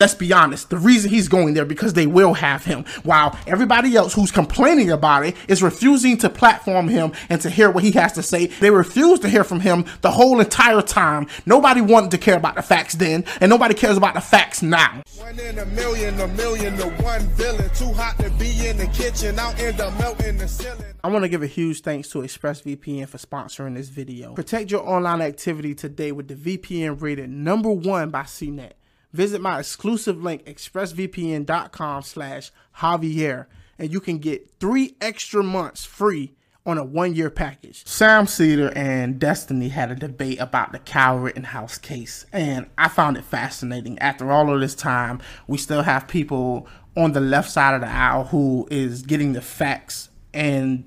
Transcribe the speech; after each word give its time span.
let's 0.00 0.14
be 0.14 0.32
honest, 0.32 0.70
the 0.70 0.76
reason 0.76 1.10
he's 1.10 1.26
going 1.26 1.54
there 1.54 1.64
because 1.64 1.94
they 1.94 2.06
will 2.06 2.34
have 2.34 2.64
him, 2.64 2.84
while 3.02 3.36
everybody 3.48 3.96
else 3.96 4.14
who's 4.14 4.30
complaining 4.30 4.92
about 4.92 5.26
it 5.26 5.36
is 5.48 5.60
refusing 5.60 6.16
to 6.16 6.30
platform 6.30 6.86
him 6.86 7.10
and 7.28 7.40
to 7.40 7.50
hear 7.50 7.68
what 7.68 7.82
he 7.82 7.90
has 7.90 8.12
to 8.12 8.22
say. 8.22 8.46
They 8.46 8.70
refuse 8.70 9.18
to 9.20 9.28
hear 9.28 9.42
from 9.42 9.58
him 9.58 9.86
the 10.02 10.12
whole 10.12 10.38
entire 10.38 10.82
time. 10.82 11.26
Nobody 11.46 11.80
wanted 11.80 12.12
to 12.12 12.18
care 12.18 12.36
about 12.36 12.54
the 12.54 12.62
facts 12.62 12.94
then, 12.94 13.24
and 13.40 13.50
nobody 13.50 13.74
cares 13.74 13.96
about 13.96 14.14
the 14.14 14.20
facts 14.20 14.62
now. 14.62 15.02
One 15.16 15.40
in 15.40 15.58
a 15.58 15.66
million, 15.66 16.20
a 16.20 16.28
million 16.28 16.76
to 16.76 16.90
one 17.02 17.22
villain. 17.30 17.68
Too 17.74 17.92
hot 17.92 18.18
to 18.20 18.30
be 18.30 18.68
in 18.68 18.76
the 18.76 18.86
kitchen, 18.86 19.36
out 19.36 19.58
in 19.60 19.76
the 19.76 19.90
melting 19.98 20.38
the 20.38 20.46
ceiling. 20.46 20.94
I 21.02 21.08
want 21.08 21.24
to 21.24 21.28
give 21.28 21.42
a 21.42 21.48
huge 21.48 21.80
thanks 21.80 22.08
to 22.10 22.18
ExpressVPN 22.18 23.08
for 23.08 23.18
sponsoring 23.18 23.74
this 23.74 23.88
video. 23.88 24.34
Protect 24.34 24.70
your 24.70 24.88
online 24.88 25.22
activity 25.22 25.74
today 25.74 26.12
with 26.12 26.28
the 26.28 26.36
VPN 26.36 27.02
rated 27.02 27.30
number 27.30 27.70
one 27.70 28.10
by 28.10 28.22
CNET. 28.22 28.77
Visit 29.12 29.40
my 29.40 29.58
exclusive 29.58 30.22
link, 30.22 30.44
expressvpn.com 30.44 32.02
slash 32.02 32.50
Javier, 32.78 33.46
and 33.78 33.92
you 33.92 34.00
can 34.00 34.18
get 34.18 34.50
three 34.60 34.96
extra 35.00 35.42
months 35.42 35.84
free 35.84 36.34
on 36.66 36.76
a 36.76 36.84
one-year 36.84 37.30
package. 37.30 37.86
Sam 37.86 38.26
Seder 38.26 38.70
and 38.76 39.18
Destiny 39.18 39.70
had 39.70 39.90
a 39.90 39.94
debate 39.94 40.38
about 40.38 40.72
the 40.72 40.78
Kyle 40.78 41.18
Rittenhouse 41.18 41.78
case, 41.78 42.26
and 42.30 42.66
I 42.76 42.88
found 42.88 43.16
it 43.16 43.24
fascinating. 43.24 43.98
After 44.00 44.30
all 44.30 44.52
of 44.52 44.60
this 44.60 44.74
time, 44.74 45.22
we 45.46 45.56
still 45.56 45.82
have 45.82 46.06
people 46.06 46.68
on 46.94 47.12
the 47.12 47.20
left 47.20 47.50
side 47.50 47.74
of 47.74 47.80
the 47.80 47.88
aisle 47.88 48.24
who 48.24 48.68
is 48.70 49.02
getting 49.02 49.32
the 49.32 49.40
facts 49.40 50.10
and 50.34 50.84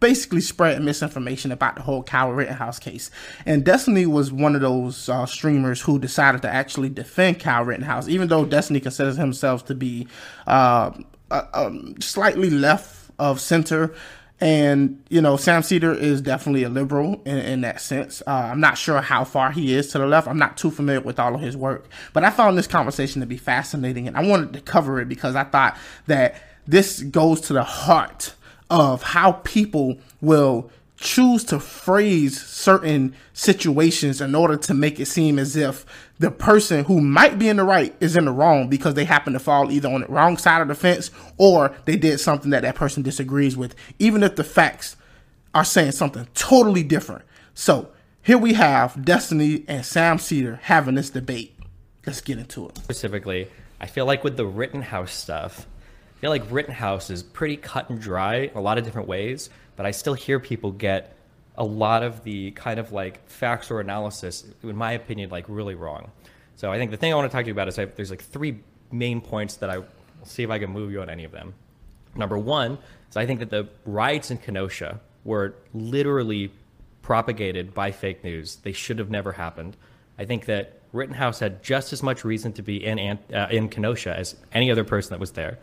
basically 0.00 0.40
spread 0.40 0.82
misinformation 0.82 1.52
about 1.52 1.76
the 1.76 1.82
whole 1.82 2.02
Kyle 2.02 2.32
Rittenhouse 2.32 2.78
case. 2.78 3.10
And 3.46 3.64
Destiny 3.64 4.06
was 4.06 4.32
one 4.32 4.54
of 4.54 4.60
those 4.60 5.08
uh, 5.08 5.26
streamers 5.26 5.80
who 5.80 5.98
decided 5.98 6.42
to 6.42 6.52
actually 6.52 6.90
defend 6.90 7.40
Kyle 7.40 7.64
Rittenhouse, 7.64 8.08
even 8.08 8.28
though 8.28 8.44
Destiny 8.44 8.80
considers 8.80 9.16
himself 9.16 9.64
to 9.66 9.74
be 9.74 10.06
uh, 10.46 10.90
slightly 12.00 12.50
left 12.50 13.10
of 13.18 13.40
center. 13.40 13.94
And, 14.40 15.02
you 15.08 15.22
know, 15.22 15.36
Sam 15.36 15.62
Seder 15.62 15.94
is 15.94 16.20
definitely 16.20 16.64
a 16.64 16.68
liberal 16.68 17.22
in, 17.24 17.38
in 17.38 17.60
that 17.62 17.80
sense. 17.80 18.20
Uh, 18.26 18.32
I'm 18.32 18.60
not 18.60 18.76
sure 18.76 19.00
how 19.00 19.24
far 19.24 19.52
he 19.52 19.74
is 19.74 19.88
to 19.92 19.98
the 19.98 20.06
left. 20.06 20.26
I'm 20.26 20.38
not 20.38 20.56
too 20.56 20.70
familiar 20.70 21.00
with 21.00 21.18
all 21.18 21.34
of 21.34 21.40
his 21.40 21.56
work. 21.56 21.86
But 22.12 22.24
I 22.24 22.30
found 22.30 22.58
this 22.58 22.66
conversation 22.66 23.20
to 23.20 23.26
be 23.26 23.36
fascinating. 23.36 24.08
And 24.08 24.16
I 24.16 24.22
wanted 24.22 24.52
to 24.52 24.60
cover 24.60 25.00
it 25.00 25.08
because 25.08 25.36
I 25.36 25.44
thought 25.44 25.78
that 26.08 26.42
this 26.66 27.00
goes 27.00 27.40
to 27.42 27.52
the 27.52 27.62
heart 27.62 28.34
of 28.74 29.04
how 29.04 29.30
people 29.44 29.96
will 30.20 30.68
choose 30.96 31.44
to 31.44 31.60
phrase 31.60 32.42
certain 32.44 33.14
situations 33.32 34.20
in 34.20 34.34
order 34.34 34.56
to 34.56 34.74
make 34.74 34.98
it 34.98 35.06
seem 35.06 35.38
as 35.38 35.54
if 35.54 35.86
the 36.18 36.28
person 36.28 36.84
who 36.84 37.00
might 37.00 37.38
be 37.38 37.48
in 37.48 37.56
the 37.58 37.62
right 37.62 37.94
is 38.00 38.16
in 38.16 38.24
the 38.24 38.32
wrong 38.32 38.68
because 38.68 38.94
they 38.94 39.04
happen 39.04 39.32
to 39.32 39.38
fall 39.38 39.70
either 39.70 39.88
on 39.88 40.00
the 40.00 40.08
wrong 40.08 40.36
side 40.36 40.60
of 40.60 40.66
the 40.66 40.74
fence 40.74 41.12
or 41.38 41.72
they 41.84 41.94
did 41.94 42.18
something 42.18 42.50
that 42.50 42.62
that 42.62 42.74
person 42.74 43.00
disagrees 43.04 43.56
with, 43.56 43.76
even 44.00 44.24
if 44.24 44.34
the 44.34 44.42
facts 44.42 44.96
are 45.54 45.64
saying 45.64 45.92
something 45.92 46.26
totally 46.34 46.82
different. 46.82 47.22
So 47.54 47.90
here 48.22 48.38
we 48.38 48.54
have 48.54 49.04
Destiny 49.04 49.64
and 49.68 49.86
Sam 49.86 50.18
Seder 50.18 50.58
having 50.64 50.96
this 50.96 51.10
debate. 51.10 51.56
Let's 52.04 52.20
get 52.20 52.38
into 52.38 52.68
it. 52.70 52.78
Specifically, 52.78 53.48
I 53.80 53.86
feel 53.86 54.04
like 54.04 54.24
with 54.24 54.36
the 54.36 54.46
Rittenhouse 54.46 55.12
stuff, 55.12 55.68
feel 56.24 56.30
like 56.30 56.50
Rittenhouse 56.50 57.10
is 57.10 57.22
pretty 57.22 57.58
cut 57.58 57.90
and 57.90 58.00
dry 58.00 58.50
a 58.54 58.60
lot 58.62 58.78
of 58.78 58.84
different 58.84 59.06
ways, 59.06 59.50
but 59.76 59.84
I 59.84 59.90
still 59.90 60.14
hear 60.14 60.40
people 60.40 60.72
get 60.72 61.14
a 61.58 61.64
lot 61.64 62.02
of 62.02 62.24
the 62.24 62.50
kind 62.52 62.80
of 62.80 62.92
like 62.92 63.28
facts 63.28 63.70
or 63.70 63.78
analysis, 63.78 64.46
in 64.62 64.74
my 64.74 64.92
opinion, 64.92 65.28
like 65.28 65.44
really 65.48 65.74
wrong. 65.74 66.10
So 66.56 66.72
I 66.72 66.78
think 66.78 66.90
the 66.90 66.96
thing 66.96 67.12
I 67.12 67.16
want 67.16 67.30
to 67.30 67.36
talk 67.36 67.44
to 67.44 67.48
you 67.48 67.52
about 67.52 67.68
is 67.68 67.78
I, 67.78 67.84
there's 67.84 68.08
like 68.08 68.22
three 68.22 68.58
main 68.90 69.20
points 69.20 69.56
that 69.56 69.68
I 69.68 69.76
will 69.76 69.86
see 70.22 70.42
if 70.42 70.48
I 70.48 70.58
can 70.58 70.70
move 70.70 70.90
you 70.92 71.02
on 71.02 71.10
any 71.10 71.24
of 71.24 71.30
them. 71.30 71.52
Number 72.16 72.38
one 72.38 72.78
is 73.10 73.18
I 73.18 73.26
think 73.26 73.40
that 73.40 73.50
the 73.50 73.68
riots 73.84 74.30
in 74.30 74.38
Kenosha 74.38 75.00
were 75.24 75.54
literally 75.74 76.50
propagated 77.02 77.74
by 77.74 77.90
fake 77.90 78.24
news. 78.24 78.56
They 78.56 78.72
should 78.72 78.98
have 78.98 79.10
never 79.10 79.32
happened. 79.32 79.76
I 80.18 80.24
think 80.24 80.46
that 80.46 80.80
Rittenhouse 80.94 81.40
had 81.40 81.62
just 81.62 81.92
as 81.92 82.02
much 82.02 82.24
reason 82.24 82.54
to 82.54 82.62
be 82.62 82.82
in 82.82 83.18
uh, 83.30 83.48
in 83.50 83.68
Kenosha 83.68 84.16
as 84.16 84.36
any 84.54 84.70
other 84.70 84.84
person 84.84 85.10
that 85.10 85.20
was 85.20 85.32
there 85.32 85.58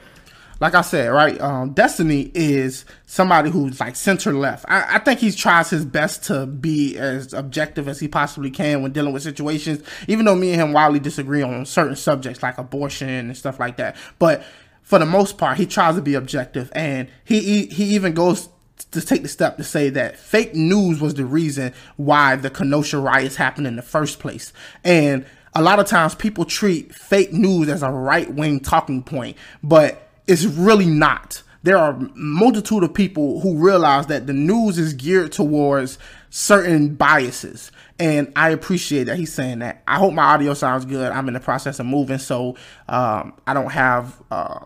like 0.62 0.76
I 0.76 0.82
said, 0.82 1.08
right, 1.08 1.42
um, 1.42 1.72
Destiny 1.72 2.32
is 2.36 2.86
somebody 3.08 3.50
who's 3.50 3.80
like 3.80 3.96
center 3.96 4.32
left. 4.32 4.64
I, 4.68 4.98
I, 4.98 5.00
think 5.00 5.20
he 5.20 5.32
tries 5.32 5.72
his 5.72 5.84
best 5.84 6.24
to 6.26 6.46
be 6.46 7.00
as 7.00 7.34
objective 7.34 7.88
as 7.88 8.00
he 8.00 8.08
possibly 8.08 8.52
can 8.52 8.84
when 8.84 8.92
dealing 8.92 9.12
with 9.12 9.24
situations, 9.24 9.82
even 10.08 10.24
though 10.26 10.36
me 10.36 10.52
and 10.52 10.62
him 10.62 10.72
wildly 10.72 11.00
disagree 11.00 11.42
on 11.42 11.66
certain 11.66 11.96
subjects 11.96 12.44
like 12.44 12.60
abortion 12.60 13.10
and 13.10 13.36
stuff 13.36 13.60
like 13.60 13.78
that. 13.78 13.96
But 14.20 14.44
for 14.84 15.00
the 15.00 15.06
most 15.06 15.40
part, 15.40 15.58
he 15.58 15.66
tries 15.66 15.96
to 15.96 16.02
be 16.02 16.14
objective, 16.14 16.72
and 16.76 17.10
he 17.26 17.66
he 17.66 17.96
even 17.96 18.14
goes 18.14 18.48
to 18.92 19.02
take 19.02 19.24
the 19.24 19.30
step 19.30 19.58
to 19.58 19.64
say 19.64 19.90
that 19.90 20.20
fake 20.20 20.54
news 20.54 21.02
was 21.02 21.16
the 21.16 21.26
reason 21.26 21.74
why 21.98 22.36
the 22.36 22.52
Kenosha 22.52 23.00
riots 23.00 23.36
happened 23.36 23.66
in 23.66 23.78
the 23.78 23.82
first 23.82 24.20
place, 24.20 24.54
and 24.84 25.26
a 25.56 25.64
lot 25.64 25.80
of 25.80 25.88
times 25.88 26.14
people 26.14 26.46
treat 26.46 26.94
fake 26.94 27.34
news 27.34 27.68
as 27.68 27.82
a 27.82 27.90
right 27.90 28.32
wing 28.32 28.60
talking 28.60 29.02
point, 29.02 29.38
but 29.64 30.08
it's 30.32 30.46
really 30.46 30.86
not. 30.86 31.44
There 31.64 31.78
are 31.78 32.00
multitude 32.16 32.84
of 32.84 32.94
people 32.94 33.42
who 33.42 33.58
realize 33.58 34.08
that 34.08 34.26
the 34.28 34.34
news 34.34 34.80
is 34.80 34.94
geared 34.94 35.32
towards 35.32 36.00
certain 36.30 36.96
biases. 36.96 37.72
And 38.00 38.32
I 38.36 38.50
appreciate 38.50 39.04
that 39.04 39.18
he's 39.18 39.34
saying 39.34 39.60
that. 39.60 39.84
I 39.88 40.00
hope 40.00 40.14
my 40.14 40.24
audio 40.24 40.54
sounds 40.54 40.86
good. 40.86 41.12
I'm 41.12 41.28
in 41.28 41.34
the 41.34 41.40
process 41.40 41.80
of 41.80 41.86
moving, 41.86 42.18
so 42.18 42.56
um, 42.88 43.34
I 43.46 43.54
don't 43.54 43.72
have 43.72 44.24
uh, 44.32 44.60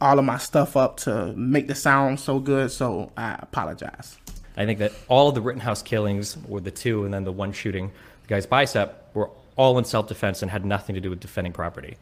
all 0.00 0.18
of 0.18 0.24
my 0.24 0.38
stuff 0.38 0.76
up 0.76 0.98
to 0.98 1.34
make 1.34 1.66
the 1.66 1.74
sound 1.74 2.20
so 2.20 2.38
good. 2.38 2.70
So 2.70 3.12
I 3.16 3.36
apologize. 3.40 4.16
I 4.56 4.64
think 4.64 4.78
that 4.78 4.92
all 5.08 5.28
of 5.28 5.34
the 5.34 5.42
Rittenhouse 5.42 5.82
killings, 5.82 6.38
or 6.48 6.60
the 6.60 6.70
two, 6.70 7.04
and 7.04 7.12
then 7.12 7.24
the 7.24 7.32
one 7.32 7.52
shooting 7.52 7.90
the 8.22 8.28
guy's 8.28 8.46
bicep, 8.46 9.10
were 9.12 9.30
all 9.56 9.76
in 9.76 9.84
self 9.84 10.06
defense 10.06 10.40
and 10.40 10.50
had 10.50 10.64
nothing 10.64 10.94
to 10.94 11.00
do 11.00 11.10
with 11.10 11.20
defending 11.20 11.52
property. 11.52 11.96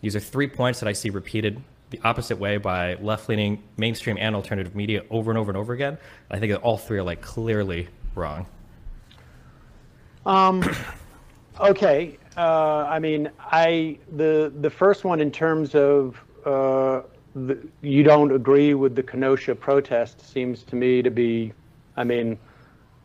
These 0.00 0.16
are 0.16 0.20
three 0.20 0.48
points 0.48 0.80
that 0.80 0.88
I 0.88 0.92
see 0.92 1.10
repeated 1.10 1.62
the 1.90 2.00
opposite 2.04 2.38
way 2.38 2.58
by 2.58 2.94
left 2.94 3.28
leaning 3.28 3.62
mainstream 3.76 4.16
and 4.18 4.34
alternative 4.34 4.74
media 4.74 5.02
over 5.10 5.30
and 5.30 5.38
over 5.38 5.50
and 5.50 5.56
over 5.56 5.72
again. 5.72 5.98
I 6.30 6.38
think 6.38 6.52
that 6.52 6.60
all 6.60 6.76
three 6.76 6.98
are 6.98 7.02
like 7.02 7.22
clearly 7.22 7.88
wrong. 8.14 8.46
Um, 10.26 10.62
okay. 11.60 12.18
Uh, 12.36 12.86
I 12.88 12.98
mean, 12.98 13.30
I 13.40 13.98
the 14.16 14.52
the 14.60 14.70
first 14.70 15.04
one 15.04 15.20
in 15.20 15.30
terms 15.30 15.74
of 15.74 16.22
uh, 16.44 17.02
the, 17.34 17.58
you 17.82 18.02
don't 18.02 18.32
agree 18.32 18.74
with 18.74 18.94
the 18.94 19.02
Kenosha 19.02 19.54
protest 19.54 20.20
seems 20.20 20.62
to 20.64 20.76
me 20.76 21.02
to 21.02 21.10
be, 21.10 21.52
I 21.96 22.04
mean, 22.04 22.38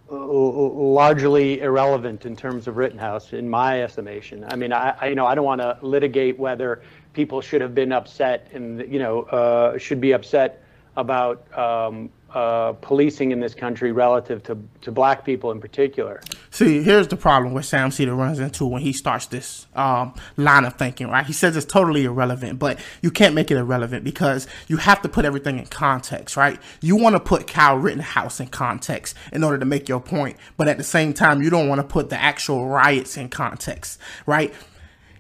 largely 0.09 1.62
irrelevant 1.62 2.25
in 2.25 2.36
terms 2.36 2.68
of 2.68 2.78
Rittenhouse, 2.78 3.34
in 3.34 3.50
my 3.50 3.84
estimation. 3.84 4.46
I 4.47 4.56
mean, 4.56 4.74
I, 4.74 4.96
I 5.00 5.08
you 5.08 5.16
know 5.16 5.25
I 5.25 5.36
don't 5.36 5.46
want 5.46 5.62
to 5.62 5.78
litigate 5.81 6.38
whether 6.38 6.81
people 7.14 7.41
should 7.41 7.62
have 7.62 7.74
been 7.74 7.91
upset 7.91 8.50
and 8.53 8.80
you 8.92 9.00
know 9.00 9.24
uh, 9.24 9.78
should 9.78 10.02
be 10.02 10.12
upset 10.12 10.63
about 10.96 11.46
um, 11.58 12.09
uh, 12.34 12.74
policing 12.82 13.32
in 13.32 13.40
this 13.40 13.54
country 13.54 13.92
relative 13.92 14.42
to, 14.44 14.58
to 14.82 14.92
black 14.92 15.24
people 15.24 15.52
in 15.52 15.62
particular. 15.62 16.20
See, 16.50 16.82
here's 16.82 17.08
the 17.08 17.16
problem 17.16 17.54
where 17.54 17.64
Sam 17.64 17.92
Seder 17.92 18.16
runs 18.16 18.40
into 18.40 18.66
when 18.66 18.82
he 18.82 18.92
starts 18.92 19.28
this 19.28 19.68
um, 19.76 20.16
line 20.36 20.66
of 20.66 20.76
thinking, 20.76 21.10
right? 21.10 21.26
He 21.26 21.34
says 21.34 21.56
it's 21.56 21.66
totally 21.66 22.06
irrelevant, 22.06 22.58
but 22.58 22.80
you 23.02 23.12
can't 23.12 23.36
make 23.36 23.52
it 23.52 23.58
irrelevant 23.58 24.04
because 24.04 24.48
you 24.68 24.78
have 24.78 25.02
to 25.04 25.10
put 25.10 25.26
everything 25.26 25.60
in 25.60 25.68
context, 25.68 26.36
right? 26.36 26.60
You 26.82 26.96
want 26.96 27.16
to 27.16 27.20
put 27.20 27.46
Kyle 27.46 27.78
Rittenhouse 27.78 28.40
in 28.40 28.48
context 28.48 29.16
in 29.32 29.44
order 29.44 29.60
to 29.60 29.66
make 29.66 29.88
your 29.88 30.00
point, 30.00 30.38
but 30.58 30.68
at 30.68 30.78
the 30.78 30.84
same 30.84 31.14
time, 31.14 31.44
you 31.44 31.52
don't 31.52 31.68
want 31.68 31.80
to 31.82 31.88
put 31.88 32.10
the 32.10 32.20
actual 32.20 32.68
riots 32.68 33.16
in 33.16 33.30
context, 33.30 34.00
right? 34.26 34.52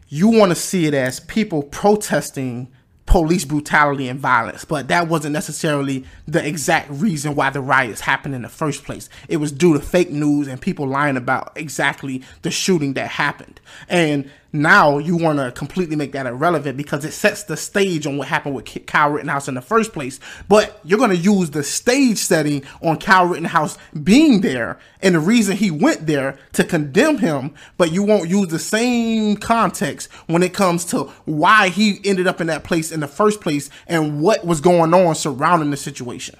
You 0.07 0.29
want 0.29 0.51
to 0.51 0.55
see 0.55 0.87
it 0.87 0.93
as 0.93 1.19
people 1.19 1.61
protesting 1.63 2.71
police 3.05 3.45
brutality 3.45 4.07
and 4.07 4.19
violence, 4.19 4.65
but 4.65 4.87
that 4.87 5.07
wasn't 5.07 5.33
necessarily 5.33 6.05
the 6.27 6.45
exact 6.45 6.89
reason 6.89 7.35
why 7.35 7.49
the 7.49 7.61
riots 7.61 8.01
happened 8.01 8.33
in 8.33 8.41
the 8.41 8.49
first 8.49 8.83
place. 8.83 9.09
It 9.27 9.37
was 9.37 9.51
due 9.51 9.73
to 9.73 9.79
fake 9.79 10.09
news 10.09 10.47
and 10.47 10.59
people 10.59 10.87
lying 10.87 11.17
about 11.17 11.51
exactly 11.55 12.23
the 12.43 12.51
shooting 12.51 12.93
that 12.93 13.09
happened. 13.09 13.59
And 13.89 14.31
now 14.53 14.99
you 14.99 15.17
want 15.17 15.39
to 15.39 15.51
completely 15.51 15.95
make 15.95 16.11
that 16.11 16.27
irrelevant 16.27 16.77
because 16.77 17.03
it 17.03 17.11
sets 17.11 17.43
the 17.43 17.57
stage 17.57 18.05
on 18.05 18.17
what 18.17 18.27
happened 18.27 18.53
with 18.53 18.85
Kyle 18.85 19.09
Rittenhouse 19.09 19.47
in 19.47 19.55
the 19.55 19.61
first 19.61 19.93
place. 19.93 20.19
But 20.47 20.79
you're 20.83 20.99
going 20.99 21.09
to 21.09 21.17
use 21.17 21.49
the 21.49 21.63
stage 21.63 22.19
setting 22.19 22.63
on 22.81 22.99
Kyle 22.99 23.25
Rittenhouse 23.25 23.79
being 24.03 24.41
there 24.41 24.77
and 25.01 25.15
the 25.15 25.19
reason 25.19 25.57
he 25.57 25.71
went 25.71 26.05
there 26.05 26.37
to 26.53 26.63
condemn 26.63 27.17
him, 27.17 27.55
but 27.77 27.91
you 27.91 28.03
won't 28.03 28.29
use 28.29 28.49
the 28.49 28.59
same 28.59 29.37
context 29.37 30.11
when 30.27 30.43
it 30.43 30.53
comes 30.53 30.85
to 30.85 31.05
why 31.25 31.69
he 31.69 31.99
ended 32.05 32.27
up 32.27 32.39
in 32.39 32.47
that 32.47 32.63
place 32.63 32.91
in 32.91 32.99
the 32.99 33.07
first 33.07 33.41
place 33.41 33.71
and 33.87 34.21
what 34.21 34.45
was 34.45 34.61
going 34.61 34.93
on 34.93 35.15
surrounding 35.15 35.71
the 35.71 35.77
situation. 35.77 36.37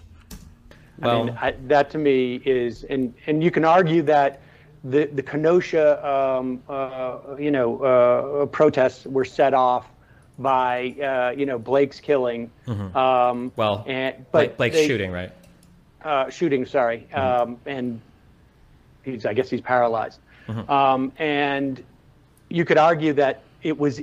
Well, 1.00 1.22
I 1.22 1.26
mean, 1.26 1.38
I, 1.42 1.56
that 1.68 1.90
to 1.92 1.98
me 1.98 2.36
is, 2.46 2.84
and 2.84 3.14
and 3.26 3.44
you 3.44 3.50
can 3.50 3.66
argue 3.66 4.04
that 4.04 4.43
the 4.84 5.06
the 5.06 5.24
Kenosha, 5.24 6.06
um, 6.08 6.62
uh, 6.68 7.20
you 7.40 7.52
know, 7.52 7.80
uh, 7.84 8.46
protests 8.48 9.06
were 9.06 9.26
set 9.26 9.54
off 9.54 9.88
by 10.40 10.96
uh, 11.02 11.34
you 11.38 11.46
know 11.46 11.58
Blake's 11.60 12.00
killing. 12.00 12.52
Um, 12.68 13.52
Well, 13.56 13.84
and, 13.88 14.26
but 14.32 14.58
Blake's 14.58 14.76
they- 14.76 14.88
shooting, 14.88 15.12
right? 15.12 15.32
uh, 16.04 16.30
shooting, 16.30 16.66
sorry, 16.66 17.08
um, 17.14 17.58
and 17.66 18.02
he's 19.04 19.26
I 19.26 19.34
guess 19.34 19.50
he's 19.50 19.62
paralyzed. 19.62 20.20
Um, 20.68 21.14
and 21.18 21.82
you 22.50 22.66
could 22.66 22.78
argue 22.78 23.14
that 23.14 23.44
it 23.62 23.78
was 23.80 24.02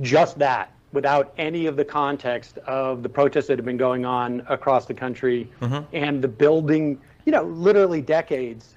just 0.00 0.38
that, 0.38 0.70
without 0.92 1.32
any 1.36 1.66
of 1.66 1.74
the 1.74 1.84
context 1.84 2.58
of 2.58 3.02
the 3.02 3.08
protests 3.08 3.48
that 3.48 3.58
have 3.58 3.64
been 3.64 3.76
going 3.76 4.04
on 4.04 4.44
across 4.48 4.86
the 4.86 4.94
country 4.94 5.50
and 5.92 6.22
the 6.22 6.28
building, 6.28 7.00
you 7.26 7.32
know, 7.32 7.42
literally 7.42 8.00
decades. 8.00 8.76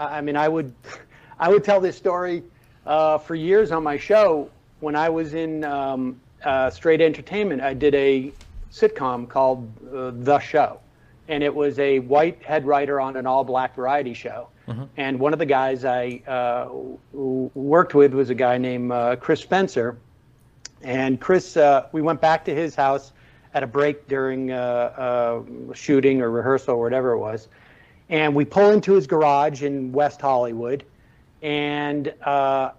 I 0.00 0.20
mean, 0.20 0.36
I 0.36 0.48
would, 0.48 0.72
I 1.38 1.50
would 1.50 1.62
tell 1.62 1.80
this 1.80 1.96
story 1.96 2.42
uh, 2.86 3.18
for 3.18 3.34
years 3.34 3.70
on 3.70 3.82
my 3.82 3.98
show. 3.98 4.50
When 4.80 4.96
I 4.96 5.10
was 5.10 5.34
in 5.34 5.62
um, 5.64 6.18
uh, 6.42 6.70
Straight 6.70 7.02
Entertainment, 7.02 7.60
I 7.60 7.74
did 7.74 7.94
a 7.94 8.32
sitcom 8.72 9.28
called 9.28 9.70
uh, 9.94 10.12
The 10.14 10.38
Show, 10.38 10.80
and 11.28 11.42
it 11.42 11.54
was 11.54 11.78
a 11.78 11.98
white 11.98 12.42
head 12.42 12.64
writer 12.64 12.98
on 12.98 13.16
an 13.16 13.26
all-black 13.26 13.76
variety 13.76 14.14
show. 14.14 14.48
And 14.96 15.18
one 15.18 15.32
of 15.32 15.40
the 15.40 15.46
guys 15.46 15.84
I 15.84 16.22
uh, 16.28 16.68
worked 17.12 17.94
with 17.94 18.14
was 18.14 18.30
a 18.30 18.36
guy 18.36 18.56
named 18.56 18.92
uh, 18.92 19.16
Chris 19.16 19.40
Spencer, 19.40 19.98
and 20.82 21.20
Chris, 21.20 21.56
uh, 21.56 21.88
we 21.90 22.02
went 22.02 22.20
back 22.20 22.44
to 22.44 22.54
his 22.54 22.76
house 22.76 23.10
at 23.52 23.64
a 23.64 23.66
break 23.66 24.06
during 24.06 24.52
uh, 24.52 24.56
uh, 24.56 25.74
shooting 25.74 26.22
or 26.22 26.30
rehearsal 26.30 26.76
or 26.76 26.82
whatever 26.82 27.10
it 27.10 27.18
was. 27.18 27.48
And 28.10 28.34
we 28.34 28.44
pull 28.44 28.70
into 28.70 28.92
his 28.92 29.06
garage 29.06 29.62
in 29.62 29.92
West 29.92 30.20
Hollywood. 30.20 30.84
And 31.42 32.12
uh, 32.22 32.72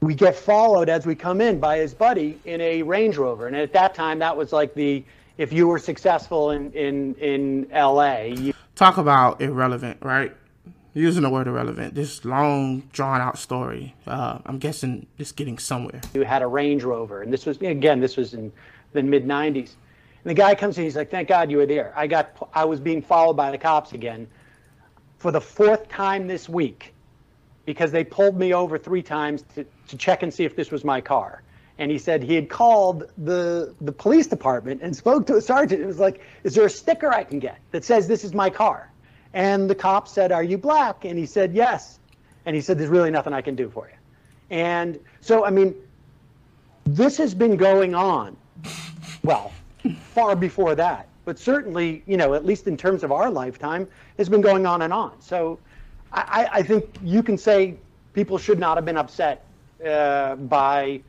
we 0.00 0.14
get 0.14 0.36
followed 0.36 0.88
as 0.88 1.06
we 1.06 1.14
come 1.14 1.40
in 1.40 1.58
by 1.58 1.78
his 1.78 1.94
buddy 1.94 2.38
in 2.44 2.60
a 2.60 2.82
Range 2.82 3.16
Rover. 3.16 3.46
And 3.46 3.56
at 3.56 3.72
that 3.72 3.94
time, 3.94 4.18
that 4.18 4.36
was 4.36 4.52
like 4.52 4.74
the 4.74 5.02
if 5.38 5.52
you 5.52 5.66
were 5.66 5.78
successful 5.78 6.50
in, 6.50 6.70
in, 6.72 7.14
in 7.14 7.68
LA, 7.72 8.24
you 8.24 8.52
Talk 8.74 8.96
about 8.96 9.40
irrelevant, 9.40 9.98
right? 10.02 10.34
Using 10.94 11.22
the 11.22 11.30
word 11.30 11.46
irrelevant, 11.46 11.94
this 11.94 12.24
long, 12.24 12.80
drawn 12.92 13.20
out 13.20 13.38
story. 13.38 13.94
Uh, 14.06 14.38
I'm 14.44 14.58
guessing 14.58 15.06
it's 15.18 15.32
getting 15.32 15.58
somewhere. 15.58 16.00
who 16.12 16.20
had 16.22 16.42
a 16.42 16.46
Range 16.46 16.82
Rover, 16.82 17.22
and 17.22 17.32
this 17.32 17.46
was 17.46 17.58
again, 17.58 18.00
this 18.00 18.16
was 18.16 18.34
in 18.34 18.52
the 18.92 19.02
mid 19.02 19.26
'90s. 19.26 19.70
And 20.24 20.30
the 20.30 20.34
guy 20.34 20.54
comes 20.54 20.78
in, 20.78 20.84
he's 20.84 20.96
like, 20.96 21.10
"Thank 21.10 21.28
God 21.28 21.50
you 21.50 21.56
were 21.56 21.66
there." 21.66 21.92
I 21.96 22.06
got, 22.06 22.48
I 22.54 22.64
was 22.64 22.80
being 22.80 23.02
followed 23.02 23.34
by 23.34 23.50
the 23.50 23.58
cops 23.58 23.92
again 23.92 24.28
for 25.18 25.30
the 25.30 25.40
fourth 25.40 25.88
time 25.88 26.26
this 26.26 26.48
week 26.48 26.94
because 27.64 27.92
they 27.92 28.04
pulled 28.04 28.36
me 28.36 28.52
over 28.54 28.78
three 28.78 29.02
times 29.02 29.44
to, 29.54 29.64
to 29.88 29.96
check 29.96 30.22
and 30.22 30.32
see 30.32 30.44
if 30.44 30.56
this 30.56 30.70
was 30.70 30.84
my 30.84 31.00
car. 31.00 31.42
And 31.78 31.90
he 31.90 31.98
said 31.98 32.22
he 32.22 32.34
had 32.34 32.48
called 32.48 33.04
the 33.18 33.74
the 33.80 33.92
police 33.92 34.28
department 34.28 34.80
and 34.82 34.94
spoke 34.94 35.26
to 35.26 35.36
a 35.36 35.40
sergeant. 35.40 35.80
It 35.80 35.86
was 35.86 35.98
like, 35.98 36.20
"Is 36.44 36.54
there 36.54 36.66
a 36.66 36.70
sticker 36.70 37.12
I 37.12 37.24
can 37.24 37.38
get 37.38 37.58
that 37.72 37.84
says 37.84 38.06
this 38.06 38.24
is 38.24 38.32
my 38.32 38.50
car?" 38.50 38.90
And 39.32 39.68
the 39.68 39.74
cop 39.74 40.06
said, 40.06 40.30
"Are 40.30 40.42
you 40.44 40.58
black?" 40.58 41.04
And 41.04 41.18
he 41.18 41.26
said, 41.26 41.54
"Yes." 41.54 41.98
And 42.46 42.54
he 42.54 42.62
said, 42.62 42.78
"There's 42.78 42.90
really 42.90 43.10
nothing 43.10 43.32
I 43.32 43.40
can 43.40 43.56
do 43.56 43.70
for 43.70 43.88
you." 43.88 43.96
And 44.50 45.00
so, 45.20 45.44
I 45.44 45.50
mean, 45.50 45.74
this 46.84 47.16
has 47.16 47.34
been 47.34 47.56
going 47.56 47.94
on, 47.94 48.36
well, 49.24 49.50
far 50.14 50.36
before 50.36 50.74
that. 50.74 51.08
But 51.24 51.38
certainly, 51.38 52.02
you 52.06 52.16
know, 52.16 52.34
at 52.34 52.44
least 52.44 52.66
in 52.66 52.76
terms 52.76 53.04
of 53.04 53.12
our 53.12 53.30
lifetime, 53.30 53.86
it's 54.18 54.28
been 54.28 54.40
going 54.40 54.66
on 54.66 54.82
and 54.82 54.92
on. 54.92 55.20
So 55.20 55.58
I, 56.12 56.48
I 56.52 56.62
think 56.62 56.84
you 57.02 57.22
can 57.22 57.38
say 57.38 57.76
people 58.12 58.38
should 58.38 58.58
not 58.58 58.76
have 58.76 58.84
been 58.84 58.96
upset 58.96 59.44
uh, 59.86 60.36
by 60.36 61.00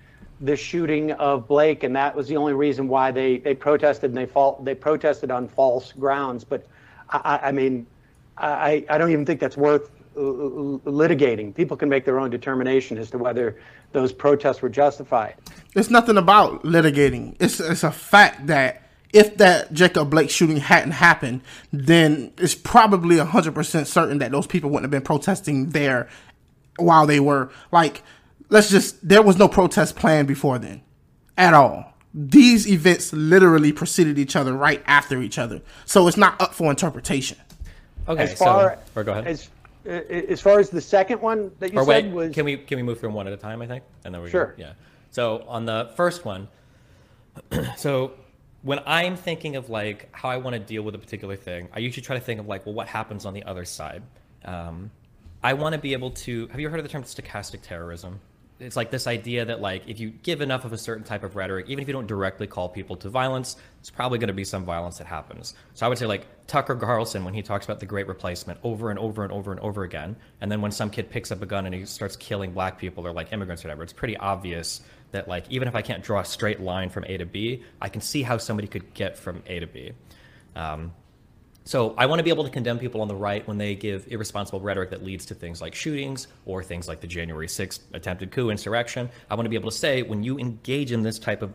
the 0.41 0.55
shooting 0.55 1.11
of 1.13 1.47
Blake, 1.47 1.83
and 1.83 1.95
that 1.95 2.15
was 2.15 2.27
the 2.27 2.37
only 2.37 2.53
reason 2.53 2.87
why 2.87 3.11
they, 3.11 3.37
they 3.37 3.55
protested 3.55 4.11
and 4.11 4.17
they 4.17 4.25
fault 4.25 4.63
they 4.65 4.75
protested 4.75 5.31
on 5.31 5.47
false 5.47 5.91
grounds. 5.93 6.43
But 6.43 6.67
I, 7.09 7.39
I- 7.43 7.51
mean, 7.51 7.87
I, 8.37 8.85
I 8.89 8.97
don't 8.97 9.11
even 9.11 9.25
think 9.25 9.39
that's 9.39 9.57
worth 9.57 9.91
litigating. 10.15 11.53
People 11.55 11.77
can 11.77 11.89
make 11.89 12.05
their 12.05 12.19
own 12.19 12.29
determination 12.29 12.97
as 12.97 13.09
to 13.11 13.17
whether 13.17 13.57
those 13.91 14.11
protests 14.11 14.61
were 14.61 14.69
justified. 14.69 15.35
It's 15.75 15.89
nothing 15.89 16.17
about 16.17 16.63
litigating. 16.63 17.35
It's 17.39 17.59
it's 17.59 17.83
a 17.83 17.91
fact 17.91 18.47
that 18.47 18.83
if 19.13 19.37
that 19.37 19.73
Jacob 19.73 20.09
Blake 20.09 20.29
shooting 20.29 20.57
hadn't 20.57 20.91
happened, 20.91 21.41
then 21.71 22.33
it's 22.37 22.55
probably 22.55 23.17
hundred 23.19 23.53
percent 23.55 23.87
certain 23.87 24.17
that 24.19 24.31
those 24.31 24.47
people 24.47 24.69
wouldn't 24.69 24.85
have 24.85 24.91
been 24.91 25.01
protesting 25.03 25.69
there 25.69 26.09
while 26.77 27.05
they 27.05 27.19
were 27.19 27.51
like. 27.71 28.01
Let's 28.49 28.69
just 28.69 29.07
there 29.07 29.23
was 29.23 29.37
no 29.37 29.47
protest 29.47 29.95
planned 29.95 30.27
before 30.27 30.59
then, 30.59 30.81
at 31.37 31.53
all. 31.55 31.93
These 32.13 32.67
events 32.69 33.11
literally 33.11 33.71
preceded 33.71 34.19
each 34.19 34.35
other 34.35 34.53
right 34.53 34.83
after 34.85 35.21
each 35.23 35.39
other, 35.39 35.61
so 35.85 36.07
it's 36.07 36.17
not 36.17 36.39
up 36.39 36.53
for 36.53 36.69
interpretation. 36.69 37.37
Okay, 38.07 38.23
As 38.23 38.33
far 38.37 38.75
so 38.75 38.99
or 38.99 39.03
go 39.03 39.13
ahead. 39.13 39.25
as 39.27 39.49
as 39.85 40.41
far 40.41 40.59
as 40.59 40.69
the 40.69 40.81
second 40.81 41.21
one 41.21 41.51
that 41.59 41.73
you 41.73 41.79
or 41.79 41.85
said 41.85 42.05
wait, 42.05 42.13
was 42.13 42.33
can 42.33 42.45
we 42.45 42.57
can 42.57 42.77
we 42.77 42.83
move 42.83 42.99
through 42.99 43.09
them 43.09 43.15
one 43.15 43.27
at 43.27 43.33
a 43.33 43.37
time? 43.37 43.61
I 43.61 43.67
think, 43.67 43.83
and 44.05 44.13
then 44.13 44.21
we 44.21 44.29
Sure. 44.29 44.55
yeah. 44.57 44.73
So 45.11 45.43
on 45.47 45.65
the 45.65 45.91
first 45.95 46.25
one, 46.25 46.47
so 47.77 48.13
when 48.61 48.79
I'm 48.85 49.15
thinking 49.15 49.55
of 49.55 49.69
like 49.69 50.09
how 50.11 50.29
I 50.29 50.37
want 50.37 50.53
to 50.53 50.59
deal 50.59 50.83
with 50.83 50.95
a 50.95 50.97
particular 50.97 51.35
thing, 51.35 51.69
I 51.73 51.79
usually 51.79 52.03
try 52.03 52.15
to 52.17 52.21
think 52.23 52.39
of 52.39 52.47
like, 52.47 52.65
well, 52.65 52.73
what 52.73 52.87
happens 52.87 53.25
on 53.25 53.33
the 53.33 53.43
other 53.43 53.65
side? 53.65 54.03
Um, 54.45 54.89
I 55.43 55.53
want 55.53 55.73
to 55.73 55.79
be 55.79 55.93
able 55.93 56.11
to. 56.11 56.47
Have 56.47 56.59
you 56.59 56.69
heard 56.69 56.79
of 56.79 56.83
the 56.85 56.89
term 56.89 57.03
stochastic 57.03 57.61
terrorism? 57.61 58.19
It's 58.63 58.75
like 58.75 58.91
this 58.91 59.07
idea 59.07 59.45
that 59.45 59.61
like 59.61 59.87
if 59.87 59.99
you 59.99 60.09
give 60.09 60.41
enough 60.41 60.63
of 60.63 60.73
a 60.73 60.77
certain 60.77 61.03
type 61.03 61.23
of 61.23 61.35
rhetoric, 61.35 61.69
even 61.69 61.81
if 61.81 61.87
you 61.87 61.93
don't 61.93 62.07
directly 62.07 62.47
call 62.47 62.69
people 62.69 62.95
to 62.97 63.09
violence, 63.09 63.57
it's 63.79 63.89
probably 63.89 64.19
going 64.19 64.29
to 64.29 64.33
be 64.33 64.45
some 64.45 64.63
violence 64.63 64.97
that 64.99 65.07
happens. 65.07 65.53
So 65.73 65.85
I 65.85 65.89
would 65.89 65.97
say 65.97 66.05
like 66.05 66.25
Tucker 66.47 66.75
Carlson 66.75 67.25
when 67.25 67.33
he 67.33 67.41
talks 67.41 67.65
about 67.65 67.79
the 67.79 67.85
Great 67.85 68.07
Replacement 68.07 68.59
over 68.63 68.89
and 68.89 68.97
over 68.97 69.23
and 69.23 69.33
over 69.33 69.51
and 69.51 69.59
over 69.59 69.83
again, 69.83 70.15
and 70.41 70.51
then 70.51 70.61
when 70.61 70.71
some 70.71 70.89
kid 70.89 71.09
picks 71.09 71.31
up 71.31 71.41
a 71.41 71.45
gun 71.45 71.65
and 71.65 71.75
he 71.75 71.85
starts 71.85 72.15
killing 72.15 72.53
black 72.53 72.77
people 72.77 73.05
or 73.05 73.11
like 73.11 73.33
immigrants 73.33 73.63
or 73.63 73.67
whatever, 73.67 73.83
it's 73.83 73.93
pretty 73.93 74.17
obvious 74.17 74.81
that 75.11 75.27
like 75.27 75.45
even 75.49 75.67
if 75.67 75.75
I 75.75 75.81
can't 75.81 76.03
draw 76.03 76.21
a 76.21 76.25
straight 76.25 76.59
line 76.59 76.89
from 76.89 77.03
A 77.05 77.17
to 77.17 77.25
B, 77.25 77.63
I 77.81 77.89
can 77.89 78.01
see 78.01 78.23
how 78.23 78.37
somebody 78.37 78.67
could 78.67 78.93
get 78.93 79.17
from 79.17 79.43
A 79.47 79.59
to 79.59 79.67
B. 79.67 79.91
Um, 80.55 80.93
so 81.65 81.93
I 81.97 82.05
want 82.05 82.19
to 82.19 82.23
be 82.23 82.29
able 82.29 82.43
to 82.43 82.49
condemn 82.49 82.77
people 82.77 83.01
on 83.01 83.07
the 83.07 83.15
right 83.15 83.47
when 83.47 83.57
they 83.57 83.75
give 83.75 84.07
irresponsible 84.11 84.59
rhetoric 84.59 84.89
that 84.89 85.03
leads 85.03 85.25
to 85.27 85.35
things 85.35 85.61
like 85.61 85.73
shootings 85.73 86.27
or 86.45 86.63
things 86.63 86.87
like 86.87 86.99
the 86.99 87.07
January 87.07 87.47
6th 87.47 87.79
attempted 87.93 88.31
coup 88.31 88.49
insurrection. 88.49 89.09
I 89.29 89.35
want 89.35 89.45
to 89.45 89.49
be 89.49 89.55
able 89.55 89.71
to 89.71 89.77
say 89.77 90.01
when 90.01 90.23
you 90.23 90.37
engage 90.37 90.91
in 90.91 91.03
this 91.03 91.17
type 91.19 91.41
of 91.41 91.53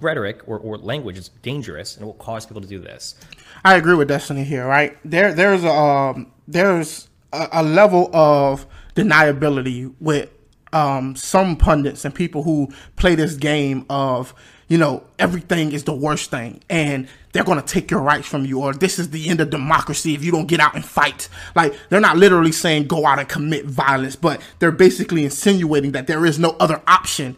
rhetoric 0.00 0.42
or, 0.46 0.58
or 0.58 0.78
language, 0.78 1.18
it's 1.18 1.28
dangerous 1.42 1.96
and 1.96 2.04
it 2.04 2.06
will 2.06 2.14
cause 2.14 2.46
people 2.46 2.62
to 2.62 2.68
do 2.68 2.78
this. 2.78 3.16
I 3.64 3.76
agree 3.76 3.94
with 3.94 4.08
Destiny 4.08 4.44
here, 4.44 4.66
right? 4.66 4.96
There, 5.04 5.34
there's 5.34 5.64
a 5.64 5.70
um, 5.72 6.32
there's 6.46 7.08
a, 7.32 7.48
a 7.52 7.62
level 7.62 8.14
of 8.14 8.66
deniability 8.94 9.92
with 10.00 10.30
um, 10.72 11.16
some 11.16 11.56
pundits 11.56 12.04
and 12.04 12.14
people 12.14 12.42
who 12.42 12.68
play 12.96 13.14
this 13.14 13.34
game 13.34 13.86
of 13.88 14.34
you 14.68 14.76
know 14.76 15.04
everything 15.18 15.72
is 15.72 15.84
the 15.84 15.94
worst 15.94 16.30
thing 16.30 16.60
and 16.68 17.08
they're 17.38 17.44
going 17.44 17.62
to 17.62 17.64
take 17.64 17.88
your 17.88 18.00
rights 18.00 18.26
from 18.26 18.44
you 18.44 18.58
or 18.58 18.74
this 18.74 18.98
is 18.98 19.10
the 19.10 19.28
end 19.28 19.40
of 19.40 19.48
democracy 19.48 20.12
if 20.12 20.24
you 20.24 20.32
don't 20.32 20.46
get 20.46 20.58
out 20.58 20.74
and 20.74 20.84
fight. 20.84 21.28
Like 21.54 21.72
they're 21.88 22.00
not 22.00 22.16
literally 22.16 22.50
saying 22.50 22.88
go 22.88 23.06
out 23.06 23.20
and 23.20 23.28
commit 23.28 23.64
violence 23.64 24.16
but 24.16 24.42
they're 24.58 24.72
basically 24.72 25.22
insinuating 25.22 25.92
that 25.92 26.08
there 26.08 26.26
is 26.26 26.40
no 26.40 26.56
other 26.58 26.82
option 26.88 27.36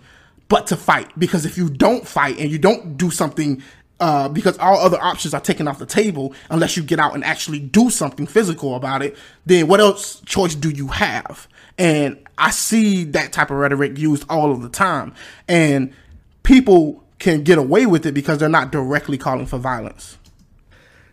but 0.49 0.67
to 0.69 0.77
fight. 0.79 1.11
Because 1.19 1.45
if 1.45 1.59
you 1.59 1.69
don't 1.69 2.09
fight 2.09 2.39
and 2.39 2.51
you 2.51 2.59
don't 2.59 2.97
do 2.97 3.11
something 3.11 3.63
uh, 4.01 4.31
because 4.31 4.57
all 4.57 4.79
other 4.79 4.99
options 5.03 5.35
are 5.35 5.41
taken 5.41 5.69
off 5.69 5.79
the 5.79 5.85
table 5.85 6.33
unless 6.49 6.79
you 6.79 6.83
get 6.83 6.99
out 6.99 7.15
and 7.15 7.23
actually 7.23 7.59
do 7.61 7.91
something 7.91 8.27
physical 8.27 8.77
about 8.77 9.03
it 9.03 9.15
then 9.45 9.69
what 9.69 9.81
else 9.81 10.23
choice 10.25 10.55
do 10.55 10.71
you 10.71 10.89
have? 10.89 11.47
And 11.77 12.27
i 12.39 12.51
see 12.51 13.05
that 13.05 13.35
type 13.35 13.51
of 13.51 13.59
rhetoric 13.59 13.99
used 13.99 14.25
all 14.31 14.51
of 14.51 14.63
the 14.63 14.71
time. 14.71 15.15
And 15.47 15.93
people 16.43 17.05
can 17.21 17.45
get 17.45 17.59
away 17.59 17.87
with 17.87 18.05
it 18.07 18.13
because 18.13 18.39
they're 18.39 18.49
not 18.49 18.73
directly 18.73 19.17
calling 19.17 19.47
for 19.47 19.59
violence 19.59 20.19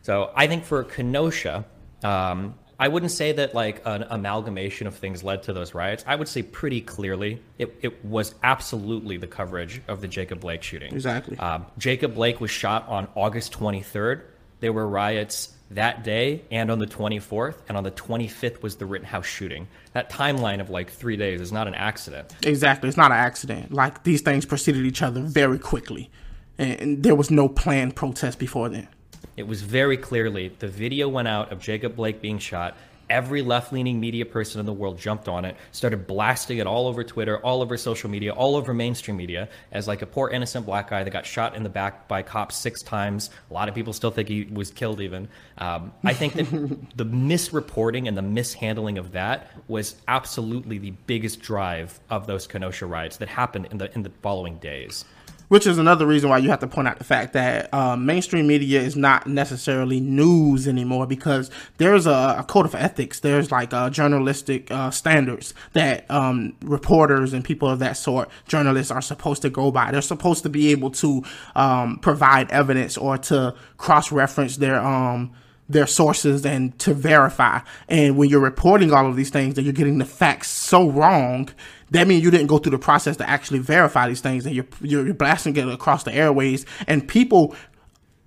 So 0.02 0.32
I 0.36 0.48
think 0.48 0.64
for 0.66 0.84
Kenosha, 0.84 1.66
um, 2.04 2.56
I 2.80 2.88
wouldn't 2.88 3.12
say 3.12 3.32
that 3.34 3.56
like 3.56 3.82
an 3.86 4.06
amalgamation 4.10 4.86
of 4.88 4.96
things 4.96 5.24
led 5.24 5.44
to 5.44 5.54
those 5.54 5.74
riots. 5.74 6.04
I 6.08 6.16
would 6.16 6.28
say 6.28 6.44
pretty 6.44 6.82
clearly 6.82 7.42
it, 7.58 7.76
it 7.82 8.06
was 8.06 8.36
absolutely 8.44 9.18
the 9.18 9.28
coverage 9.28 9.82
of 9.88 10.02
the 10.02 10.08
Jacob 10.08 10.40
Blake 10.40 10.62
shooting. 10.62 10.94
Exactly. 10.94 11.38
Um, 11.40 11.66
Jacob 11.78 12.14
Blake 12.14 12.40
was 12.40 12.52
shot 12.52 12.88
on 12.88 13.08
August 13.16 13.52
23rd. 13.54 14.22
There 14.60 14.74
were 14.74 14.88
riots 14.88 15.57
that 15.71 16.03
day 16.03 16.43
and 16.51 16.71
on 16.71 16.79
the 16.79 16.88
24th, 16.88 17.55
and 17.67 17.77
on 17.77 17.83
the 17.83 17.91
25th 17.91 18.62
was 18.62 18.77
the 18.77 18.86
Rittenhouse 18.86 19.25
shooting. 19.25 19.67
That 19.93 20.09
timeline 20.09 20.62
of 20.62 20.69
like 20.69 20.89
three 20.89 21.17
days 21.17 21.41
is 21.41 21.51
not 21.51 21.67
an 21.67 21.75
accident. 21.75 22.36
exactly 22.45 22.88
it's 22.88 22.97
not 22.97 23.12
an 23.12 23.17
accident 23.17 23.74
like 23.74 24.03
these 24.03 24.21
things 24.21 24.45
preceded 24.45 24.86
each 24.86 25.01
other 25.01 25.21
very 25.21 25.57
quickly 25.59 26.09
and, 26.57 26.79
and 26.79 27.03
there 27.03 27.15
was 27.15 27.29
no 27.31 27.50
planned 27.50 27.95
protest 27.95 28.38
before 28.39 28.69
then 28.69 28.88
It 29.36 29.47
was 29.47 29.62
very 29.62 29.97
clearly 29.97 30.50
the 30.59 30.67
video 30.67 31.09
went 31.09 31.27
out 31.27 31.51
of 31.51 31.59
Jacob 31.59 31.95
Blake 31.95 32.21
being 32.21 32.39
shot. 32.39 32.75
Every 33.10 33.42
left 33.42 33.74
leaning 33.74 34.00
media 34.00 34.26
person 34.26 34.60
in 34.60 34.66
the 34.66 34.74
world 34.74 34.98
jumped 34.98 35.28
on 35.28 35.46
it, 35.46 35.56
started 35.72 36.08
blasting 36.08 36.58
it 36.58 36.68
all 36.68 36.88
over 36.88 37.04
Twitter, 37.04 37.38
all 37.40 37.62
over 37.62 37.78
social 37.78 38.10
media, 38.10 38.34
all 38.34 38.56
over 38.56 38.74
mainstream 38.74 39.18
media 39.18 39.50
as 39.72 39.88
like 39.88 40.02
a 40.02 40.06
poor 40.06 40.30
innocent 40.30 40.66
black 40.66 40.90
guy 40.90 41.04
that 41.04 41.12
got 41.12 41.26
shot 41.26 41.56
in 41.56 41.64
the 41.64 41.70
back 41.70 42.08
by 42.08 42.22
cops 42.22 42.56
six 42.56 42.82
times. 42.82 43.30
A 43.50 43.54
lot 43.54 43.70
of 43.70 43.76
people 43.76 43.94
still 43.94 44.12
think 44.12 44.28
he 44.28 44.44
was 44.46 44.72
killed, 44.72 45.02
even. 45.02 45.28
Um, 45.58 45.94
I 46.04 46.14
think 46.14 46.34
that 46.34 46.50
the 46.96 47.06
misreporting 47.06 48.08
and 48.08 48.18
the 48.18 48.22
mishandling 48.22 48.98
of 48.98 49.12
that 49.14 49.52
was 49.68 49.96
absolutely 50.08 50.78
the 50.78 50.92
biggest 50.92 51.40
drive 51.40 52.00
of 52.10 52.28
those 52.28 52.48
Kenosha 52.48 52.86
riots 52.86 53.18
that 53.18 53.30
happened 53.30 53.68
in 53.72 53.78
the 53.78 53.94
in 53.94 54.04
the 54.04 54.12
following 54.22 54.58
days 54.58 55.06
which 55.48 55.66
is 55.66 55.77
another 55.77 56.06
reason 56.06 56.30
why 56.30 56.38
you 56.38 56.50
have 56.50 56.60
to 56.60 56.68
point 56.68 56.88
out 56.88 56.98
the 56.98 57.04
fact 57.04 57.34
that 57.34 57.74
uh, 57.74 57.96
mainstream 57.96 58.48
media 58.48 58.82
is 58.82 58.96
not 58.96 59.27
necessarily 59.27 60.00
news 60.00 60.68
anymore 60.68 61.08
because 61.08 61.50
there's 61.77 62.06
a, 62.06 62.36
a 62.39 62.46
code 62.48 62.66
of 62.66 62.75
ethics. 62.75 63.20
There's 63.20 63.51
like 63.51 63.74
uh, 63.74 63.89
journalistic 63.89 64.70
uh, 64.72 64.92
standards 64.92 65.54
that 65.74 66.10
um, 66.12 66.56
reporters 66.62 67.34
and 67.34 67.44
people 67.44 67.70
of 67.70 67.80
that 67.80 67.98
sort, 67.98 68.30
journalists, 68.48 68.92
are 68.92 69.01
supposed 69.01 69.42
to 69.44 69.50
go 69.50 69.72
by. 69.72 69.92
They're 69.92 70.01
supposed 70.01 70.44
to 70.44 70.50
be 70.50 70.72
able 70.72 70.92
to 70.92 71.24
um, 71.56 72.00
provide 72.00 72.51
evidence 72.51 72.98
or 72.98 73.18
to 73.18 73.56
cross 73.77 74.12
reference 74.12 74.58
their 74.58 74.80
um, 74.80 75.34
their 75.69 75.88
sources 75.88 76.45
and 76.45 76.77
to 76.79 76.93
verify. 76.93 77.59
And 77.88 78.17
when 78.17 78.29
you're 78.29 78.39
reporting 78.39 78.93
all 78.93 79.07
of 79.07 79.15
these 79.15 79.29
things, 79.29 79.55
that 79.55 79.63
you're 79.63 79.74
getting 79.74 79.97
the 79.97 80.05
facts 80.05 80.50
so 80.50 80.89
wrong, 80.89 81.50
that 81.91 82.07
means 82.07 82.24
you 82.24 82.31
didn't 82.31 82.47
go 82.47 82.57
through 82.57 82.71
the 82.71 82.79
process 82.79 83.17
to 83.17 83.29
actually 83.29 83.59
verify 83.59 84.07
these 84.07 84.21
things, 84.21 84.45
and 84.45 84.55
you're 84.55 84.67
you're 84.81 85.13
blasting 85.13 85.55
it 85.55 85.67
across 85.67 86.03
the 86.03 86.13
airways. 86.13 86.65
And 86.88 87.07
people, 87.07 87.55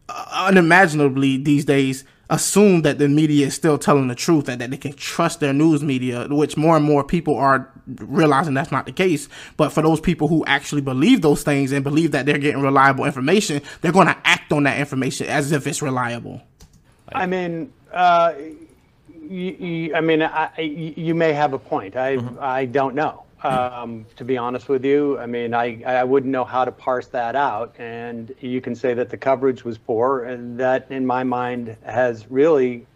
uh, 0.09 0.47
unimaginably 0.47 1.37
these 1.37 1.64
days, 1.64 2.04
assume 2.30 2.82
that 2.82 2.99
the 2.99 3.09
media 3.09 3.49
is 3.49 3.54
still 3.54 3.76
telling 3.76 4.06
the 4.09 4.14
truth 4.14 4.49
and 4.49 4.61
that 4.61 4.70
they 4.70 4.76
can 4.76 4.92
trust 4.92 5.40
their 5.40 5.52
news 5.52 5.82
media, 5.82 6.26
which 6.30 6.56
more 6.56 6.76
and 6.76 6.85
more 6.85 7.04
people 7.04 7.37
are 7.37 7.70
realizing 7.87 8.54
that's 8.54 8.70
not 8.70 8.87
the 8.87 8.92
case. 8.92 9.28
But 9.56 9.73
for 9.73 9.82
those 9.82 10.00
people 10.00 10.28
who 10.28 10.44
actually 10.47 10.80
believe 10.80 11.23
those 11.23 11.42
things 11.42 11.73
and 11.73 11.85
believe 11.85 12.12
that 12.12 12.26
they're 12.26 12.38
getting 12.38 12.62
reliable 12.62 13.04
information, 13.04 13.61
they're 13.80 13.92
going 13.92 14.06
to 14.06 14.16
act 14.25 14.52
on 14.52 14.62
that 14.62 14.78
information 14.78 15.26
as 15.26 15.52
if 15.52 15.66
it's 15.66 15.82
reliable. 15.82 16.40
I 17.12 17.26
mean, 17.26 17.73
uh, 17.93 18.35
you, 19.09 19.57
you, 19.59 19.95
I 19.95 20.00
mean, 20.00 20.23
I, 20.23 20.61
you 20.61 21.14
may 21.14 21.33
have 21.33 21.52
a 21.52 21.59
point. 21.59 21.97
I, 21.97 22.17
mm-hmm. 22.17 22.37
I 22.40 22.64
don't 22.64 22.95
know. 22.95 23.25
Um, 23.43 24.05
to 24.17 24.25
be 24.25 24.37
honest 24.37 24.69
with 24.69 24.85
you, 24.85 25.19
I 25.19 25.25
mean, 25.25 25.55
I, 25.55 25.83
I 25.85 26.05
wouldn't 26.05 26.31
know 26.31 26.45
how 26.45 26.64
to 26.67 26.73
parse 26.73 27.07
that 27.09 27.35
out. 27.35 27.75
And 27.79 28.35
you 28.40 28.61
can 28.61 28.75
say 28.75 28.93
that 28.95 29.09
the 29.09 29.17
coverage 29.17 29.64
was 29.64 29.79
poor, 29.79 30.25
and 30.25 30.59
that, 30.61 30.90
in 30.90 31.07
my 31.07 31.25
mind, 31.25 31.76
has 31.83 32.31
really 32.31 32.87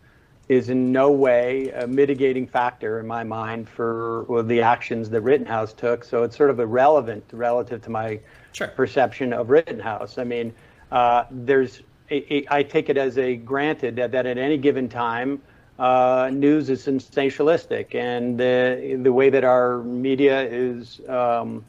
is 0.49 0.69
in 0.69 0.93
no 0.93 1.11
way 1.11 1.71
a 1.71 1.87
mitigating 1.87 2.47
factor 2.47 3.01
in 3.01 3.07
my 3.07 3.25
mind 3.25 3.67
for 3.67 4.25
well, 4.25 4.43
the 4.43 4.61
actions 4.61 5.09
that 5.11 5.23
Rittenhouse 5.23 5.73
took. 5.73 6.05
So 6.05 6.23
it's 6.23 6.37
sort 6.37 6.51
of 6.51 6.61
irrelevant 6.61 7.25
relative 7.33 7.81
to 7.83 7.91
my 7.91 8.21
sure. 8.53 8.69
perception 8.69 9.33
of 9.33 9.49
Rittenhouse. 9.49 10.19
I 10.19 10.25
mean, 10.25 10.53
uh, 10.93 11.25
there's 11.31 11.83
I 12.11 12.63
take 12.63 12.89
it 12.91 12.97
as 12.97 13.19
a 13.19 13.37
granted 13.37 13.97
that, 13.97 14.13
that 14.13 14.27
at 14.27 14.39
any 14.39 14.59
given 14.59 14.89
time, 14.89 15.41
uh, 15.79 16.31
news 16.33 16.71
is 16.71 16.87
sensationalistic, 16.87 17.95
and 17.95 18.39
the 18.39 19.01
the 19.03 19.13
way 19.13 19.31
that 19.31 19.43
our 19.43 19.79
media 19.83 20.43
is 20.43 21.01
um, 21.09 21.65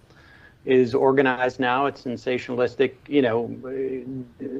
is 0.66 0.94
organized 0.94 1.60
now, 1.60 1.86
it's 1.86 2.04
sensationalistic. 2.04 2.94
You 3.08 3.22
know, 3.22 3.48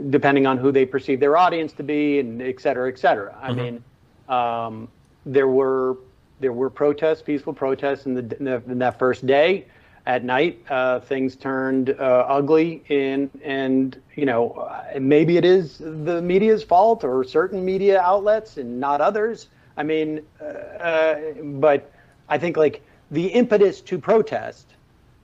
depending 0.10 0.48
on 0.48 0.58
who 0.58 0.72
they 0.72 0.86
perceive 0.86 1.20
their 1.20 1.38
audience 1.38 1.74
to 1.74 1.84
be, 1.84 2.20
and 2.20 2.42
et 2.42 2.60
cetera, 2.60 2.90
et 2.90 2.98
cetera. 2.98 3.34
Mm-hmm. 3.34 3.46
I 3.46 3.54
mean, 3.54 3.84
um, 4.30 4.88
there 5.26 5.48
were 5.48 5.98
there 6.40 6.54
were 6.54 6.70
protests, 6.70 7.22
peaceful 7.22 7.54
protests, 7.54 8.06
in 8.06 8.14
the 8.14 8.36
in, 8.40 8.46
the, 8.46 8.64
in 8.68 8.80
that 8.80 8.98
first 8.98 9.28
day 9.28 9.66
at 10.06 10.24
night 10.24 10.64
uh, 10.70 11.00
things 11.00 11.36
turned 11.36 11.90
uh, 11.90 12.26
ugly 12.28 12.84
and 12.90 13.30
and 13.44 14.02
you 14.16 14.26
know 14.26 14.70
maybe 15.00 15.38
it 15.38 15.46
is 15.46 15.80
the 15.80 16.22
media's 16.22 16.64
fault 16.64 17.04
or 17.04 17.24
certain 17.24 17.64
media 17.64 18.00
outlets 18.00 18.58
and 18.58 18.80
not 18.80 19.02
others. 19.02 19.48
I 19.78 19.84
mean 19.84 20.22
uh, 20.40 20.46
uh 20.46 21.34
but 21.44 21.92
i 22.30 22.38
think 22.38 22.56
like 22.56 22.82
the 23.12 23.28
impetus 23.28 23.82
to 23.82 24.00
protest 24.00 24.76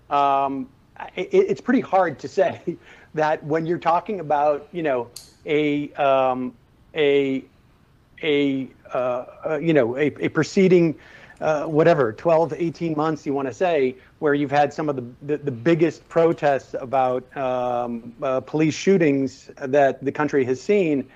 um, 0.10 0.68
it, 1.16 1.30
it's 1.32 1.62
pretty 1.62 1.80
hard 1.80 2.20
to 2.20 2.28
say 2.28 2.78
that 3.14 3.44
when 3.44 3.66
you're 3.66 3.80
talking 3.80 4.20
about 4.20 4.68
you 4.72 4.84
know 4.84 5.10
a 5.46 5.92
um, 5.94 6.54
a 6.96 7.44
a 8.24 8.70
uh, 8.94 8.98
uh, 8.98 9.60
you 9.62 9.74
know 9.74 9.98
a, 9.98 10.08
a 10.20 10.30
proceeding 10.30 10.96
uh, 11.40 11.66
whatever 11.66 12.14
12 12.14 12.54
18 12.54 12.96
months 12.96 13.26
you 13.26 13.34
want 13.34 13.48
to 13.48 13.54
say 13.54 13.96
where 14.22 14.36
you've 14.36 14.52
had 14.52 14.72
some 14.72 14.88
of 14.88 14.96
the 14.96 15.06
the, 15.24 15.38
the 15.38 15.52
biggest 15.52 16.08
protests 16.08 16.76
about 16.80 17.26
um, 17.36 18.14
uh, 18.22 18.40
police 18.40 18.76
shootings 18.76 19.50
that 19.58 20.04
the 20.04 20.12
country 20.12 20.46
has 20.46 20.62
seen 20.62 21.08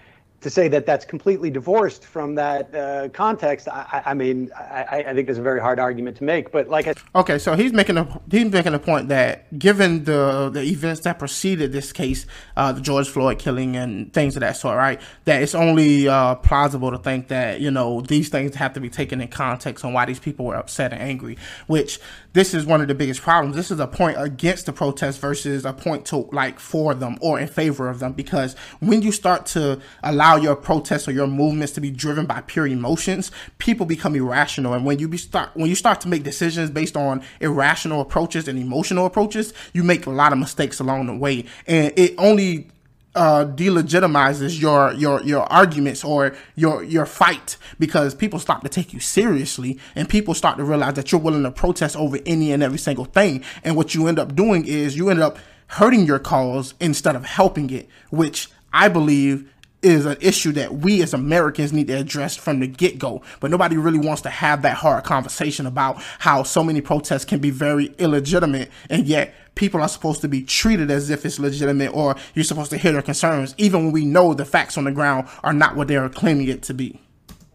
to 0.46 0.50
say 0.52 0.68
that 0.68 0.86
that's 0.86 1.06
completely 1.06 1.50
divorced 1.50 2.06
from 2.06 2.36
that 2.36 2.74
uh, 2.76 3.10
context, 3.10 3.68
I, 3.68 4.04
I 4.06 4.14
mean, 4.14 4.52
I, 4.56 5.04
I, 5.08 5.14
think 5.16 5.26
there's 5.26 5.40
a 5.40 5.42
very 5.42 5.60
hard 5.60 5.80
argument 5.80 6.18
to 6.18 6.24
make. 6.24 6.52
But 6.52 6.70
like, 6.70 6.88
I, 6.88 6.94
okay, 7.16 7.40
so 7.40 7.56
he's 7.56 7.74
making 7.74 7.98
a 7.98 8.22
he's 8.30 8.52
making 8.52 8.76
a 8.76 8.80
point 8.80 9.10
that 9.10 9.58
given 9.58 10.04
the 10.04 10.52
the 10.54 10.62
events 10.62 11.02
that 11.02 11.18
preceded 11.18 11.72
this 11.72 11.92
case, 11.92 12.28
uh, 12.56 12.72
the 12.74 12.82
George 12.82 13.10
Floyd 13.10 13.40
killing 13.40 13.76
and 13.76 14.14
things 14.14 14.36
of 14.36 14.42
that 14.42 14.56
sort, 14.56 14.78
right? 14.78 15.02
That 15.24 15.42
it's 15.42 15.56
only 15.56 16.08
uh, 16.08 16.36
plausible 16.36 16.92
to 16.92 17.00
think 17.00 17.30
that 17.30 17.60
you 17.60 17.72
know 17.72 18.02
these 18.02 18.30
things 18.30 18.54
have 18.54 18.74
to 18.74 18.80
be 18.80 18.90
taken 18.90 19.22
in 19.22 19.30
context 19.30 19.84
on 19.84 19.94
why 19.94 20.06
these 20.06 20.20
people 20.20 20.46
were 20.46 20.56
upset 20.56 20.94
and 20.94 21.02
angry. 21.02 21.40
Which 21.66 22.00
this 22.36 22.54
is 22.54 22.66
one 22.66 22.82
of 22.82 22.90
the 22.90 22.94
biggest 22.94 23.22
problems. 23.22 23.56
This 23.56 23.72
is 23.72 23.80
a 23.80 23.88
point 23.88 24.18
against 24.20 24.66
the 24.66 24.74
protest 24.74 25.22
versus 25.22 25.64
a 25.64 25.72
point 25.72 26.06
to 26.08 26.18
like 26.34 26.60
for 26.60 26.94
them 26.94 27.18
or 27.22 27.40
in 27.40 27.48
favor 27.48 27.88
of 27.88 28.00
them 28.00 28.12
because 28.12 28.58
when 28.82 29.02
you 29.02 29.14
start 29.14 29.46
to 29.48 29.80
allow 30.04 30.36
your 30.36 30.58
protests 30.58 31.08
or 31.08 31.14
your 31.14 31.28
movements 31.28 31.72
to 31.74 31.82
be 31.82 31.90
driven 31.90 32.26
by 32.26 32.42
pure 32.42 32.68
emotions, 32.68 33.32
people 33.58 33.86
become 33.86 34.16
irrational. 34.16 34.74
And 34.74 34.84
when 34.86 35.00
you 35.00 35.18
start 35.18 35.52
when 35.54 35.70
you 35.70 35.76
start 35.76 36.02
to 36.02 36.10
make 36.10 36.24
decisions 36.24 36.70
based 36.70 36.98
on 36.98 37.24
irrational 37.40 38.02
approaches 38.02 38.50
and 38.50 38.60
emotional 38.60 39.06
approaches, 39.06 39.54
you 39.72 39.84
make 39.84 40.06
a 40.06 40.12
lot 40.12 40.34
of 40.34 40.38
mistakes 40.38 40.82
along 40.82 41.08
the 41.08 41.16
way. 41.16 41.46
And 41.68 41.94
it 41.96 42.16
only 42.18 42.68
uh, 43.16 43.46
delegitimizes 43.46 44.60
your 44.60 44.94
your 44.94 45.22
your 45.24 45.44
arguments 45.52 46.04
or 46.04 46.36
your 46.56 46.84
your 46.84 47.06
fight 47.06 47.58
because 47.80 48.14
people 48.14 48.40
start 48.40 48.62
to 48.64 48.70
take 48.70 48.94
you 48.94 49.00
seriously 49.00 49.80
and 49.96 50.10
people 50.10 50.34
start 50.34 50.58
to 50.58 50.64
realize 50.64 50.94
that 50.96 51.12
you're 51.12 51.22
willing 51.22 51.44
to 51.44 51.52
protest 51.52 51.96
over 51.96 52.20
any 52.26 52.52
and 52.52 52.62
every 52.62 52.78
single 52.78 53.06
thing. 53.06 53.44
And 53.64 53.76
what 53.76 53.96
you 53.96 54.08
end 54.08 54.20
up 54.20 54.36
doing 54.36 54.66
is 54.66 54.98
you 54.98 55.10
end 55.10 55.22
up 55.22 55.38
hurting 55.68 56.06
your 56.06 56.20
cause 56.20 56.74
instead 56.80 57.16
of 57.16 57.26
helping 57.26 57.70
it, 57.70 57.90
which 58.10 58.50
I 58.72 58.90
believe 58.90 59.50
is 59.86 60.06
an 60.06 60.18
issue 60.20 60.52
that 60.54 60.74
we 60.74 61.02
as 61.04 61.14
Americans 61.14 61.72
need 61.72 61.88
to 61.88 61.94
address 61.94 62.36
from 62.36 62.60
the 62.60 62.68
get 62.68 62.98
go. 62.98 63.22
But 63.40 63.52
nobody 63.52 63.78
really 63.78 64.00
wants 64.00 64.24
to 64.24 64.30
have 64.30 64.64
that 64.64 64.78
hard 64.78 65.04
conversation 65.04 65.68
about 65.68 66.02
how 66.20 66.44
so 66.44 66.64
many 66.64 66.82
protests 66.82 67.24
can 67.24 67.40
be 67.40 67.52
very 67.52 67.94
illegitimate 68.00 68.72
and 68.90 69.06
yet 69.06 69.34
people 69.54 69.80
are 69.82 69.88
supposed 69.88 70.22
to 70.22 70.28
be 70.28 70.42
treated 70.42 70.90
as 70.90 71.10
if 71.10 71.26
it's 71.26 71.40
legitimate 71.40 71.94
or 71.94 72.16
you're 72.34 72.44
supposed 72.44 72.72
to 72.72 72.78
hear 72.78 72.92
their 72.92 73.02
concerns, 73.02 73.54
even 73.58 73.86
when 73.86 73.94
we 73.94 74.06
know 74.06 74.34
the 74.34 74.44
facts 74.44 74.78
on 74.78 74.86
the 74.86 74.92
ground 74.92 75.28
are 75.44 75.54
not 75.54 75.76
what 75.76 75.88
they're 75.88 76.10
claiming 76.10 76.48
it 76.48 76.64
to 76.64 76.74
be. 76.74 77.00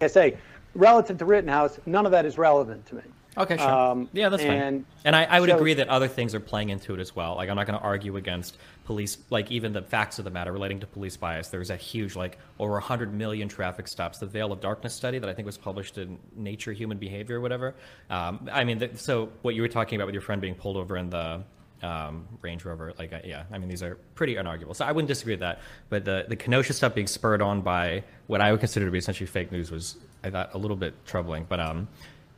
I 0.00 0.06
say, 0.06 0.38
relative 0.74 1.18
to 1.18 1.24
Rittenhouse, 1.24 1.78
none 1.84 2.06
of 2.06 2.12
that 2.12 2.24
is 2.24 2.38
relevant 2.38 2.86
to 2.86 2.94
me. 2.94 3.02
Okay, 3.36 3.56
sure. 3.56 3.68
Um, 3.68 4.08
yeah, 4.12 4.28
that's 4.28 4.42
and, 4.42 4.50
fine. 4.50 4.86
And 5.04 5.16
I, 5.16 5.24
I 5.24 5.40
would 5.40 5.50
so, 5.50 5.56
agree 5.56 5.74
that 5.74 5.88
other 5.88 6.08
things 6.08 6.34
are 6.34 6.40
playing 6.40 6.70
into 6.70 6.94
it 6.94 7.00
as 7.00 7.14
well. 7.14 7.36
Like, 7.36 7.48
I'm 7.48 7.56
not 7.56 7.66
going 7.66 7.78
to 7.78 7.84
argue 7.84 8.16
against 8.16 8.56
police, 8.90 9.18
like, 9.30 9.52
even 9.52 9.72
the 9.72 9.82
facts 9.82 10.18
of 10.18 10.24
the 10.24 10.32
matter 10.32 10.50
relating 10.50 10.80
to 10.80 10.86
police 10.86 11.16
bias. 11.16 11.46
There's 11.46 11.70
a 11.70 11.76
huge, 11.76 12.16
like, 12.16 12.38
over 12.58 12.72
100 12.72 13.14
million 13.14 13.46
traffic 13.46 13.86
stops. 13.86 14.18
The 14.18 14.26
Veil 14.26 14.50
of 14.50 14.60
Darkness 14.60 14.92
study 14.92 15.20
that 15.20 15.30
I 15.30 15.32
think 15.32 15.46
was 15.46 15.56
published 15.56 15.96
in 15.96 16.18
Nature 16.34 16.72
Human 16.72 16.98
Behavior 16.98 17.36
or 17.36 17.40
whatever. 17.40 17.76
Um, 18.10 18.48
I 18.50 18.64
mean, 18.64 18.78
the, 18.80 18.90
so 18.96 19.30
what 19.42 19.54
you 19.54 19.62
were 19.62 19.68
talking 19.68 19.94
about 19.94 20.06
with 20.06 20.14
your 20.14 20.22
friend 20.22 20.40
being 20.40 20.56
pulled 20.56 20.76
over 20.76 20.96
in 20.96 21.08
the 21.08 21.44
um, 21.84 22.26
Range 22.42 22.64
Rover, 22.64 22.92
like, 22.98 23.12
uh, 23.12 23.20
yeah, 23.22 23.44
I 23.52 23.58
mean, 23.58 23.68
these 23.68 23.84
are 23.84 23.94
pretty 24.16 24.34
unarguable. 24.34 24.74
So 24.74 24.84
I 24.84 24.90
wouldn't 24.90 25.06
disagree 25.06 25.34
with 25.34 25.40
that. 25.40 25.60
But 25.88 26.04
the, 26.04 26.24
the 26.26 26.34
Kenosha 26.34 26.72
stuff 26.72 26.92
being 26.92 27.06
spurred 27.06 27.42
on 27.42 27.60
by 27.60 28.02
what 28.26 28.40
I 28.40 28.50
would 28.50 28.58
consider 28.58 28.86
to 28.86 28.90
be 28.90 28.98
essentially 28.98 29.28
fake 29.28 29.52
news 29.52 29.70
was, 29.70 29.98
I 30.24 30.30
thought, 30.30 30.52
a 30.52 30.58
little 30.58 30.76
bit 30.76 30.94
troubling. 31.06 31.46
But, 31.48 31.60
um, 31.60 31.86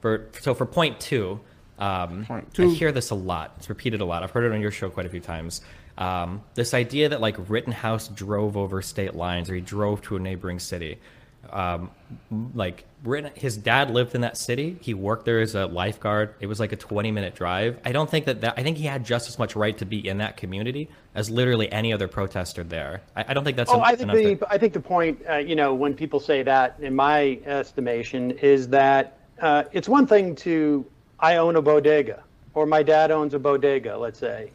for, 0.03 0.29
so 0.39 0.53
for 0.53 0.67
point 0.67 1.01
two, 1.01 1.41
um, 1.79 2.27
point 2.27 2.53
two. 2.55 2.71
I 2.71 2.75
hear 2.75 2.93
this 2.93 3.11
a 3.11 3.15
lot. 3.15 3.55
It's 3.57 3.69
repeated 3.69 4.01
a 4.01 4.05
lot. 4.05 4.23
I've 4.23 4.31
heard 4.31 4.45
it 4.45 4.53
on 4.55 4.61
your 4.61 4.71
show 4.71 4.91
quite 4.91 5.07
a 5.07 5.09
few 5.09 5.21
times. 5.21 5.63
Um, 5.99 6.43
this 6.55 6.75
idea 6.75 7.09
that 7.11 7.21
like 7.21 7.37
Rittenhouse 7.49 8.09
drove 8.09 8.57
over 8.57 8.81
state 8.83 9.15
lines 9.15 9.51
or 9.51 9.55
he 9.55 9.61
drove 9.61 10.03
to 10.03 10.17
a 10.17 10.19
neighboring 10.19 10.59
city. 10.59 10.99
Um, 11.51 11.91
like 12.55 12.85
his 13.35 13.57
dad 13.57 13.91
lived 13.91 14.15
in 14.15 14.21
that 14.21 14.37
city. 14.37 14.79
He 14.81 14.95
worked 14.95 15.25
there 15.25 15.41
as 15.41 15.55
a 15.55 15.67
lifeguard. 15.67 16.35
It 16.41 16.47
was 16.47 16.61
like 16.61 16.73
a 16.73 16.77
20 16.77 17.11
minute 17.11 17.35
drive. 17.35 17.79
I 17.85 17.93
don't 17.93 18.09
think 18.09 18.27
that, 18.27 18.41
that 18.41 18.55
I 18.57 18.63
think 18.63 18.79
he 18.79 18.85
had 18.85 19.05
just 19.05 19.29
as 19.29 19.39
much 19.39 19.57
right 19.57 19.77
to 19.79 19.85
be 19.85 20.07
in 20.07 20.19
that 20.19 20.37
community 20.37 20.89
as 21.15 21.29
literally 21.29 21.71
any 21.71 21.93
other 21.93 22.09
protester 22.09 22.63
there. 22.65 23.03
I, 23.17 23.25
I 23.29 23.35
don't 23.35 23.45
think 23.45 23.57
that's. 23.57 23.71
Oh, 23.71 23.81
I 23.81 23.97
think 23.97 24.13
the 24.13 24.47
I 24.49 24.57
think 24.57 24.73
the 24.73 24.81
point, 24.81 25.21
uh, 25.29 25.37
you 25.37 25.57
know, 25.57 25.75
when 25.75 25.95
people 25.95 26.21
say 26.21 26.43
that, 26.45 26.77
in 26.81 26.95
my 26.95 27.41
estimation, 27.45 28.31
is 28.31 28.69
that 28.69 29.19
uh, 29.41 29.65
it's 29.73 29.89
one 29.89 30.07
thing 30.07 30.35
to 30.37 30.87
I 31.19 31.37
own 31.37 31.57
a 31.57 31.63
bodega 31.63 32.23
or 32.55 32.67
my 32.67 32.83
dad 32.83 33.11
owns 33.11 33.35
a 33.35 33.39
bodega, 33.39 33.97
let's 33.97 34.19
say, 34.19 34.51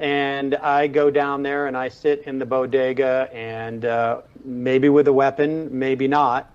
and 0.00 0.54
I 0.56 0.86
go 0.86 1.10
down 1.10 1.42
there 1.42 1.66
and 1.66 1.76
I 1.76 1.88
sit 1.88 2.22
in 2.22 2.38
the 2.38 2.46
bodega 2.46 3.28
and 3.32 3.84
uh, 3.84 4.22
maybe 4.44 4.88
with 4.88 5.08
a 5.08 5.12
weapon, 5.12 5.68
maybe 5.76 6.08
not, 6.08 6.50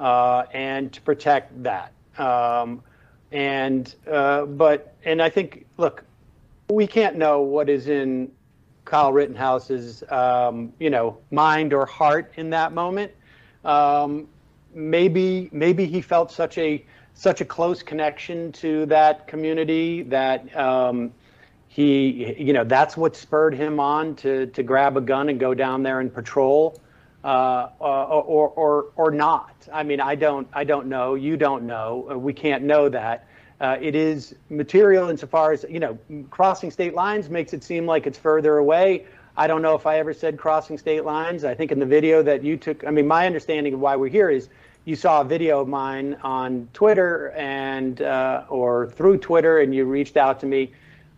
uh, 0.00 0.44
and 0.52 0.92
to 0.92 1.00
protect 1.00 1.62
that. 1.62 1.92
Um, 2.18 2.82
and 3.30 3.94
uh, 4.10 4.44
but 4.44 4.94
and 5.04 5.22
I 5.22 5.30
think 5.30 5.66
look, 5.78 6.04
we 6.68 6.86
can't 6.86 7.16
know 7.16 7.40
what 7.40 7.68
is 7.68 7.88
in 7.88 8.30
Kyle 8.84 9.12
Rittenhouse's 9.12 10.04
um, 10.10 10.72
you 10.78 10.90
know 10.90 11.18
mind 11.30 11.72
or 11.72 11.86
heart 11.86 12.32
in 12.36 12.50
that 12.50 12.72
moment. 12.72 13.12
Um, 13.64 14.28
maybe 14.74 15.48
maybe 15.52 15.86
he 15.86 16.00
felt 16.00 16.30
such 16.30 16.58
a 16.58 16.84
such 17.14 17.40
a 17.40 17.44
close 17.44 17.82
connection 17.82 18.52
to 18.52 18.86
that 18.86 19.26
community 19.26 20.02
that 20.02 20.54
um, 20.56 21.12
he 21.72 22.34
you 22.38 22.52
know 22.52 22.64
that's 22.64 22.98
what 22.98 23.16
spurred 23.16 23.54
him 23.54 23.80
on 23.80 24.14
to 24.16 24.46
to 24.48 24.62
grab 24.62 24.98
a 24.98 25.00
gun 25.00 25.30
and 25.30 25.40
go 25.40 25.54
down 25.54 25.82
there 25.82 26.00
and 26.00 26.12
patrol 26.12 26.78
uh, 27.24 27.68
or 27.78 28.48
or 28.48 28.86
or 28.94 29.10
not. 29.10 29.54
I 29.72 29.82
mean, 29.82 29.98
I 29.98 30.14
don't 30.14 30.46
I 30.52 30.64
don't 30.64 30.88
know. 30.88 31.14
You 31.14 31.38
don't 31.38 31.62
know. 31.64 32.08
Uh, 32.10 32.18
we 32.18 32.34
can't 32.34 32.62
know 32.64 32.90
that. 32.90 33.26
Uh, 33.58 33.78
it 33.80 33.94
is 33.94 34.34
material 34.50 35.08
insofar 35.08 35.52
as 35.52 35.64
you 35.66 35.80
know 35.80 35.98
crossing 36.30 36.70
state 36.70 36.92
lines 36.92 37.30
makes 37.30 37.54
it 37.54 37.64
seem 37.64 37.86
like 37.86 38.06
it's 38.06 38.18
further 38.18 38.58
away. 38.58 39.06
I 39.34 39.46
don't 39.46 39.62
know 39.62 39.74
if 39.74 39.86
I 39.86 39.98
ever 39.98 40.12
said 40.12 40.36
crossing 40.36 40.76
state 40.76 41.06
lines. 41.06 41.42
I 41.42 41.54
think 41.54 41.72
in 41.72 41.78
the 41.78 41.86
video 41.86 42.22
that 42.22 42.44
you 42.44 42.58
took, 42.58 42.84
I 42.86 42.90
mean, 42.90 43.06
my 43.06 43.24
understanding 43.24 43.72
of 43.72 43.80
why 43.80 43.96
we're 43.96 44.10
here 44.10 44.28
is 44.28 44.50
you 44.84 44.94
saw 44.94 45.22
a 45.22 45.24
video 45.24 45.62
of 45.62 45.68
mine 45.68 46.18
on 46.22 46.68
Twitter 46.74 47.30
and 47.30 48.02
uh, 48.02 48.44
or 48.50 48.90
through 48.90 49.18
Twitter, 49.18 49.60
and 49.60 49.74
you 49.74 49.86
reached 49.86 50.18
out 50.18 50.40
to 50.40 50.46
me. 50.46 50.72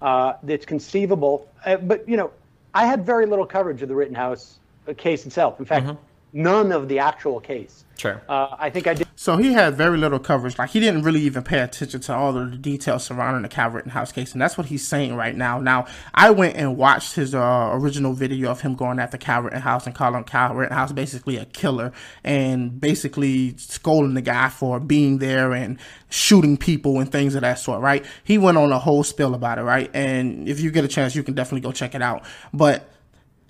Uh, 0.04 0.37
it's 0.46 0.66
conceivable, 0.66 1.49
uh, 1.64 1.78
but 1.78 2.06
you 2.06 2.18
know, 2.18 2.30
I 2.75 2.84
had 2.84 3.06
very 3.06 3.25
little 3.25 3.46
coverage 3.46 3.80
of 3.80 3.88
the 3.88 3.94
Rittenhouse 3.94 4.58
case 4.99 5.25
itself. 5.25 5.58
In 5.58 5.64
fact, 5.64 5.87
mm-hmm. 5.87 6.02
None 6.35 6.73
of 6.73 6.88
the 6.88 6.99
actual 6.99 7.41
case. 7.41 7.85
Sure. 7.97 8.21
Uh, 8.29 8.49
I 8.59 8.71
think 8.71 8.88
I 8.88 8.95
did. 8.95 9.07
So 9.14 9.37
he 9.37 9.53
had 9.53 9.76
very 9.76 9.97
little 9.97 10.19
coverage. 10.19 10.59
Like 10.59 10.71
he 10.71 10.81
didn't 10.81 11.03
really 11.03 11.21
even 11.21 11.45
pay 11.45 11.61
attention 11.61 12.00
to 12.00 12.14
all 12.14 12.37
of 12.37 12.50
the 12.50 12.57
details 12.57 13.05
surrounding 13.05 13.43
the 13.43 13.49
Kyle 13.49 13.71
Rittenhouse 13.71 14.11
case, 14.11 14.33
and 14.33 14.43
that's 14.43 14.59
what 14.59 14.67
he's 14.67 14.87
saying 14.87 15.14
right 15.14 15.35
now. 15.35 15.61
Now 15.61 15.87
I 16.12 16.31
went 16.31 16.57
and 16.57 16.76
watched 16.76 17.14
his 17.14 17.37
uh, 17.37 17.71
original 17.73 18.12
video 18.12 18.50
of 18.50 18.62
him 18.62 18.75
going 18.75 18.99
after 18.99 19.17
Kyle 19.17 19.43
Rittenhouse 19.43 19.87
and 19.87 19.95
calling 19.95 20.25
Kyle 20.25 20.55
Rittenhouse 20.55 20.91
basically 20.91 21.37
a 21.37 21.45
killer 21.45 21.93
and 22.25 22.81
basically 22.81 23.57
scolding 23.57 24.14
the 24.14 24.23
guy 24.23 24.49
for 24.49 24.81
being 24.81 25.19
there 25.19 25.53
and 25.53 25.79
shooting 26.11 26.57
people 26.57 26.99
and 26.99 27.11
things 27.12 27.37
of 27.37 27.43
that 27.43 27.61
sort. 27.61 27.81
Right? 27.81 28.05
He 28.25 28.38
went 28.38 28.59
on 28.59 28.73
a 28.73 28.81
whole 28.81 29.05
spill 29.05 29.35
about 29.35 29.59
it. 29.59 29.62
Right? 29.62 29.88
And 29.95 30.49
if 30.49 30.59
you 30.59 30.73
get 30.73 30.85
a 30.85 30.88
chance, 30.88 31.14
you 31.14 31.23
can 31.23 31.35
definitely 31.35 31.61
go 31.61 31.71
check 31.71 31.95
it 31.95 32.03
out. 32.03 32.25
But 32.53 32.91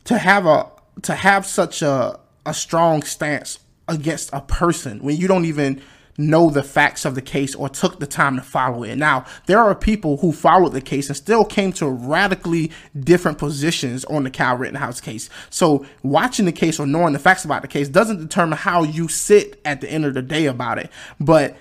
to 0.04 0.18
have 0.18 0.44
a 0.44 0.70
to 1.02 1.14
have 1.14 1.46
such 1.46 1.82
a 1.82 2.20
a 2.46 2.54
strong 2.54 3.02
stance 3.02 3.58
against 3.88 4.30
a 4.32 4.40
person 4.40 5.00
when 5.00 5.16
you 5.16 5.28
don't 5.28 5.44
even 5.44 5.82
know 6.16 6.48
the 6.50 6.62
facts 6.62 7.04
of 7.04 7.14
the 7.14 7.22
case 7.22 7.54
or 7.54 7.68
took 7.68 7.98
the 7.98 8.06
time 8.06 8.36
to 8.36 8.42
follow 8.42 8.84
it. 8.84 8.96
Now, 8.96 9.24
there 9.46 9.58
are 9.58 9.74
people 9.74 10.18
who 10.18 10.32
followed 10.32 10.72
the 10.72 10.80
case 10.80 11.08
and 11.08 11.16
still 11.16 11.44
came 11.44 11.72
to 11.74 11.88
radically 11.88 12.70
different 12.98 13.38
positions 13.38 14.04
on 14.04 14.24
the 14.24 14.30
Kyle 14.30 14.56
Rittenhouse 14.56 15.00
case. 15.00 15.28
So, 15.50 15.84
watching 16.02 16.44
the 16.44 16.52
case 16.52 16.78
or 16.78 16.86
knowing 16.86 17.12
the 17.12 17.18
facts 17.18 17.44
about 17.44 17.62
the 17.62 17.68
case 17.68 17.88
doesn't 17.88 18.18
determine 18.18 18.58
how 18.58 18.84
you 18.84 19.08
sit 19.08 19.60
at 19.64 19.80
the 19.80 19.90
end 19.90 20.04
of 20.04 20.14
the 20.14 20.22
day 20.22 20.46
about 20.46 20.78
it. 20.78 20.90
But 21.18 21.56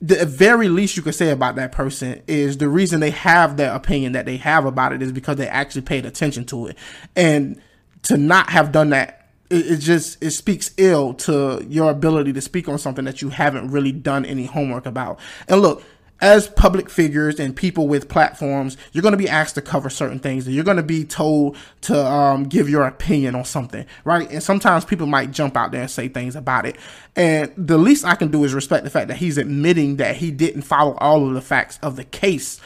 the 0.00 0.26
very 0.26 0.68
least 0.68 0.96
you 0.96 1.02
could 1.02 1.14
say 1.14 1.30
about 1.30 1.54
that 1.54 1.70
person 1.70 2.22
is 2.26 2.58
the 2.58 2.68
reason 2.68 2.98
they 2.98 3.10
have 3.10 3.56
that 3.58 3.74
opinion 3.74 4.12
that 4.12 4.26
they 4.26 4.36
have 4.38 4.66
about 4.66 4.92
it 4.92 5.00
is 5.00 5.12
because 5.12 5.36
they 5.36 5.46
actually 5.46 5.82
paid 5.82 6.04
attention 6.04 6.44
to 6.46 6.66
it. 6.66 6.76
And 7.14 7.60
to 8.04 8.16
not 8.16 8.50
have 8.50 8.72
done 8.72 8.90
that 8.90 9.21
it, 9.52 9.72
it, 9.72 9.76
just 9.78 10.22
it 10.22 10.30
speaks 10.30 10.72
ill 10.76 11.14
to 11.14 11.64
your 11.68 11.90
ability 11.90 12.32
to 12.32 12.40
speak 12.40 12.68
on 12.68 12.78
something 12.78 13.04
that 13.04 13.22
you 13.22 13.28
haven't 13.30 13.70
really 13.70 13.92
done 13.92 14.24
any 14.24 14.46
homework 14.46 14.86
about 14.86 15.18
and 15.48 15.60
look 15.60 15.82
as 16.22 16.46
public 16.46 16.88
figures 16.88 17.40
and 17.40 17.54
people 17.56 17.88
with 17.88 18.08
platforms, 18.08 18.76
you're 18.92 19.02
going 19.02 19.12
to 19.12 19.18
be 19.18 19.28
asked 19.28 19.56
to 19.56 19.60
cover 19.60 19.90
certain 19.90 20.20
things 20.20 20.46
and 20.46 20.54
you're 20.54 20.64
going 20.64 20.76
to 20.76 20.82
be 20.82 21.04
told 21.04 21.56
to 21.80 22.06
um, 22.06 22.44
give 22.44 22.70
your 22.70 22.84
opinion 22.84 23.34
on 23.34 23.44
something, 23.44 23.84
right? 24.04 24.30
And 24.30 24.40
sometimes 24.40 24.84
people 24.84 25.08
might 25.08 25.32
jump 25.32 25.56
out 25.56 25.72
there 25.72 25.80
and 25.80 25.90
say 25.90 26.06
things 26.06 26.36
about 26.36 26.64
it. 26.64 26.76
And 27.16 27.52
the 27.56 27.76
least 27.76 28.04
I 28.04 28.14
can 28.14 28.30
do 28.30 28.44
is 28.44 28.54
respect 28.54 28.84
the 28.84 28.90
fact 28.90 29.08
that 29.08 29.16
he's 29.16 29.36
admitting 29.36 29.96
that 29.96 30.14
he 30.14 30.30
didn't 30.30 30.62
follow 30.62 30.94
all 30.98 31.26
of 31.26 31.34
the 31.34 31.40
facts 31.40 31.80
of 31.82 31.96
the 31.96 32.04
case. 32.04 32.60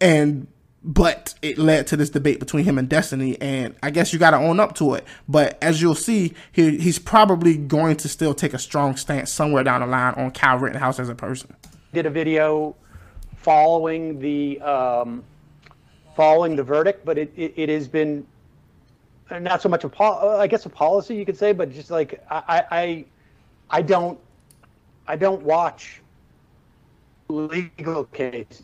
And 0.00 0.46
but 0.86 1.34
it 1.42 1.58
led 1.58 1.88
to 1.88 1.96
this 1.96 2.10
debate 2.10 2.38
between 2.38 2.64
him 2.64 2.78
and 2.78 2.88
Destiny, 2.88 3.36
and 3.40 3.74
I 3.82 3.90
guess 3.90 4.12
you 4.12 4.20
got 4.20 4.30
to 4.30 4.36
own 4.36 4.60
up 4.60 4.76
to 4.76 4.94
it. 4.94 5.04
But 5.28 5.58
as 5.60 5.82
you'll 5.82 5.96
see, 5.96 6.32
he, 6.52 6.78
he's 6.78 7.00
probably 7.00 7.56
going 7.56 7.96
to 7.96 8.08
still 8.08 8.34
take 8.34 8.54
a 8.54 8.58
strong 8.58 8.96
stance 8.96 9.32
somewhere 9.32 9.64
down 9.64 9.80
the 9.80 9.88
line 9.88 10.14
on 10.14 10.30
Kyle 10.30 10.58
Rittenhouse 10.58 11.00
as 11.00 11.08
a 11.08 11.14
person. 11.14 11.56
Did 11.92 12.06
a 12.06 12.10
video 12.10 12.76
following 13.38 14.20
the 14.20 14.60
um, 14.60 15.24
following 16.14 16.54
the 16.54 16.62
verdict, 16.62 17.04
but 17.04 17.18
it, 17.18 17.32
it, 17.36 17.52
it 17.56 17.68
has 17.68 17.88
been 17.88 18.24
not 19.28 19.60
so 19.60 19.68
much 19.68 19.82
a 19.82 19.88
pol- 19.88 20.38
I 20.38 20.46
guess 20.46 20.66
a 20.66 20.68
policy 20.68 21.16
you 21.16 21.26
could 21.26 21.36
say, 21.36 21.52
but 21.52 21.72
just 21.72 21.90
like 21.90 22.24
I 22.30 22.64
I 22.70 23.04
I 23.70 23.82
don't 23.82 24.20
I 25.08 25.16
don't 25.16 25.42
watch 25.42 26.00
legal 27.28 28.04
cases 28.04 28.62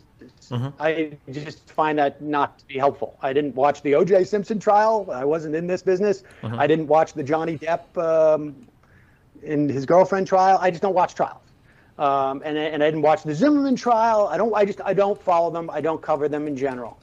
Mm-hmm. 0.49 0.81
I 0.81 1.17
just 1.31 1.69
find 1.71 1.97
that 1.99 2.21
not 2.21 2.59
to 2.59 2.67
be 2.67 2.77
helpful. 2.77 3.17
I 3.21 3.33
didn't 3.33 3.55
watch 3.55 3.81
the 3.81 3.95
O.J. 3.95 4.23
Simpson 4.25 4.59
trial. 4.59 5.09
I 5.11 5.25
wasn't 5.25 5.55
in 5.55 5.67
this 5.67 5.81
business. 5.81 6.23
Mm-hmm. 6.41 6.59
I 6.59 6.67
didn't 6.67 6.87
watch 6.87 7.13
the 7.13 7.23
Johnny 7.23 7.57
Depp 7.57 7.97
um, 7.97 8.55
and 9.45 9.69
his 9.69 9.85
girlfriend 9.85 10.27
trial. 10.27 10.57
I 10.61 10.69
just 10.69 10.81
don't 10.81 10.95
watch 10.95 11.15
trials. 11.15 11.41
Um, 11.97 12.41
and, 12.43 12.57
and 12.57 12.83
I 12.83 12.87
didn't 12.87 13.03
watch 13.03 13.23
the 13.23 13.35
Zimmerman 13.35 13.75
trial. 13.75 14.27
I 14.27 14.37
don't. 14.37 14.53
I 14.55 14.65
just 14.65 14.81
I 14.83 14.93
don't 14.93 15.21
follow 15.21 15.51
them. 15.51 15.69
I 15.69 15.79
don't 15.79 16.01
cover 16.01 16.27
them 16.27 16.47
in 16.47 16.57
general. 16.57 16.99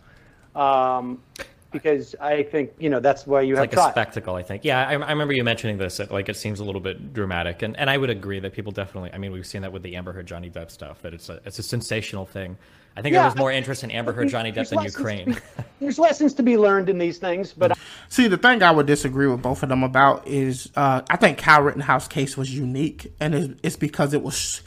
Um, 0.56 1.22
because 1.70 2.14
I 2.20 2.42
think 2.42 2.72
you 2.78 2.90
know 2.90 3.00
that's 3.00 3.26
why 3.26 3.42
you 3.42 3.54
it's 3.54 3.58
have 3.58 3.62
like 3.62 3.72
trial. 3.72 3.88
a 3.88 3.92
spectacle. 3.92 4.34
I 4.34 4.42
think. 4.42 4.64
Yeah, 4.64 4.86
I, 4.86 4.92
I, 4.92 5.10
remember 5.10 5.32
you 5.32 5.44
mentioning 5.44 5.78
this. 5.78 6.00
like 6.10 6.28
it 6.28 6.36
seems 6.36 6.60
a 6.60 6.64
little 6.64 6.80
bit 6.80 7.12
dramatic, 7.12 7.62
and, 7.62 7.76
and 7.78 7.88
I 7.88 7.96
would 7.96 8.10
agree 8.10 8.40
that 8.40 8.52
people 8.52 8.72
definitely. 8.72 9.10
I 9.12 9.18
mean, 9.18 9.32
we've 9.32 9.46
seen 9.46 9.62
that 9.62 9.72
with 9.72 9.82
the 9.82 9.96
Amber 9.96 10.12
Heard 10.12 10.26
Johnny 10.26 10.50
Depp 10.50 10.70
stuff. 10.70 11.02
That 11.02 11.14
it's 11.14 11.28
a 11.28 11.40
it's 11.44 11.58
a 11.58 11.62
sensational 11.62 12.26
thing. 12.26 12.56
I 12.96 13.02
think 13.02 13.14
yeah, 13.14 13.20
there 13.20 13.30
was 13.30 13.36
more 13.36 13.52
interest 13.52 13.84
in 13.84 13.90
Amber 13.90 14.12
Heard 14.12 14.28
Johnny 14.28 14.52
Depp 14.52 14.68
than 14.68 14.82
Ukraine. 14.82 15.38
there's 15.80 15.98
lessons 15.98 16.34
to 16.34 16.42
be 16.42 16.56
learned 16.56 16.88
in 16.88 16.98
these 16.98 17.18
things, 17.18 17.52
but 17.52 17.78
see, 18.08 18.26
the 18.26 18.36
thing 18.36 18.62
I 18.62 18.70
would 18.70 18.86
disagree 18.86 19.28
with 19.28 19.42
both 19.42 19.62
of 19.62 19.68
them 19.68 19.84
about 19.84 20.26
is 20.26 20.70
uh, 20.74 21.02
I 21.08 21.16
think 21.16 21.38
Kyle 21.38 21.62
Rittenhouse 21.62 22.08
case 22.08 22.36
was 22.36 22.54
unique, 22.54 23.12
and 23.20 23.34
it's, 23.34 23.54
it's 23.62 23.76
because 23.76 24.12
it 24.12 24.22
was 24.22 24.62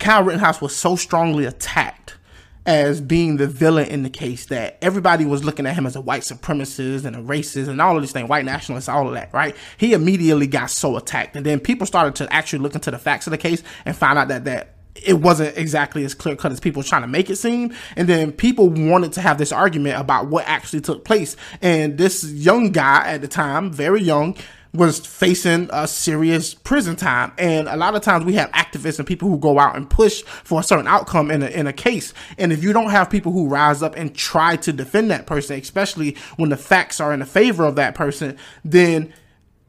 Kyle 0.00 0.24
Rittenhouse 0.24 0.60
was 0.60 0.74
so 0.74 0.96
strongly 0.96 1.44
attacked 1.44 2.16
as 2.66 3.00
being 3.00 3.36
the 3.36 3.46
villain 3.46 3.88
in 3.88 4.02
the 4.02 4.10
case 4.10 4.46
that 4.46 4.78
everybody 4.80 5.24
was 5.24 5.44
looking 5.44 5.66
at 5.66 5.74
him 5.74 5.86
as 5.86 5.96
a 5.96 6.00
white 6.00 6.22
supremacist 6.22 7.04
and 7.04 7.14
a 7.14 7.20
racist 7.20 7.68
and 7.68 7.80
all 7.80 7.96
of 7.96 8.02
these 8.02 8.12
things, 8.12 8.28
white 8.28 8.44
nationalists, 8.44 8.88
all 8.88 9.06
of 9.06 9.14
that, 9.14 9.32
right? 9.34 9.54
He 9.76 9.92
immediately 9.92 10.46
got 10.46 10.70
so 10.70 10.96
attacked. 10.96 11.36
And 11.36 11.44
then 11.44 11.60
people 11.60 11.86
started 11.86 12.14
to 12.16 12.32
actually 12.32 12.60
look 12.60 12.74
into 12.74 12.90
the 12.90 12.98
facts 12.98 13.26
of 13.26 13.32
the 13.32 13.38
case 13.38 13.62
and 13.84 13.94
find 13.94 14.18
out 14.18 14.28
that 14.28 14.44
that 14.44 14.74
it 14.94 15.14
wasn't 15.14 15.56
exactly 15.58 16.04
as 16.04 16.14
clear 16.14 16.36
cut 16.36 16.52
as 16.52 16.60
people 16.60 16.82
trying 16.82 17.02
to 17.02 17.08
make 17.08 17.28
it 17.28 17.36
seem. 17.36 17.74
And 17.96 18.08
then 18.08 18.32
people 18.32 18.70
wanted 18.70 19.12
to 19.14 19.20
have 19.20 19.38
this 19.38 19.52
argument 19.52 20.00
about 20.00 20.28
what 20.28 20.46
actually 20.46 20.80
took 20.80 21.04
place. 21.04 21.36
And 21.60 21.98
this 21.98 22.24
young 22.24 22.70
guy 22.70 23.06
at 23.06 23.20
the 23.20 23.28
time, 23.28 23.72
very 23.72 24.02
young, 24.02 24.36
was 24.74 24.98
facing 24.98 25.70
a 25.72 25.86
serious 25.86 26.52
prison 26.52 26.96
time. 26.96 27.32
And 27.38 27.68
a 27.68 27.76
lot 27.76 27.94
of 27.94 28.02
times 28.02 28.24
we 28.24 28.34
have 28.34 28.50
activists 28.50 28.98
and 28.98 29.06
people 29.06 29.28
who 29.28 29.38
go 29.38 29.58
out 29.58 29.76
and 29.76 29.88
push 29.88 30.22
for 30.22 30.60
a 30.60 30.62
certain 30.64 30.88
outcome 30.88 31.30
in 31.30 31.42
a, 31.42 31.46
in 31.46 31.66
a 31.68 31.72
case. 31.72 32.12
And 32.38 32.52
if 32.52 32.62
you 32.62 32.72
don't 32.72 32.90
have 32.90 33.08
people 33.08 33.32
who 33.32 33.48
rise 33.48 33.82
up 33.82 33.96
and 33.96 34.14
try 34.14 34.56
to 34.56 34.72
defend 34.72 35.10
that 35.12 35.26
person, 35.26 35.58
especially 35.60 36.16
when 36.36 36.50
the 36.50 36.56
facts 36.56 37.00
are 37.00 37.12
in 37.12 37.20
the 37.20 37.26
favor 37.26 37.64
of 37.64 37.76
that 37.76 37.94
person, 37.94 38.36
then 38.64 39.14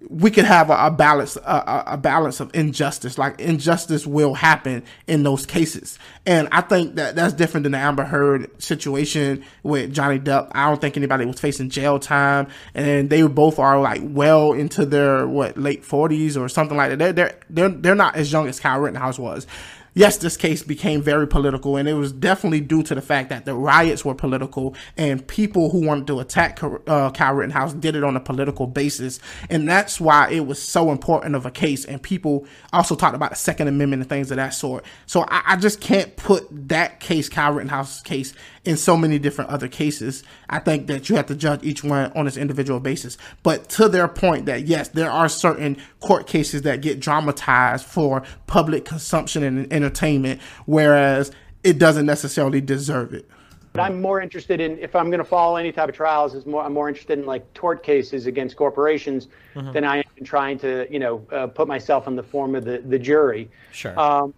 we 0.10 0.32
could 0.32 0.46
have 0.46 0.70
a, 0.70 0.88
a 0.88 0.92
balance 0.92 1.36
a, 1.38 1.84
a, 1.88 1.98
balance 1.98 2.40
of 2.40 2.54
injustice 2.54 3.18
like 3.18 3.40
injustice 3.40 4.06
will 4.06 4.34
happen 4.34 4.84
in 5.08 5.24
those 5.24 5.46
cases. 5.46 5.98
And 6.26 6.48
i 6.52 6.62
think 6.62 6.96
that 6.96 7.16
that's 7.16 7.34
different 7.34 7.64
than 7.64 7.74
the 7.74 7.78
amber 7.78 8.04
heard 8.04 8.62
situation 8.62 9.44
with 9.64 9.94
johnny 9.94 10.20
depp. 10.20 10.52
I 10.52 10.70
don't 10.70 10.80
think 10.80 10.98
anybody 10.98 11.26
was 11.26 11.40
facing 11.40 11.70
jail 11.70 12.00
time 12.00 12.48
and 12.74 13.10
they 13.10 13.22
both 13.24 13.60
are 13.60 13.80
like 13.80 14.02
well 14.04 14.54
into 14.54 14.86
their 14.86 15.28
what 15.28 15.58
late 15.58 15.84
40s 15.84 16.40
or 16.40 16.50
something 16.50 16.78
like 16.78 16.92
that. 16.92 17.00
They're 17.00 17.14
they're 17.14 17.40
they're, 17.50 17.70
they're 17.70 17.96
not 17.96 18.16
as 18.16 18.32
young 18.32 18.48
as 18.48 18.60
kyle 18.60 18.80
rittenhouse 18.80 19.20
was 19.20 19.48
yes, 19.96 20.18
this 20.18 20.38
case 20.38 20.62
became 20.62 21.02
very 21.02 21.28
political, 21.28 21.78
and 21.78 21.90
it 21.90 21.94
was 21.94 22.12
definitely 22.12 22.62
due 22.62 22.84
to 22.84 22.94
the 22.94 23.02
fact 23.02 23.30
that 23.30 23.46
the 23.46 23.56
riots 23.56 24.06
were 24.06 24.14
political, 24.14 24.76
and 24.98 25.26
people 25.28 25.72
who 25.72 25.84
wanted 25.84 26.06
to 26.08 26.20
attack 26.20 26.62
uh, 26.62 27.10
Kyle 27.10 27.34
Rittenhouse 27.34 27.74
did 27.74 27.96
it 27.96 28.04
on 28.04 28.16
a 28.16 28.20
political 28.20 28.68
basis, 28.68 29.20
and 29.50 29.68
that's 29.68 30.00
why 30.00 30.30
it 30.30 30.46
was 30.46 30.62
so 30.62 30.92
important 30.92 31.36
of 31.36 31.46
a 31.46 31.52
case. 31.52 31.86
And 31.86 32.02
people 32.04 32.46
also 32.72 32.96
talked 32.96 33.16
about 33.16 33.32
the 33.32 33.36
Second 33.36 33.70
Amendment 33.70 34.04
and 34.04 34.10
things 34.10 34.30
of 34.30 34.38
that 34.38 34.54
sort. 34.54 34.86
So 35.08 35.26
I, 35.30 35.42
I 35.48 35.56
just 35.56 35.82
can't 35.82 36.16
put 36.16 36.46
that 36.70 37.00
case, 37.00 37.30
Kyle 37.30 37.54
Rittenhouse's 37.54 38.02
case, 38.02 38.34
in 38.66 38.78
so 38.78 38.98
many 38.98 39.20
different 39.20 39.52
other 39.52 39.68
cases. 39.68 40.24
I 40.50 40.60
think 40.60 40.88
that 40.88 41.08
you 41.08 41.16
have 41.16 41.28
to 41.28 41.36
judge 41.36 41.64
each 41.64 41.84
one 41.84 42.12
on 42.14 42.28
its 42.28 42.36
individual 42.36 42.80
basis. 42.80 43.18
But 43.44 43.70
to 43.70 43.88
their 43.88 44.08
point 44.08 44.48
that 44.48 44.64
yes, 44.64 44.90
there 44.90 45.10
are 45.10 45.30
certain 45.30 45.78
court 46.00 46.28
cases 46.28 46.64
that 46.64 46.82
get 46.82 47.00
dramatized 47.00 47.86
for 47.86 48.24
public 48.48 48.86
consumption 48.86 49.44
and 49.72 49.85
entertainment, 49.86 50.42
whereas 50.66 51.32
it 51.64 51.78
doesn't 51.78 52.06
necessarily 52.06 52.62
deserve 52.62 53.14
it. 53.14 53.30
But 53.74 53.82
I'm 53.82 54.02
more 54.02 54.22
interested 54.22 54.62
in 54.62 54.80
if 54.80 54.96
I'm 54.96 55.10
going 55.10 55.20
to 55.20 55.26
follow 55.26 55.58
any 55.58 55.72
type 55.72 55.90
of 55.90 55.96
trials. 55.96 56.34
Is 56.34 56.46
more 56.46 56.64
I'm 56.64 56.74
more 56.74 56.88
interested 56.88 57.20
in 57.20 57.26
like 57.26 57.54
tort 57.54 57.84
cases 57.84 58.26
against 58.26 58.56
corporations 58.56 59.28
mm-hmm. 59.54 59.74
than 59.74 59.84
I 59.84 59.98
am 59.98 60.04
in 60.16 60.24
trying 60.24 60.58
to 60.60 60.88
you 60.90 61.00
know 61.00 61.26
uh, 61.32 61.48
put 61.48 61.68
myself 61.68 62.08
in 62.08 62.16
the 62.16 62.24
form 62.24 62.56
of 62.56 62.64
the 62.64 62.78
the 62.78 62.98
jury. 62.98 63.50
Sure. 63.74 63.98
Um, 64.00 64.34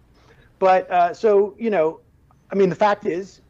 but 0.58 0.90
uh, 0.90 1.14
so 1.14 1.54
you 1.56 1.70
know, 1.70 2.00
I 2.50 2.56
mean, 2.56 2.68
the 2.68 2.74
fact 2.74 3.06
is, 3.06 3.40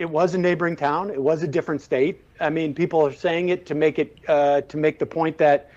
it 0.00 0.10
was 0.10 0.34
a 0.34 0.38
neighboring 0.38 0.74
town. 0.74 1.10
It 1.10 1.22
was 1.22 1.44
a 1.44 1.48
different 1.48 1.80
state. 1.80 2.24
I 2.40 2.50
mean, 2.50 2.74
people 2.74 3.06
are 3.06 3.12
saying 3.12 3.50
it 3.50 3.66
to 3.66 3.76
make 3.76 4.00
it 4.00 4.18
uh, 4.26 4.62
to 4.62 4.76
make 4.76 4.98
the 4.98 5.06
point 5.06 5.38
that 5.38 5.70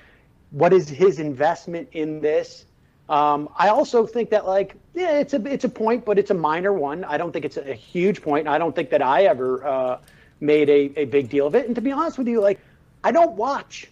what 0.50 0.74
is 0.74 0.90
his 0.90 1.20
investment 1.20 1.90
in 1.92 2.22
this? 2.22 2.66
Um, 3.10 3.50
I 3.58 3.70
also 3.70 4.06
think 4.06 4.30
that 4.30 4.46
like 4.46 4.76
yeah, 4.94 5.20
it's 5.20 5.34
a 5.34 5.46
it's 5.46 5.66
a 5.66 5.70
point, 5.70 6.06
but 6.06 6.18
it's 6.18 6.32
a 6.32 6.36
minor 6.36 6.74
one. 6.74 7.04
I 7.04 7.18
don't 7.18 7.32
think 7.32 7.46
it's 7.46 7.58
a, 7.58 7.74
huge 7.74 8.22
point. 8.22 8.48
I 8.48 8.58
don't 8.58 8.76
think 8.76 8.90
that 8.92 9.02
I 9.02 9.24
ever 9.24 9.66
uh, 9.66 10.00
made 10.40 10.70
a, 10.70 10.92
a 10.98 11.06
big 11.06 11.30
deal 11.30 11.48
of 11.48 11.56
it. 11.56 11.66
And 11.66 11.76
to 11.76 11.82
be 11.82 11.92
honest 11.92 12.18
with 12.18 12.28
you, 12.28 12.40
like 12.40 12.60
I 13.04 13.12
don't 13.12 13.34
watch 13.34 13.88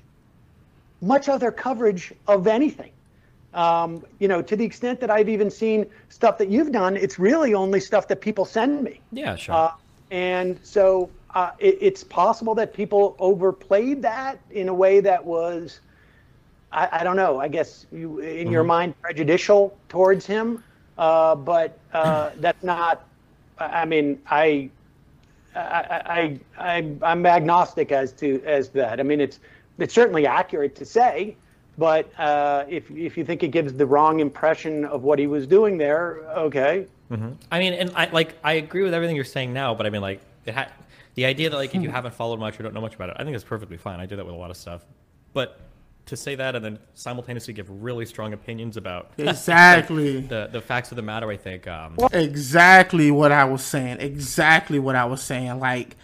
much 1.02 1.28
other 1.28 1.52
coverage 1.52 2.14
of 2.28 2.48
anything. 2.48 2.92
Um, 3.54 4.06
you 4.20 4.30
know, 4.30 4.42
to 4.42 4.56
the 4.56 4.64
extent 4.64 5.02
that 5.02 5.10
I've 5.10 5.28
even 5.28 5.52
seen 5.52 5.86
stuff 6.10 6.38
that 6.38 6.48
you've 6.48 6.72
done, 6.72 6.96
it's 6.96 7.20
really 7.20 7.54
only 7.54 7.82
stuff 7.82 8.08
that 8.08 8.22
people 8.22 8.46
send 8.46 8.84
me. 8.84 9.02
Yeah, 9.12 9.36
sure. 9.36 9.56
Uh, 9.56 9.72
and 10.10 10.60
so 10.64 11.10
uh, 11.36 11.52
it, 11.60 11.78
it's 11.82 12.04
possible 12.04 12.56
that 12.56 12.74
people 12.74 13.16
overplayed 13.20 14.02
that 14.04 14.40
in 14.52 14.70
a 14.70 14.74
way 14.74 15.02
that 15.02 15.26
was, 15.26 15.80
I, 16.72 16.90
I 16.92 17.04
don't 17.04 17.16
know, 17.16 17.40
I 17.40 17.48
guess 17.48 17.86
you, 17.92 18.20
in 18.20 18.46
mm-hmm. 18.46 18.54
your 18.54 18.64
mind, 18.64 19.00
prejudicial 19.02 19.78
towards 19.90 20.26
him. 20.26 20.64
Uh, 20.98 21.36
but 21.36 21.78
uh, 21.94 22.32
that's 22.38 22.64
not, 22.64 23.08
I 23.58 23.86
mean, 23.86 24.22
I, 24.30 24.70
I, 25.56 25.60
I, 25.60 26.40
I, 26.58 26.96
I'm 27.02 27.26
agnostic 27.26 27.92
as 27.92 28.14
to 28.14 28.42
as 28.46 28.70
that. 28.70 29.00
I 29.00 29.04
mean, 29.04 29.20
it's 29.20 29.40
it's 29.80 29.94
certainly 29.94 30.26
accurate 30.26 30.76
to 30.78 30.86
say, 30.86 31.36
but 31.78 32.10
uh, 32.18 32.64
if 32.70 32.90
if 32.92 33.18
you 33.18 33.26
think 33.26 33.44
it 33.44 33.50
gives 33.50 33.74
the 33.74 33.86
wrong 33.86 34.22
impression 34.22 34.86
of 34.86 35.04
what 35.04 35.20
he 35.20 35.28
was 35.28 35.46
doing 35.46 35.78
there, 35.78 36.20
okay, 36.38 36.88
Mm-hmm. 37.12 37.32
I 37.52 37.60
mean, 37.60 37.74
and 37.74 37.92
I 37.94 38.06
like 38.06 38.38
I 38.44 38.54
agree 38.54 38.84
with 38.84 38.94
everything 38.94 39.16
you're 39.16 39.26
saying 39.26 39.52
now, 39.52 39.76
but 39.76 39.86
I 39.86 39.90
mean, 39.90 40.02
like 40.02 40.22
it 40.46 40.54
ha- 40.54 40.70
the 41.16 41.26
idea 41.26 41.50
that 41.50 41.56
like 41.58 41.76
if 41.76 41.82
you 41.82 41.90
hmm. 41.90 41.96
haven't 41.96 42.14
followed 42.14 42.40
much 42.40 42.58
or 42.58 42.64
don't 42.64 42.74
know 42.74 42.82
much 42.82 42.96
about 42.96 43.10
it, 43.10 43.18
I 43.20 43.24
think 43.24 43.36
it's 43.36 43.44
perfectly 43.44 43.78
fine. 43.78 44.00
I 44.00 44.06
do 44.06 44.16
that 44.16 44.26
with 44.26 44.34
a 44.34 44.38
lot 44.38 44.50
of 44.50 44.56
stuff, 44.56 44.86
but 45.34 45.60
to 46.12 46.18
say 46.18 46.36
that 46.36 46.56
and 46.56 46.64
then 46.64 46.78
simultaneously 46.94 47.54
give 47.54 47.70
really 47.70 48.06
strong 48.06 48.34
opinions 48.34 48.76
about 48.76 49.12
exactly 49.18 50.20
the 50.20 50.50
the 50.52 50.62
facts 50.62 50.92
of 50.92 50.98
the 50.98 51.02
matter, 51.02 51.30
I 51.32 51.38
think 51.38 51.68
um, 51.68 51.98
exactly 52.12 53.12
what 53.12 53.32
I 53.32 53.46
was 53.46 53.64
saying. 53.64 53.98
Exactly 54.00 54.78
what 54.78 54.96
I 54.96 55.06
was 55.06 55.24
saying. 55.24 55.60
Like 55.60 55.96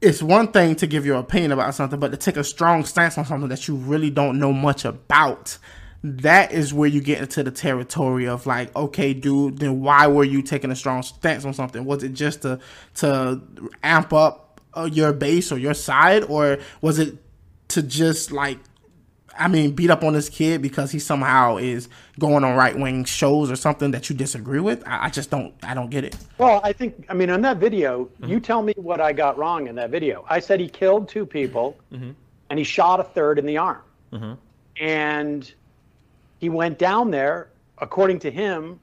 it's 0.00 0.22
one 0.22 0.48
thing 0.48 0.74
to 0.76 0.86
give 0.88 1.06
your 1.06 1.18
opinion 1.18 1.52
about 1.52 1.74
something, 1.74 2.00
but 2.00 2.10
to 2.10 2.16
take 2.16 2.36
a 2.36 2.44
strong 2.44 2.84
stance 2.84 3.16
on 3.16 3.24
something 3.24 3.48
that 3.48 3.68
you 3.68 3.76
really 3.76 4.10
don't 4.10 4.40
know 4.40 4.52
much 4.52 4.84
about 4.84 5.56
that 6.02 6.52
is 6.52 6.74
where 6.74 6.88
you 6.88 7.00
get 7.00 7.20
into 7.20 7.42
the 7.42 7.50
territory 7.50 8.26
of 8.26 8.46
like, 8.46 8.74
okay, 8.76 9.14
dude, 9.14 9.58
then 9.58 9.80
why 9.80 10.06
were 10.08 10.24
you 10.24 10.42
taking 10.42 10.70
a 10.70 10.76
strong 10.76 11.02
stance 11.02 11.44
on 11.44 11.54
something? 11.54 11.84
Was 11.84 12.02
it 12.02 12.12
just 12.12 12.42
to 12.42 12.58
to 12.96 13.40
amp 13.84 14.12
up 14.12 14.60
uh, 14.74 14.88
your 14.92 15.12
base 15.12 15.52
or 15.52 15.58
your 15.58 15.74
side, 15.74 16.24
or 16.24 16.58
was 16.82 16.98
it 16.98 17.16
to 17.68 17.82
just 17.82 18.32
like, 18.32 18.58
I 19.38 19.48
mean, 19.48 19.72
beat 19.72 19.90
up 19.90 20.04
on 20.04 20.12
this 20.12 20.28
kid 20.28 20.62
because 20.62 20.90
he 20.90 20.98
somehow 20.98 21.56
is 21.56 21.88
going 22.18 22.44
on 22.44 22.56
right 22.56 22.76
wing 22.76 23.04
shows 23.04 23.50
or 23.50 23.56
something 23.56 23.90
that 23.90 24.08
you 24.08 24.16
disagree 24.16 24.60
with? 24.60 24.86
I, 24.86 25.06
I, 25.06 25.08
just 25.10 25.30
don't, 25.30 25.54
I 25.62 25.74
don't 25.74 25.90
get 25.90 26.04
it. 26.04 26.16
Well, 26.38 26.60
I 26.62 26.72
think, 26.72 27.06
I 27.08 27.14
mean, 27.14 27.30
on 27.30 27.40
that 27.42 27.58
video, 27.58 28.04
mm-hmm. 28.04 28.26
you 28.26 28.40
tell 28.40 28.62
me 28.62 28.74
what 28.76 29.00
I 29.00 29.12
got 29.12 29.38
wrong 29.38 29.66
in 29.66 29.74
that 29.76 29.90
video. 29.90 30.24
I 30.28 30.40
said 30.40 30.60
he 30.60 30.68
killed 30.68 31.08
two 31.08 31.26
people, 31.26 31.76
mm-hmm. 31.92 32.10
and 32.50 32.58
he 32.58 32.64
shot 32.64 33.00
a 33.00 33.04
third 33.04 33.38
in 33.38 33.46
the 33.46 33.56
arm, 33.56 33.82
mm-hmm. 34.12 34.34
and 34.82 35.52
he 36.38 36.48
went 36.48 36.78
down 36.78 37.10
there, 37.10 37.48
according 37.78 38.18
to 38.20 38.30
him, 38.30 38.80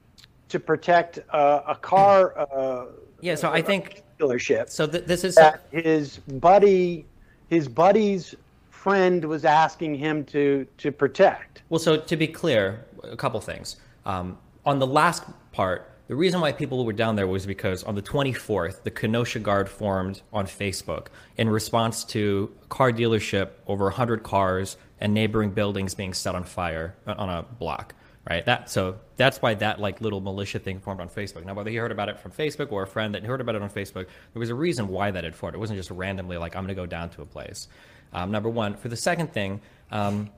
to 0.48 0.60
protect 0.60 1.18
uh, 1.30 1.62
a 1.66 1.74
car. 1.74 2.38
Uh, 2.38 2.86
yeah, 3.20 3.34
so 3.34 3.50
I 3.50 3.62
think 3.62 4.02
dealership. 4.18 4.68
So 4.68 4.86
th- 4.86 5.04
this 5.04 5.24
is 5.24 5.34
that 5.36 5.66
his 5.70 6.18
buddy, 6.18 7.06
his 7.48 7.68
buddy's 7.68 8.34
friend 8.82 9.24
was 9.24 9.44
asking 9.44 9.94
him 9.94 10.24
to 10.24 10.66
to 10.76 10.90
protect. 10.90 11.62
Well, 11.68 11.78
so 11.78 11.96
to 11.96 12.16
be 12.16 12.26
clear, 12.26 12.84
a 13.04 13.16
couple 13.16 13.40
things. 13.40 13.76
Um, 14.04 14.38
on 14.66 14.80
the 14.80 14.86
last 14.86 15.22
part, 15.52 15.88
the 16.08 16.16
reason 16.16 16.40
why 16.40 16.50
people 16.52 16.84
were 16.84 16.92
down 16.92 17.14
there 17.14 17.28
was 17.28 17.46
because 17.46 17.84
on 17.84 17.94
the 17.94 18.02
24th, 18.02 18.82
the 18.82 18.90
Kenosha 18.90 19.38
Guard 19.38 19.68
formed 19.68 20.22
on 20.32 20.46
Facebook 20.46 21.06
in 21.36 21.48
response 21.48 22.04
to 22.04 22.52
car 22.68 22.90
dealership, 22.92 23.50
over 23.68 23.84
100 23.84 24.24
cars 24.24 24.76
and 25.00 25.14
neighboring 25.14 25.50
buildings 25.50 25.94
being 25.94 26.12
set 26.12 26.34
on 26.34 26.44
fire 26.44 26.96
on 27.06 27.28
a 27.28 27.42
block 27.58 27.94
right 28.28 28.46
that 28.46 28.70
so 28.70 28.96
that's 29.16 29.42
why 29.42 29.52
that 29.52 29.80
like 29.80 30.00
little 30.00 30.20
militia 30.20 30.58
thing 30.60 30.78
formed 30.78 31.00
on 31.00 31.08
facebook 31.08 31.44
now 31.44 31.54
whether 31.54 31.70
he 31.70 31.76
heard 31.76 31.90
about 31.90 32.08
it 32.08 32.18
from 32.18 32.30
facebook 32.30 32.70
or 32.70 32.84
a 32.84 32.86
friend 32.86 33.14
that 33.14 33.24
heard 33.24 33.40
about 33.40 33.56
it 33.56 33.62
on 33.62 33.68
facebook 33.68 34.06
there 34.32 34.40
was 34.40 34.50
a 34.50 34.54
reason 34.54 34.86
why 34.86 35.10
that 35.10 35.24
had 35.24 35.34
formed 35.34 35.56
it 35.56 35.58
wasn't 35.58 35.76
just 35.76 35.90
randomly 35.90 36.36
like 36.36 36.54
i'm 36.54 36.62
going 36.62 36.68
to 36.68 36.80
go 36.80 36.86
down 36.86 37.10
to 37.10 37.20
a 37.22 37.26
place 37.26 37.66
um, 38.12 38.30
number 38.30 38.48
one 38.48 38.74
for 38.74 38.88
the 38.88 38.96
second 38.96 39.32
thing 39.32 39.60
um, 39.90 40.30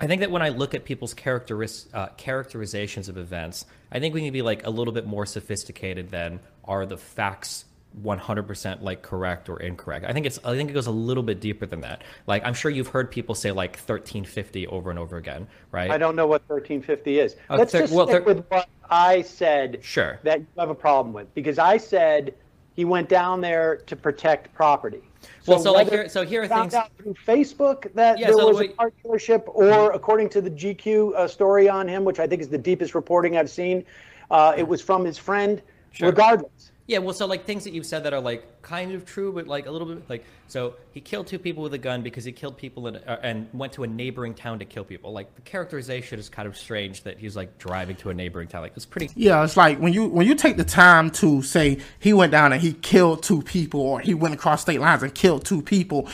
I 0.00 0.06
think 0.06 0.20
that 0.20 0.30
when 0.30 0.42
I 0.42 0.50
look 0.50 0.74
at 0.74 0.84
people's 0.84 1.14
characteris- 1.14 1.92
uh, 1.92 2.08
characterizations 2.16 3.08
of 3.08 3.18
events, 3.18 3.66
I 3.90 3.98
think 3.98 4.14
we 4.14 4.22
can 4.22 4.32
be 4.32 4.42
like 4.42 4.64
a 4.64 4.70
little 4.70 4.94
bit 4.94 5.06
more 5.06 5.26
sophisticated 5.26 6.10
than 6.10 6.38
are 6.64 6.86
the 6.86 6.96
facts 6.96 7.64
100% 8.02 8.82
like 8.82 9.02
correct 9.02 9.48
or 9.48 9.60
incorrect. 9.60 10.04
I 10.06 10.12
think 10.12 10.26
it's 10.26 10.38
I 10.44 10.54
think 10.56 10.70
it 10.70 10.74
goes 10.74 10.86
a 10.86 10.92
little 10.92 11.22
bit 11.22 11.40
deeper 11.40 11.66
than 11.66 11.80
that. 11.80 12.04
Like 12.26 12.44
I'm 12.44 12.54
sure 12.54 12.70
you've 12.70 12.88
heard 12.88 13.10
people 13.10 13.34
say 13.34 13.50
like 13.50 13.72
1350 13.72 14.68
over 14.68 14.90
and 14.90 14.98
over 14.98 15.16
again, 15.16 15.48
right? 15.72 15.90
I 15.90 15.98
don't 15.98 16.14
know 16.14 16.26
what 16.26 16.42
1350 16.48 17.18
is. 17.18 17.36
Uh, 17.50 17.56
Let's 17.56 17.72
thir- 17.72 17.80
just 17.80 17.92
well, 17.92 18.06
stick 18.06 18.24
thir- 18.24 18.34
with 18.34 18.44
what 18.50 18.68
I 18.88 19.22
said 19.22 19.80
sure. 19.82 20.20
that 20.22 20.40
you 20.40 20.46
have 20.58 20.70
a 20.70 20.74
problem 20.74 21.12
with 21.12 21.32
because 21.34 21.58
I 21.58 21.76
said 21.76 22.34
he 22.76 22.84
went 22.84 23.08
down 23.08 23.40
there 23.40 23.78
to 23.86 23.96
protect 23.96 24.54
property. 24.54 25.02
So 25.42 25.52
well, 25.52 25.60
so 25.60 25.72
like 25.72 25.88
here, 25.88 26.08
so 26.08 26.24
here 26.24 26.42
are 26.42 26.48
found 26.48 26.72
things 26.72 26.82
out 26.82 26.90
through 26.96 27.14
Facebook 27.26 27.92
that 27.94 28.18
yeah, 28.18 28.26
there 28.26 28.36
so 28.36 28.48
was 28.48 28.60
a 28.60 28.68
car 28.68 28.92
dealership, 29.04 29.44
or 29.46 29.92
according 29.92 30.28
to 30.30 30.40
the 30.40 30.50
GQ 30.50 31.14
uh, 31.14 31.26
story 31.26 31.68
on 31.68 31.88
him, 31.88 32.04
which 32.04 32.18
I 32.18 32.26
think 32.26 32.42
is 32.42 32.48
the 32.48 32.58
deepest 32.58 32.94
reporting 32.94 33.36
I've 33.36 33.50
seen, 33.50 33.84
uh, 34.30 34.54
it 34.56 34.66
was 34.66 34.82
from 34.82 35.04
his 35.04 35.18
friend. 35.18 35.62
Sure. 35.92 36.10
Regardless, 36.10 36.70
yeah, 36.88 36.98
well, 36.98 37.12
so 37.12 37.26
like 37.26 37.44
things 37.44 37.64
that 37.64 37.74
you've 37.74 37.84
said 37.84 38.04
that 38.04 38.14
are 38.14 38.20
like 38.20 38.62
kind 38.62 38.92
of 38.92 39.04
true, 39.04 39.30
but 39.30 39.46
like 39.46 39.66
a 39.66 39.70
little 39.70 39.86
bit 39.86 40.08
like 40.08 40.24
so 40.48 40.74
he 40.92 41.02
killed 41.02 41.26
two 41.26 41.38
people 41.38 41.62
with 41.62 41.74
a 41.74 41.78
gun 41.78 42.00
because 42.00 42.24
he 42.24 42.32
killed 42.32 42.56
people 42.56 42.86
in, 42.86 42.96
uh, 42.96 43.20
and 43.22 43.46
went 43.52 43.74
to 43.74 43.84
a 43.84 43.86
neighboring 43.86 44.32
town 44.32 44.58
to 44.60 44.64
kill 44.64 44.84
people. 44.84 45.12
Like 45.12 45.34
the 45.34 45.42
characterization 45.42 46.18
is 46.18 46.30
kind 46.30 46.48
of 46.48 46.56
strange 46.56 47.02
that 47.02 47.18
he's 47.18 47.36
like 47.36 47.58
driving 47.58 47.96
to 47.96 48.08
a 48.08 48.14
neighboring 48.14 48.48
town. 48.48 48.62
Like 48.62 48.72
it's 48.74 48.86
pretty. 48.86 49.10
Yeah, 49.14 49.44
it's 49.44 49.54
like 49.54 49.78
when 49.78 49.92
you 49.92 50.08
when 50.08 50.26
you 50.26 50.34
take 50.34 50.56
the 50.56 50.64
time 50.64 51.10
to 51.10 51.42
say 51.42 51.78
he 51.98 52.14
went 52.14 52.32
down 52.32 52.54
and 52.54 52.62
he 52.62 52.72
killed 52.72 53.22
two 53.22 53.42
people, 53.42 53.80
or 53.80 54.00
he 54.00 54.14
went 54.14 54.32
across 54.32 54.62
state 54.62 54.80
lines 54.80 55.02
and 55.02 55.14
killed 55.14 55.44
two 55.44 55.60
people. 55.60 56.08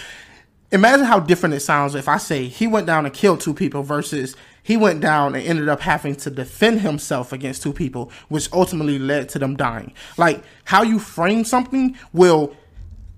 Imagine 0.72 1.06
how 1.06 1.20
different 1.20 1.54
it 1.54 1.60
sounds 1.60 1.94
if 1.94 2.08
I 2.08 2.16
say 2.16 2.48
he 2.48 2.66
went 2.66 2.88
down 2.88 3.06
and 3.06 3.14
killed 3.14 3.40
two 3.40 3.54
people 3.54 3.84
versus 3.84 4.34
he 4.64 4.76
went 4.76 5.00
down 5.00 5.36
and 5.36 5.46
ended 5.46 5.68
up 5.68 5.82
having 5.82 6.16
to 6.16 6.30
defend 6.30 6.80
himself 6.80 7.32
against 7.32 7.62
two 7.62 7.72
people, 7.72 8.10
which 8.28 8.52
ultimately 8.52 8.98
led 8.98 9.28
to 9.28 9.38
them 9.38 9.54
dying. 9.54 9.92
Like 10.18 10.42
how 10.64 10.82
you 10.82 10.98
frame 10.98 11.44
something 11.44 11.96
will 12.12 12.56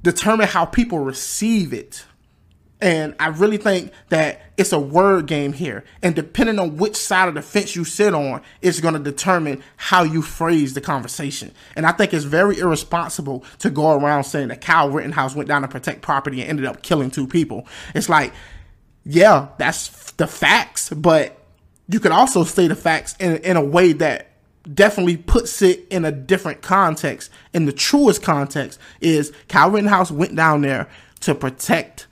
determine 0.03 0.49
how 0.49 0.67
people 0.67 0.99
receive 0.99 1.73
it 1.73 2.05
And 2.81 3.15
I 3.19 3.29
really 3.29 3.57
think 3.57 3.91
that 4.11 4.43
it's 4.59 4.73
a 4.73 4.79
word 4.79 5.27
game 5.27 5.55
here. 5.55 5.85
And 6.03 6.15
depending 6.15 6.59
on 6.59 6.77
which 6.77 6.97
side 6.97 7.29
of 7.29 7.35
the 7.35 7.41
fence 7.41 7.75
you 7.75 7.85
sit 7.85 8.13
on, 8.13 8.43
it's 8.61 8.81
going 8.81 8.93
to 8.93 9.01
determine 9.01 9.63
how 9.77 10.03
you 10.03 10.21
phrase 10.21 10.75
the 10.75 10.83
conversation. 10.83 11.53
And 11.75 11.87
I 11.87 11.93
think 11.93 12.13
it's 12.13 12.25
very 12.25 12.59
irresponsible 12.59 13.45
to 13.61 13.71
go 13.71 13.93
around 13.93 14.25
saying 14.25 14.49
that 14.49 14.61
Kyle 14.61 14.91
Rittenhouse 14.91 15.35
went 15.35 15.49
down 15.49 15.63
to 15.63 15.69
protect 15.69 16.03
property 16.03 16.43
and 16.43 16.51
ended 16.51 16.67
up 16.67 16.83
killing 16.83 17.11
two 17.11 17.27
people. 17.27 17.67
It's 17.95 18.11
like, 18.11 18.35
yeah, 19.09 19.49
that's 19.57 20.11
the 20.13 20.27
facts, 20.27 20.91
but 20.91 21.39
you 21.89 22.01
could 22.01 22.11
also 22.11 22.43
say 22.43 22.67
the 22.67 22.75
facts 22.75 23.15
in, 23.21 23.37
in 23.39 23.57
a 23.57 23.65
way 23.65 23.93
that 23.93 24.33
definitely 24.75 25.17
puts 25.17 25.63
it 25.63 25.87
in 25.91 26.05
a 26.05 26.11
different 26.11 26.61
context. 26.61 27.31
In 27.55 27.67
the 27.67 27.73
truest 27.73 28.21
context 28.23 28.81
is 29.01 29.33
Kyle 29.49 29.71
Rittenhouse 29.71 30.11
went 30.11 30.35
down 30.35 30.63
there 30.63 30.89
to 31.21 31.37
protect 31.37 32.09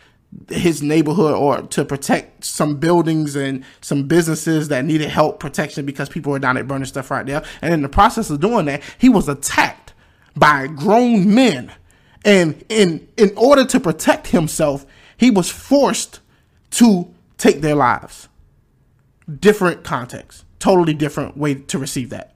his 0.49 0.83
neighborhood 0.83 1.35
or 1.35 1.63
to 1.63 1.85
protect 1.85 2.45
some 2.45 2.77
buildings 2.77 3.35
and 3.35 3.65
some 3.81 4.07
businesses 4.07 4.69
that 4.69 4.85
needed 4.85 5.09
help 5.09 5.41
protection 5.41 5.85
because 5.85 6.09
people 6.09 6.31
were 6.31 6.39
down 6.39 6.55
there 6.55 6.63
burning 6.63 6.87
stuff 6.87 7.11
right 7.11 7.27
there. 7.27 7.43
And 7.61 7.75
in 7.75 7.83
the 7.83 7.89
process 7.89 8.31
of 8.31 8.39
doing 8.39 8.67
that, 8.67 8.83
he 8.99 9.09
was 9.09 9.29
attacked 9.29 9.95
by 10.37 10.69
grown 10.69 11.35
men. 11.35 11.73
And 12.25 12.65
in 12.69 13.09
in 13.17 13.33
order 13.37 13.65
to 13.67 13.81
protect 13.81 14.29
himself, 14.29 14.87
he 15.17 15.31
was 15.31 15.51
forced 15.51 16.21
to 16.75 17.13
take 17.39 17.61
their 17.61 17.75
lives. 17.75 18.29
Different 19.41 19.85
context, 19.85 20.45
totally 20.59 20.95
different 20.95 21.37
way 21.37 21.55
to 21.55 21.79
receive 21.79 22.11
that 22.11 22.35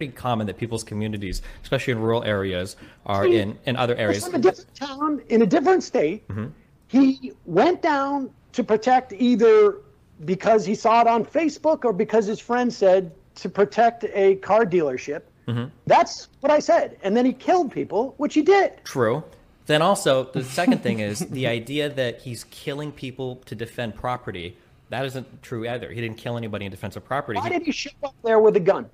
pretty 0.00 0.12
common 0.14 0.46
that 0.46 0.56
people's 0.56 0.82
communities, 0.82 1.42
especially 1.62 1.92
in 1.92 1.98
rural 1.98 2.24
areas, 2.24 2.76
are 3.04 3.26
in, 3.26 3.58
in 3.66 3.76
other 3.76 3.94
areas. 3.96 4.24
From 4.24 4.36
a 4.36 4.38
different 4.38 4.74
town 4.74 5.20
in 5.28 5.42
a 5.42 5.46
different 5.46 5.82
state, 5.82 6.26
mm-hmm. 6.28 6.46
he 6.88 7.32
went 7.44 7.82
down 7.82 8.30
to 8.52 8.64
protect 8.64 9.12
either 9.12 9.76
because 10.24 10.64
he 10.64 10.74
saw 10.74 11.02
it 11.02 11.06
on 11.06 11.22
Facebook 11.22 11.84
or 11.84 11.92
because 11.92 12.24
his 12.24 12.40
friend 12.40 12.72
said 12.72 13.12
to 13.34 13.50
protect 13.50 14.04
a 14.14 14.36
car 14.36 14.64
dealership. 14.64 15.22
Mm-hmm. 15.46 15.66
That's 15.86 16.28
what 16.40 16.50
I 16.50 16.60
said. 16.60 16.96
And 17.02 17.14
then 17.14 17.26
he 17.26 17.34
killed 17.34 17.70
people, 17.70 18.14
which 18.16 18.32
he 18.32 18.40
did. 18.40 18.82
True. 18.84 19.22
Then 19.70 19.82
also, 19.82 20.24
the 20.24 20.42
second 20.60 20.82
thing 20.82 20.98
is 20.98 21.20
the 21.20 21.46
idea 21.46 21.88
that 21.88 22.22
he's 22.22 22.42
killing 22.42 22.90
people 22.90 23.36
to 23.46 23.54
defend 23.54 23.94
property. 23.94 24.56
That 24.88 25.04
isn't 25.04 25.44
true 25.44 25.68
either. 25.68 25.92
He 25.92 26.00
didn't 26.00 26.16
kill 26.16 26.36
anybody 26.36 26.64
in 26.64 26.72
defense 26.72 26.96
of 26.96 27.04
property. 27.04 27.38
Why 27.38 27.50
did 27.50 27.62
he 27.62 27.70
show 27.70 27.90
up 28.02 28.16
there 28.24 28.40
with 28.40 28.56
a 28.56 28.60
gun? 28.60 28.90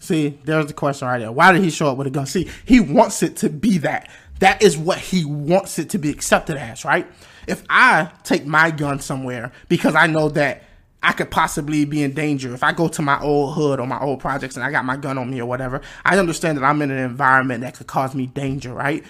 See, 0.00 0.36
there's 0.42 0.66
the 0.66 0.72
question 0.72 1.06
right 1.06 1.20
there. 1.20 1.30
Why 1.30 1.52
did 1.52 1.62
he 1.62 1.70
show 1.70 1.92
up 1.92 1.96
with 1.96 2.08
a 2.08 2.10
gun? 2.10 2.26
See, 2.26 2.50
he 2.64 2.80
wants 2.80 3.22
it 3.22 3.36
to 3.36 3.48
be 3.48 3.78
that. 3.78 4.10
That 4.40 4.62
is 4.62 4.76
what 4.76 4.98
he 4.98 5.24
wants 5.24 5.78
it 5.78 5.90
to 5.90 5.98
be 5.98 6.10
accepted 6.10 6.56
as, 6.56 6.84
right? 6.84 7.06
If 7.46 7.62
I 7.70 8.10
take 8.24 8.44
my 8.44 8.72
gun 8.72 8.98
somewhere 8.98 9.52
because 9.68 9.94
I 9.94 10.08
know 10.08 10.28
that 10.30 10.64
I 11.04 11.12
could 11.12 11.30
possibly 11.30 11.84
be 11.84 12.02
in 12.02 12.14
danger. 12.14 12.52
If 12.52 12.64
I 12.64 12.72
go 12.72 12.88
to 12.88 13.00
my 13.00 13.20
old 13.20 13.54
hood 13.54 13.78
or 13.78 13.86
my 13.86 14.00
old 14.00 14.18
projects 14.18 14.56
and 14.56 14.64
I 14.64 14.72
got 14.72 14.84
my 14.84 14.96
gun 14.96 15.18
on 15.18 15.30
me 15.30 15.40
or 15.40 15.46
whatever, 15.46 15.82
I 16.04 16.18
understand 16.18 16.58
that 16.58 16.64
I'm 16.64 16.82
in 16.82 16.90
an 16.90 16.98
environment 16.98 17.60
that 17.60 17.74
could 17.74 17.86
cause 17.86 18.12
me 18.12 18.26
danger, 18.26 18.74
right? 18.74 19.04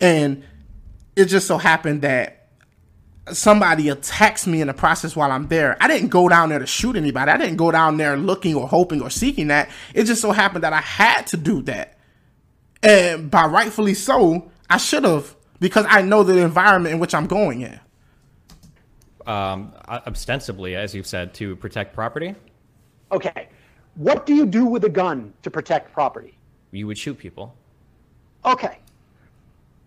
And 0.00 0.44
it 1.20 1.26
just 1.26 1.46
so 1.46 1.58
happened 1.58 2.02
that 2.02 2.48
somebody 3.32 3.88
attacks 3.88 4.46
me 4.46 4.60
in 4.60 4.66
the 4.66 4.74
process 4.74 5.14
while 5.14 5.30
I'm 5.30 5.48
there. 5.48 5.76
I 5.80 5.88
didn't 5.88 6.08
go 6.08 6.28
down 6.28 6.48
there 6.48 6.58
to 6.58 6.66
shoot 6.66 6.96
anybody. 6.96 7.30
I 7.30 7.36
didn't 7.36 7.56
go 7.56 7.70
down 7.70 7.96
there 7.96 8.16
looking 8.16 8.54
or 8.54 8.66
hoping 8.66 9.00
or 9.02 9.10
seeking 9.10 9.48
that. 9.48 9.70
It 9.94 10.04
just 10.04 10.20
so 10.20 10.32
happened 10.32 10.64
that 10.64 10.72
I 10.72 10.80
had 10.80 11.26
to 11.28 11.36
do 11.36 11.62
that. 11.62 11.98
And 12.82 13.30
by 13.30 13.46
rightfully 13.46 13.94
so, 13.94 14.50
I 14.68 14.78
should 14.78 15.04
have 15.04 15.36
because 15.60 15.86
I 15.88 16.02
know 16.02 16.22
the 16.22 16.38
environment 16.38 16.94
in 16.94 17.00
which 17.00 17.14
I'm 17.14 17.26
going 17.26 17.60
in. 17.60 17.78
Um, 19.26 19.72
ostensibly, 19.86 20.74
as 20.74 20.94
you've 20.94 21.06
said, 21.06 21.34
to 21.34 21.54
protect 21.56 21.94
property. 21.94 22.34
Okay. 23.12 23.48
What 23.94 24.24
do 24.24 24.34
you 24.34 24.46
do 24.46 24.64
with 24.64 24.84
a 24.84 24.88
gun 24.88 25.34
to 25.42 25.50
protect 25.50 25.92
property? 25.92 26.38
You 26.70 26.86
would 26.86 26.96
shoot 26.96 27.18
people. 27.18 27.54
Okay. 28.44 28.78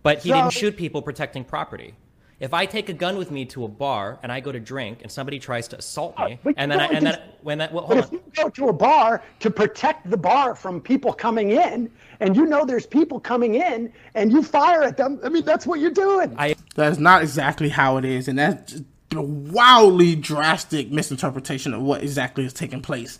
But 0.04 0.22
he 0.22 0.28
so, 0.28 0.36
didn't 0.36 0.52
shoot 0.52 0.76
people 0.76 1.02
protecting 1.02 1.42
property. 1.42 1.94
If 2.38 2.52
I 2.52 2.66
take 2.66 2.90
a 2.90 2.92
gun 2.92 3.16
with 3.16 3.30
me 3.30 3.46
to 3.46 3.64
a 3.64 3.68
bar 3.68 4.18
and 4.22 4.30
I 4.30 4.40
go 4.40 4.52
to 4.52 4.60
drink 4.60 4.98
and 5.02 5.10
somebody 5.10 5.38
tries 5.38 5.66
to 5.68 5.78
assault 5.78 6.18
me, 6.18 6.38
uh, 6.44 6.52
and 6.58 6.70
then 6.70 6.80
I, 6.80 6.86
and 6.86 7.06
then 7.06 7.20
when 7.42 7.58
that 7.58 7.72
well, 7.72 7.86
but 7.88 7.96
if 7.96 8.06
on. 8.06 8.12
you 8.12 8.22
go 8.36 8.48
to 8.50 8.68
a 8.68 8.72
bar 8.72 9.22
to 9.40 9.50
protect 9.50 10.10
the 10.10 10.16
bar 10.16 10.54
from 10.54 10.80
people 10.80 11.12
coming 11.12 11.52
in, 11.52 11.90
and 12.20 12.36
you 12.36 12.44
know 12.44 12.66
there's 12.66 12.86
people 12.86 13.18
coming 13.18 13.54
in, 13.54 13.90
and 14.14 14.30
you 14.30 14.42
fire 14.42 14.82
at 14.82 14.98
them, 14.98 15.20
I 15.24 15.30
mean 15.30 15.44
that's 15.44 15.66
what 15.66 15.80
you're 15.80 15.90
doing. 15.90 16.34
I, 16.36 16.54
that's 16.74 16.98
not 16.98 17.22
exactly 17.22 17.70
how 17.70 17.96
it 17.96 18.04
is, 18.04 18.28
and 18.28 18.38
that's 18.38 18.82
a 19.14 19.22
wildly 19.22 20.14
drastic 20.14 20.90
misinterpretation 20.90 21.72
of 21.72 21.80
what 21.80 22.02
exactly 22.02 22.44
is 22.44 22.52
taking 22.52 22.82
place. 22.82 23.18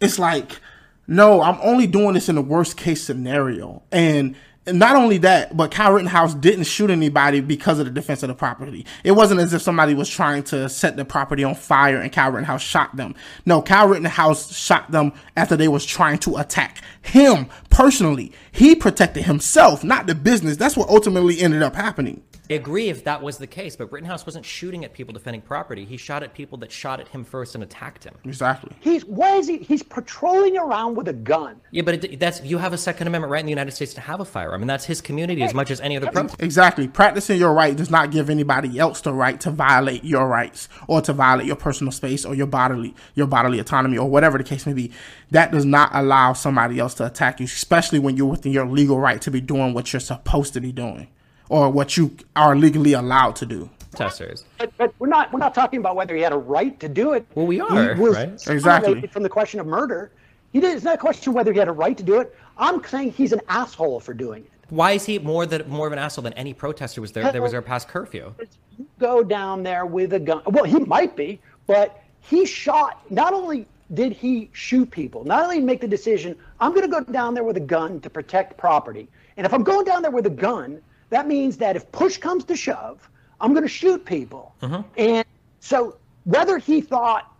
It's 0.00 0.18
like, 0.18 0.60
no, 1.06 1.40
I'm 1.40 1.58
only 1.62 1.86
doing 1.86 2.12
this 2.12 2.28
in 2.28 2.34
the 2.34 2.42
worst 2.42 2.76
case 2.76 3.02
scenario, 3.02 3.84
and 3.90 4.36
not 4.66 4.96
only 4.96 5.18
that, 5.18 5.56
but 5.56 5.70
Kyle 5.70 5.92
Rittenhouse 5.92 6.34
didn't 6.34 6.64
shoot 6.64 6.90
anybody 6.90 7.40
because 7.40 7.78
of 7.78 7.86
the 7.86 7.92
defense 7.92 8.22
of 8.22 8.28
the 8.28 8.34
property. 8.34 8.84
It 9.04 9.12
wasn't 9.12 9.40
as 9.40 9.52
if 9.52 9.62
somebody 9.62 9.94
was 9.94 10.08
trying 10.08 10.42
to 10.44 10.68
set 10.68 10.96
the 10.96 11.04
property 11.04 11.44
on 11.44 11.54
fire 11.54 11.98
and 11.98 12.12
Kyle 12.12 12.32
Rittenhouse 12.32 12.62
shot 12.62 12.96
them. 12.96 13.14
No, 13.44 13.62
Kyle 13.62 13.88
Rittenhouse 13.88 14.56
shot 14.56 14.90
them 14.90 15.12
after 15.36 15.56
they 15.56 15.68
was 15.68 15.84
trying 15.84 16.18
to 16.20 16.36
attack 16.36 16.82
him 17.02 17.48
personally. 17.70 18.32
He 18.50 18.74
protected 18.74 19.24
himself, 19.24 19.84
not 19.84 20.06
the 20.06 20.14
business. 20.14 20.56
That's 20.56 20.76
what 20.76 20.88
ultimately 20.88 21.40
ended 21.40 21.62
up 21.62 21.76
happening. 21.76 22.22
I 22.48 22.54
agree 22.54 22.88
if 22.88 23.04
that 23.04 23.22
was 23.22 23.38
the 23.38 23.46
case, 23.46 23.74
but 23.74 23.90
Rittenhouse 23.90 24.24
wasn't 24.24 24.44
shooting 24.44 24.84
at 24.84 24.92
people 24.92 25.12
defending 25.12 25.40
property. 25.40 25.84
He 25.84 25.96
shot 25.96 26.22
at 26.22 26.32
people 26.32 26.58
that 26.58 26.70
shot 26.70 27.00
at 27.00 27.08
him 27.08 27.24
first 27.24 27.56
and 27.56 27.64
attacked 27.64 28.04
him. 28.04 28.14
Exactly. 28.24 28.70
He's 28.80 29.04
why 29.04 29.36
is 29.36 29.48
he? 29.48 29.58
He's 29.58 29.82
patrolling 29.82 30.56
around 30.56 30.94
with 30.94 31.08
a 31.08 31.12
gun. 31.12 31.60
Yeah, 31.72 31.82
but 31.82 32.04
it, 32.04 32.20
that's 32.20 32.42
you 32.42 32.58
have 32.58 32.72
a 32.72 32.78
Second 32.78 33.08
Amendment 33.08 33.32
right 33.32 33.40
in 33.40 33.46
the 33.46 33.50
United 33.50 33.72
States 33.72 33.94
to 33.94 34.00
have 34.00 34.20
a 34.20 34.24
firearm, 34.24 34.55
and 34.60 34.70
that's 34.70 34.84
his 34.84 35.00
community 35.00 35.42
as 35.42 35.54
much 35.54 35.70
as 35.70 35.80
any 35.80 35.96
other 35.96 36.10
protest. 36.10 36.40
Exactly. 36.40 36.88
Practicing 36.88 37.38
your 37.38 37.52
right 37.52 37.76
does 37.76 37.90
not 37.90 38.10
give 38.10 38.30
anybody 38.30 38.78
else 38.78 39.00
the 39.00 39.12
right 39.12 39.40
to 39.40 39.50
violate 39.50 40.04
your 40.04 40.26
rights 40.26 40.68
or 40.88 41.00
to 41.02 41.12
violate 41.12 41.46
your 41.46 41.56
personal 41.56 41.92
space 41.92 42.24
or 42.24 42.34
your 42.34 42.46
bodily 42.46 42.94
your 43.14 43.26
bodily 43.26 43.58
autonomy 43.58 43.98
or 43.98 44.08
whatever 44.08 44.38
the 44.38 44.44
case 44.44 44.66
may 44.66 44.72
be. 44.72 44.92
That 45.30 45.52
does 45.52 45.64
not 45.64 45.90
allow 45.92 46.32
somebody 46.32 46.78
else 46.78 46.94
to 46.94 47.06
attack 47.06 47.40
you, 47.40 47.44
especially 47.46 47.98
when 47.98 48.16
you're 48.16 48.26
within 48.26 48.52
your 48.52 48.66
legal 48.66 48.98
right 48.98 49.20
to 49.22 49.30
be 49.30 49.40
doing 49.40 49.74
what 49.74 49.92
you're 49.92 50.00
supposed 50.00 50.52
to 50.54 50.60
be 50.60 50.72
doing 50.72 51.08
or 51.48 51.70
what 51.70 51.96
you 51.96 52.16
are 52.34 52.56
legally 52.56 52.92
allowed 52.92 53.36
to 53.36 53.46
do. 53.46 53.70
Testers. 53.92 54.44
But, 54.58 54.72
but, 54.76 54.94
we're 54.98 55.06
not 55.06 55.32
we're 55.32 55.38
not 55.38 55.54
talking 55.54 55.80
about 55.80 55.96
whether 55.96 56.14
he 56.14 56.20
had 56.20 56.32
a 56.32 56.38
right 56.38 56.78
to 56.80 56.88
do 56.88 57.14
it. 57.14 57.26
Well, 57.34 57.46
we 57.46 57.60
are 57.60 57.94
right. 57.94 58.46
Exactly. 58.46 59.06
From 59.06 59.22
the 59.22 59.28
question 59.28 59.58
of 59.58 59.66
murder, 59.66 60.12
he 60.52 60.60
did, 60.60 60.74
it's 60.74 60.84
not 60.84 60.94
a 60.94 60.98
question 60.98 61.32
whether 61.32 61.52
he 61.52 61.58
had 61.58 61.68
a 61.68 61.72
right 61.72 61.96
to 61.96 62.02
do 62.02 62.20
it. 62.20 62.34
I'm 62.56 62.82
saying 62.84 63.12
he's 63.12 63.32
an 63.32 63.40
asshole 63.48 64.00
for 64.00 64.14
doing 64.14 64.44
it. 64.44 64.50
Why 64.68 64.92
is 64.92 65.04
he 65.04 65.18
more 65.18 65.46
than 65.46 65.68
more 65.68 65.86
of 65.86 65.92
an 65.92 65.98
asshole 65.98 66.24
than 66.24 66.32
any 66.32 66.52
protester 66.52 67.00
was 67.00 67.12
there? 67.12 67.30
There 67.30 67.42
was 67.42 67.52
there 67.52 67.62
past 67.62 67.88
curfew. 67.88 68.34
You 68.78 68.86
go 68.98 69.22
down 69.22 69.62
there 69.62 69.86
with 69.86 70.12
a 70.12 70.18
gun. 70.18 70.42
Well, 70.46 70.64
he 70.64 70.80
might 70.80 71.14
be, 71.16 71.40
but 71.66 72.02
he 72.20 72.44
shot. 72.44 73.00
Not 73.10 73.32
only 73.32 73.66
did 73.94 74.12
he 74.12 74.50
shoot 74.52 74.90
people, 74.90 75.24
not 75.24 75.44
only 75.44 75.60
make 75.60 75.80
the 75.80 75.86
decision, 75.88 76.36
I'm 76.58 76.72
going 76.72 76.82
to 76.82 76.88
go 76.88 77.00
down 77.12 77.34
there 77.34 77.44
with 77.44 77.56
a 77.56 77.60
gun 77.60 78.00
to 78.00 78.10
protect 78.10 78.56
property. 78.56 79.08
And 79.36 79.46
if 79.46 79.54
I'm 79.54 79.62
going 79.62 79.84
down 79.84 80.02
there 80.02 80.10
with 80.10 80.26
a 80.26 80.30
gun, 80.30 80.80
that 81.10 81.28
means 81.28 81.56
that 81.58 81.76
if 81.76 81.90
push 81.92 82.16
comes 82.16 82.44
to 82.44 82.56
shove, 82.56 83.08
I'm 83.40 83.52
going 83.52 83.62
to 83.62 83.68
shoot 83.68 84.04
people. 84.04 84.54
Uh-huh. 84.62 84.82
And 84.96 85.24
so 85.60 85.96
whether 86.24 86.58
he 86.58 86.80
thought 86.80 87.32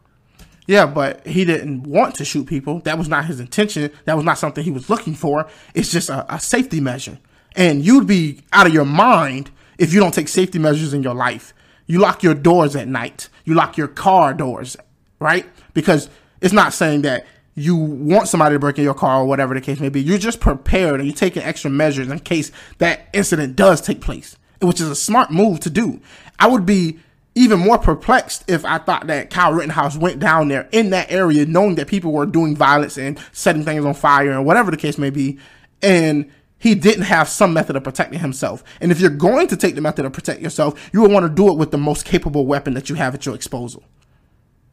yeah, 0.66 0.86
but 0.86 1.26
he 1.26 1.44
didn't 1.44 1.84
want 1.84 2.16
to 2.16 2.24
shoot 2.24 2.46
people. 2.46 2.80
That 2.80 2.98
was 2.98 3.08
not 3.08 3.26
his 3.26 3.40
intention. 3.40 3.90
That 4.04 4.16
was 4.16 4.24
not 4.24 4.38
something 4.38 4.64
he 4.64 4.70
was 4.70 4.90
looking 4.90 5.14
for. 5.14 5.48
It's 5.74 5.92
just 5.92 6.08
a, 6.08 6.34
a, 6.34 6.40
safety 6.40 6.80
measure. 6.80 7.18
And 7.54 7.84
you'd 7.84 8.06
be 8.06 8.42
out 8.52 8.66
of 8.66 8.74
your 8.74 8.84
mind 8.84 9.50
if 9.78 9.92
you 9.92 10.00
don't 10.00 10.12
take 10.12 10.28
safety 10.28 10.58
measures 10.58 10.92
in 10.92 11.02
your 11.02 11.14
life. 11.14 11.54
You 11.86 12.00
lock 12.00 12.22
your 12.22 12.34
doors 12.34 12.74
at 12.74 12.88
night. 12.88 13.28
You 13.44 13.54
lock 13.54 13.76
your 13.76 13.88
car 13.88 14.34
doors, 14.34 14.76
right? 15.20 15.46
Because 15.72 16.08
it's 16.40 16.52
not 16.52 16.72
saying 16.72 17.02
that 17.02 17.26
you 17.54 17.76
want 17.76 18.28
somebody 18.28 18.54
to 18.54 18.58
break 18.58 18.76
in 18.78 18.84
your 18.84 18.94
car 18.94 19.22
or 19.22 19.24
whatever 19.24 19.54
the 19.54 19.60
case 19.60 19.80
may 19.80 19.88
be. 19.88 20.02
You're 20.02 20.18
just 20.18 20.40
prepared 20.40 21.00
and 21.00 21.08
you're 21.08 21.16
taking 21.16 21.42
extra 21.42 21.70
measures 21.70 22.08
in 22.08 22.18
case 22.20 22.50
that 22.78 23.08
incident 23.12 23.56
does 23.56 23.80
take 23.80 24.00
place, 24.00 24.36
which 24.60 24.80
is 24.80 24.90
a 24.90 24.96
smart 24.96 25.30
move 25.30 25.60
to 25.60 25.70
do. 25.70 26.00
I 26.38 26.48
would 26.48 26.66
be 26.66 26.98
even 27.36 27.60
more 27.60 27.78
perplexed 27.78 28.44
if 28.48 28.64
I 28.64 28.78
thought 28.78 29.06
that 29.08 29.28
Kyle 29.30 29.52
Rittenhouse 29.52 29.96
went 29.96 30.18
down 30.18 30.48
there 30.48 30.68
in 30.72 30.90
that 30.90 31.12
area 31.12 31.44
knowing 31.44 31.74
that 31.76 31.86
people 31.86 32.10
were 32.10 32.24
doing 32.24 32.56
violence 32.56 32.96
and 32.96 33.20
setting 33.30 33.62
things 33.62 33.84
on 33.84 33.94
fire 33.94 34.32
and 34.32 34.46
whatever 34.46 34.70
the 34.70 34.76
case 34.78 34.96
may 34.96 35.10
be. 35.10 35.38
And 35.82 36.32
he 36.58 36.74
didn't 36.74 37.02
have 37.04 37.28
some 37.28 37.52
method 37.52 37.76
of 37.76 37.84
protecting 37.84 38.18
himself. 38.20 38.64
And 38.80 38.90
if 38.90 39.00
you're 39.00 39.10
going 39.10 39.48
to 39.48 39.56
take 39.56 39.74
the 39.74 39.82
method 39.82 40.06
of 40.06 40.14
protect 40.14 40.40
yourself, 40.40 40.90
you 40.94 41.02
would 41.02 41.12
want 41.12 41.24
to 41.24 41.30
do 41.30 41.48
it 41.50 41.58
with 41.58 41.70
the 41.70 41.78
most 41.78 42.06
capable 42.06 42.46
weapon 42.46 42.72
that 42.72 42.88
you 42.88 42.96
have 42.96 43.14
at 43.14 43.26
your 43.26 43.36
disposal. 43.36 43.84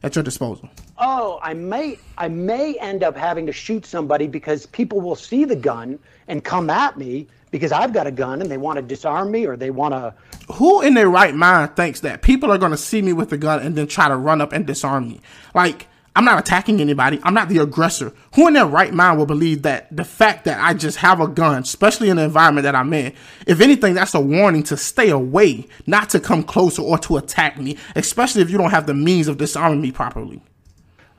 At 0.02 0.16
your 0.16 0.24
disposal. 0.24 0.68
oh, 0.98 1.38
I 1.42 1.54
may 1.54 1.98
I 2.18 2.28
may 2.28 2.74
end 2.78 3.02
up 3.02 3.16
having 3.16 3.46
to 3.46 3.52
shoot 3.52 3.86
somebody 3.86 4.26
because 4.26 4.66
people 4.66 5.00
will 5.00 5.16
see 5.16 5.44
the 5.46 5.56
gun 5.56 5.98
and 6.28 6.44
come 6.44 6.68
at 6.68 6.98
me 6.98 7.26
because 7.54 7.70
I've 7.70 7.92
got 7.92 8.08
a 8.08 8.10
gun 8.10 8.42
and 8.42 8.50
they 8.50 8.56
want 8.56 8.78
to 8.78 8.82
disarm 8.82 9.30
me 9.30 9.46
or 9.46 9.56
they 9.56 9.70
want 9.70 9.94
to. 9.94 10.12
Who 10.54 10.82
in 10.82 10.94
their 10.94 11.08
right 11.08 11.32
mind 11.32 11.76
thinks 11.76 12.00
that 12.00 12.20
people 12.20 12.50
are 12.50 12.58
going 12.58 12.72
to 12.72 12.76
see 12.76 13.00
me 13.00 13.12
with 13.12 13.32
a 13.32 13.36
gun 13.36 13.60
and 13.60 13.76
then 13.76 13.86
try 13.86 14.08
to 14.08 14.16
run 14.16 14.40
up 14.40 14.52
and 14.52 14.66
disarm 14.66 15.06
me? 15.06 15.20
Like, 15.54 15.86
I'm 16.16 16.24
not 16.24 16.40
attacking 16.40 16.80
anybody. 16.80 17.20
I'm 17.22 17.32
not 17.32 17.48
the 17.48 17.58
aggressor. 17.58 18.12
Who 18.34 18.48
in 18.48 18.54
their 18.54 18.66
right 18.66 18.92
mind 18.92 19.18
will 19.18 19.26
believe 19.26 19.62
that 19.62 19.86
the 19.96 20.04
fact 20.04 20.46
that 20.46 20.58
I 20.60 20.74
just 20.74 20.96
have 20.96 21.20
a 21.20 21.28
gun, 21.28 21.62
especially 21.62 22.08
in 22.08 22.16
the 22.16 22.24
environment 22.24 22.64
that 22.64 22.74
I'm 22.74 22.92
in, 22.92 23.12
if 23.46 23.60
anything, 23.60 23.94
that's 23.94 24.14
a 24.14 24.20
warning 24.20 24.64
to 24.64 24.76
stay 24.76 25.10
away, 25.10 25.68
not 25.86 26.10
to 26.10 26.18
come 26.18 26.42
closer 26.42 26.82
or 26.82 26.98
to 26.98 27.18
attack 27.18 27.56
me, 27.56 27.76
especially 27.94 28.42
if 28.42 28.50
you 28.50 28.58
don't 28.58 28.72
have 28.72 28.88
the 28.88 28.94
means 28.94 29.28
of 29.28 29.38
disarming 29.38 29.80
me 29.80 29.92
properly. 29.92 30.42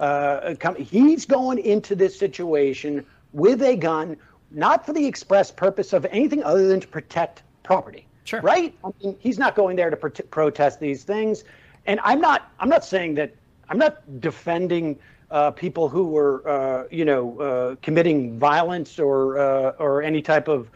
Uh, 0.01 0.53
come, 0.59 0.75
he's 0.75 1.25
going 1.25 1.59
into 1.59 1.95
this 1.95 2.19
situation 2.19 3.05
with 3.31 3.61
a 3.61 3.77
gun, 3.77 4.17
not 4.51 4.85
for 4.85 4.93
the 4.93 5.05
express 5.05 5.51
purpose 5.51 5.93
of 5.93 6.05
anything 6.05 6.43
other 6.43 6.67
than 6.67 6.79
to 6.79 6.87
protect 6.87 7.43
property. 7.63 8.07
Sure. 8.23 8.41
Right? 8.41 8.75
I 8.83 8.89
mean, 9.03 9.15
he's 9.19 9.37
not 9.37 9.55
going 9.55 9.75
there 9.75 9.89
to 9.89 9.97
pro- 9.97 10.09
protest 10.09 10.79
these 10.79 11.03
things. 11.03 11.43
And 11.85 11.99
I'm 12.03 12.19
not. 12.19 12.51
I'm 12.59 12.69
not 12.69 12.83
saying 12.83 13.15
that. 13.15 13.35
I'm 13.69 13.77
not 13.77 14.21
defending 14.21 14.97
uh, 15.31 15.51
people 15.51 15.89
who 15.89 16.05
were, 16.05 16.47
uh, 16.47 16.87
you 16.91 17.05
know, 17.05 17.39
uh, 17.39 17.75
committing 17.81 18.39
violence 18.39 18.97
or 18.99 19.37
uh, 19.37 19.71
or 19.77 20.01
any 20.01 20.21
type 20.21 20.47
of 20.47 20.69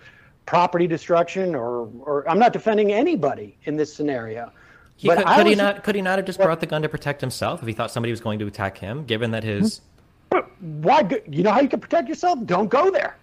property 0.46 0.86
destruction, 0.86 1.56
or 1.56 1.90
or 2.02 2.30
I'm 2.30 2.38
not 2.38 2.54
defending 2.54 2.92
anybody 2.92 3.58
in 3.64 3.76
this 3.76 3.92
scenario. 3.94 4.52
He 4.98 5.08
But 5.08 5.20
could, 5.20 5.28
could 5.28 5.48
he 5.48 5.56
not? 5.56 5.84
Could 5.84 5.96
he 5.96 6.02
not 6.02 6.20
have 6.20 6.26
just 6.26 6.40
brought 6.40 6.60
the 6.60 6.68
gun 6.68 6.84
to 6.84 6.90
protect 6.90 7.22
himself 7.22 7.62
if 7.62 7.68
he 7.68 7.74
thought 7.74 7.90
somebody 7.90 8.12
was 8.12 8.22
going 8.22 8.38
to 8.40 8.48
attack 8.48 8.78
him? 8.78 9.06
Given 9.06 9.32
that 9.32 9.44
his 9.44 9.82
but 10.30 10.50
Why? 10.62 11.08
You 11.30 11.44
know 11.44 11.52
how 11.52 11.62
you 11.62 11.70
can 11.70 11.80
protect 11.80 12.08
yourself? 12.08 12.40
Don't 12.46 12.70
go 12.70 12.92
there. 12.92 13.16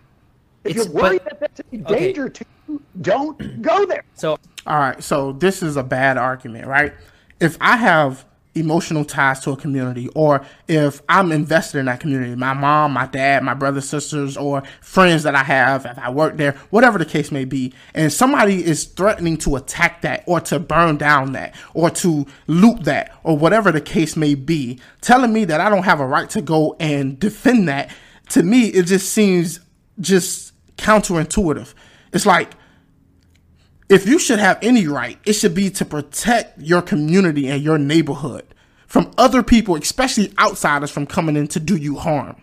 If 0.67 0.71
It's- 0.73 0.87
you're 0.87 0.95
worried 0.95 1.21
but- 1.25 1.41
that 1.41 1.55
that's 1.57 1.61
a 1.61 1.77
okay. 1.93 2.07
danger 2.07 2.29
to 2.29 2.45
you, 2.69 2.83
don't 3.01 3.63
go 3.63 3.87
there. 3.87 4.05
so 4.15 4.39
All 4.67 4.79
right, 4.79 5.03
so 5.03 5.33
this 5.33 5.63
is 5.63 5.77
a 5.77 5.83
bad 5.85 6.19
argument, 6.19 6.67
right? 6.67 6.93
If 7.41 7.57
I 7.61 7.77
have 7.77 8.25
emotional 8.57 9.05
ties 9.05 9.41
to 9.41 9.51
a 9.51 9.57
community, 9.57 10.09
or 10.15 10.41
if 10.67 11.03
I'm 11.11 11.31
invested 11.31 11.79
in 11.79 11.85
that 11.85 12.01
community, 12.01 12.35
my 12.35 12.55
mom, 12.55 12.93
my 12.95 13.05
dad, 13.07 13.43
my 13.45 13.53
brothers, 13.53 13.87
sisters, 13.87 14.35
or 14.37 14.63
friends 14.81 15.25
that 15.25 15.35
I 15.35 15.43
have, 15.45 15.85
if 15.85 15.99
I 15.99 16.09
work 16.11 16.39
there, 16.39 16.53
whatever 16.71 16.99
the 16.99 17.05
case 17.05 17.31
may 17.31 17.45
be, 17.45 17.75
and 17.95 18.11
somebody 18.11 18.65
is 18.65 18.85
threatening 18.85 19.37
to 19.39 19.57
attack 19.57 20.01
that, 20.01 20.25
or 20.27 20.41
to 20.41 20.59
burn 20.59 20.97
down 20.97 21.33
that, 21.33 21.55
or 21.75 21.91
to 21.91 22.27
loot 22.47 22.85
that, 22.85 23.13
or 23.25 23.37
whatever 23.37 23.71
the 23.71 23.81
case 23.81 24.17
may 24.17 24.35
be, 24.35 24.81
telling 25.03 25.35
me 25.35 25.45
that 25.45 25.61
I 25.61 25.69
don't 25.69 25.85
have 25.85 26.01
a 26.01 26.07
right 26.07 26.31
to 26.31 26.41
go 26.41 26.77
and 26.81 27.21
defend 27.21 27.69
that, 27.69 27.91
to 28.31 28.43
me, 28.43 28.69
it 28.69 28.85
just 28.87 29.13
seems 29.13 29.61
just 30.01 30.46
counterintuitive. 30.77 31.75
It's 32.13 32.27
like, 32.27 32.53
if 33.89 34.07
you 34.07 34.19
should 34.19 34.39
have 34.39 34.59
any 34.63 34.87
right, 34.87 35.19
it 35.25 35.35
should 35.35 35.55
be 35.55 35.71
to 35.71 35.85
protect 35.85 36.61
your 36.61 36.83
community 36.83 37.49
and 37.49 37.63
your 37.63 37.79
neighborhood 37.79 38.45
from 38.87 39.13
other 39.19 39.43
people, 39.43 39.77
especially 39.77 40.33
outsiders, 40.39 40.91
from 40.91 41.07
coming 41.07 41.37
in 41.37 41.49
to 41.49 41.61
do 41.61 41.77
you 41.77 41.97
harm. 41.97 42.41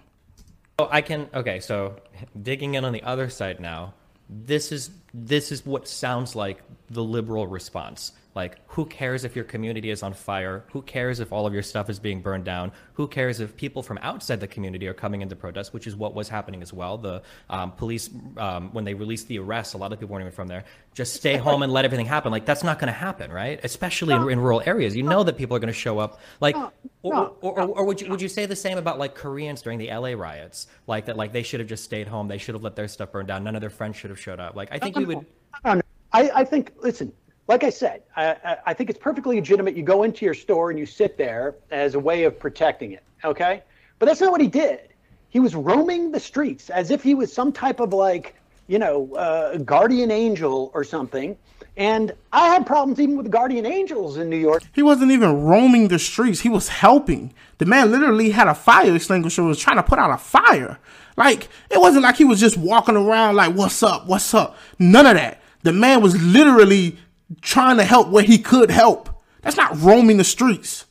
Oh, 0.79 0.87
I 0.91 1.01
can. 1.01 1.29
Okay, 1.33 1.59
so 1.59 1.97
digging 2.41 2.75
in 2.75 2.85
on 2.85 2.93
the 2.93 3.03
other 3.03 3.29
side 3.29 3.59
now, 3.59 3.93
this 4.29 4.71
is 4.71 4.89
this 5.13 5.51
is 5.51 5.65
what 5.65 5.87
sounds 5.87 6.35
like 6.35 6.61
the 6.89 7.03
liberal 7.03 7.47
response. 7.47 8.13
Like, 8.35 8.57
who 8.67 8.85
cares 8.85 9.23
if 9.23 9.35
your 9.35 9.45
community 9.45 9.91
is 9.91 10.01
on 10.01 10.13
fire? 10.13 10.63
Who 10.71 10.81
cares 10.81 11.19
if 11.19 11.31
all 11.31 11.45
of 11.45 11.53
your 11.53 11.61
stuff 11.61 11.89
is 11.89 11.99
being 11.99 12.21
burned 12.21 12.45
down? 12.45 12.71
Who 12.93 13.07
cares 13.07 13.39
if 13.39 13.55
people 13.55 13.83
from 13.83 13.99
outside 14.01 14.39
the 14.39 14.47
community 14.47 14.87
are 14.87 14.93
coming 14.93 15.21
into 15.21 15.35
protest, 15.35 15.73
which 15.73 15.85
is 15.85 15.95
what 15.95 16.15
was 16.15 16.29
happening 16.29 16.61
as 16.61 16.73
well. 16.73 16.97
The 16.97 17.21
um, 17.49 17.71
police, 17.73 18.09
um, 18.37 18.73
when 18.73 18.85
they 18.85 18.95
released 18.95 19.27
the 19.27 19.37
arrests, 19.37 19.73
a 19.75 19.77
lot 19.77 19.93
of 19.93 19.99
people 19.99 20.13
weren't 20.13 20.23
even 20.23 20.33
from 20.33 20.47
there. 20.47 20.63
Just 20.95 21.13
stay 21.13 21.37
home 21.37 21.61
and 21.61 21.71
let 21.71 21.85
everything 21.85 22.07
happen. 22.07 22.31
Like, 22.31 22.45
that's 22.45 22.63
not 22.63 22.79
going 22.79 22.87
to 22.87 22.93
happen, 22.93 23.31
right? 23.31 23.59
Especially 23.63 24.13
in, 24.15 24.29
in 24.29 24.39
rural 24.39 24.63
areas. 24.65 24.95
You 24.95 25.03
know 25.03 25.23
that 25.23 25.37
people 25.37 25.55
are 25.55 25.59
going 25.59 25.73
to 25.73 25.79
show 25.79 25.99
up. 25.99 26.19
Like, 26.39 26.55
or, 26.55 26.71
or, 27.03 27.35
or, 27.41 27.61
or 27.61 27.85
would 27.85 28.01
you 28.01 28.09
would 28.09 28.21
you 28.21 28.29
say 28.29 28.45
the 28.45 28.55
same 28.55 28.77
about 28.77 28.97
like 28.97 29.13
Koreans 29.13 29.61
during 29.61 29.77
the 29.77 29.89
LA 29.89 30.13
riots? 30.13 30.67
Like 30.87 31.05
that, 31.05 31.17
like 31.17 31.33
they 31.33 31.43
should 31.43 31.59
have 31.59 31.69
just 31.69 31.83
stayed 31.83 32.07
home. 32.07 32.27
They 32.27 32.37
should 32.37 32.55
have 32.55 32.63
let 32.63 32.75
their 32.75 32.87
stuff 32.87 33.11
burn 33.11 33.25
down. 33.25 33.43
None 33.43 33.55
of 33.55 33.61
their 33.61 33.69
friends 33.69 33.97
should 33.97 34.09
have 34.09 34.19
showed 34.19 34.39
up. 34.39 34.55
Like, 34.55 34.69
I 34.71 34.79
think 34.79 34.95
we 34.95 35.05
would. 35.05 35.25
I. 35.63 35.81
I, 36.13 36.29
I 36.35 36.43
think, 36.45 36.73
listen, 36.79 37.11
like 37.47 37.63
I 37.63 37.69
said, 37.69 38.03
I, 38.15 38.57
I, 38.65 38.73
think 38.73 38.89
it's 38.89 38.99
perfectly 38.99 39.35
legitimate. 39.35 39.75
You 39.75 39.83
go 39.83 40.03
into 40.03 40.23
your 40.23 40.33
store 40.33 40.69
and 40.69 40.79
you 40.79 40.85
sit 40.85 41.17
there 41.17 41.55
as 41.71 41.95
a 41.95 41.99
way 41.99 42.23
of 42.23 42.39
protecting 42.39 42.93
it, 42.93 43.03
okay? 43.23 43.63
But 43.99 44.05
that's 44.05 44.21
not 44.21 44.31
what 44.31 44.41
he 44.41 44.47
did. 44.47 44.89
He 45.29 45.39
was 45.39 45.55
roaming 45.55 46.11
the 46.11 46.19
streets 46.19 46.69
as 46.69 46.91
if 46.91 47.03
he 47.03 47.15
was 47.15 47.33
some 47.33 47.51
type 47.51 47.79
of 47.79 47.91
like, 47.91 48.35
you 48.67 48.79
know, 48.79 49.13
uh, 49.15 49.57
guardian 49.57 50.09
angel 50.09 50.71
or 50.73 50.83
something. 50.83 51.37
And 51.75 52.13
I 52.31 52.49
had 52.49 52.65
problems 52.65 52.99
even 52.99 53.17
with 53.17 53.31
guardian 53.31 53.65
angels 53.65 54.17
in 54.17 54.29
New 54.29 54.37
York. 54.37 54.63
He 54.73 54.83
wasn't 54.83 55.11
even 55.11 55.43
roaming 55.43 55.87
the 55.87 55.99
streets. 55.99 56.41
He 56.41 56.49
was 56.49 56.67
helping. 56.69 57.33
The 57.57 57.65
man 57.65 57.91
literally 57.91 58.29
had 58.29 58.47
a 58.47 58.53
fire 58.53 58.95
extinguisher, 58.95 59.43
was 59.43 59.59
trying 59.59 59.77
to 59.77 59.83
put 59.83 59.97
out 59.99 60.11
a 60.11 60.17
fire. 60.17 60.77
Like, 61.17 61.49
it 61.69 61.81
wasn't 61.81 62.03
like 62.03 62.15
he 62.15 62.25
was 62.25 62.39
just 62.39 62.57
walking 62.57 62.95
around 62.95 63.35
like, 63.35 63.55
what's 63.55 63.81
up, 63.81 64.05
what's 64.05 64.33
up? 64.33 64.55
None 64.77 65.05
of 65.05 65.15
that. 65.15 65.41
The 65.63 65.73
man 65.73 66.01
was 66.01 66.21
literally 66.21 66.97
trying 67.41 67.77
to 67.77 67.83
help 67.83 68.09
where 68.09 68.23
he 68.23 68.37
could 68.37 68.71
help. 68.71 69.09
That's 69.41 69.57
not 69.57 69.79
roaming 69.81 70.17
the 70.17 70.23
streets. 70.23 70.85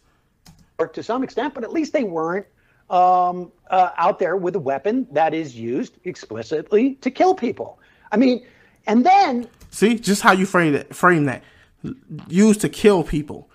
Or 0.78 0.88
to 0.88 1.02
some 1.02 1.22
extent, 1.22 1.54
but 1.54 1.64
at 1.64 1.72
least 1.72 1.92
they 1.92 2.04
weren't 2.04 2.46
um, 2.90 3.52
uh, 3.70 3.90
out 3.96 4.18
there 4.18 4.36
with 4.36 4.56
a 4.56 4.60
weapon 4.60 5.06
that 5.12 5.32
is 5.34 5.56
used 5.56 5.98
explicitly 6.04 6.94
to 6.96 7.10
kill 7.10 7.34
people. 7.34 7.78
I 8.10 8.16
mean, 8.16 8.46
and 8.86 9.06
then 9.06 9.48
See, 9.72 9.98
just 9.98 10.20
how 10.20 10.32
you 10.32 10.44
frame 10.44 10.74
that. 10.74 10.94
Frame 10.94 11.24
that. 11.24 11.42
Used 12.28 12.60
to 12.60 12.68
kill 12.68 13.02
people. 13.02 13.50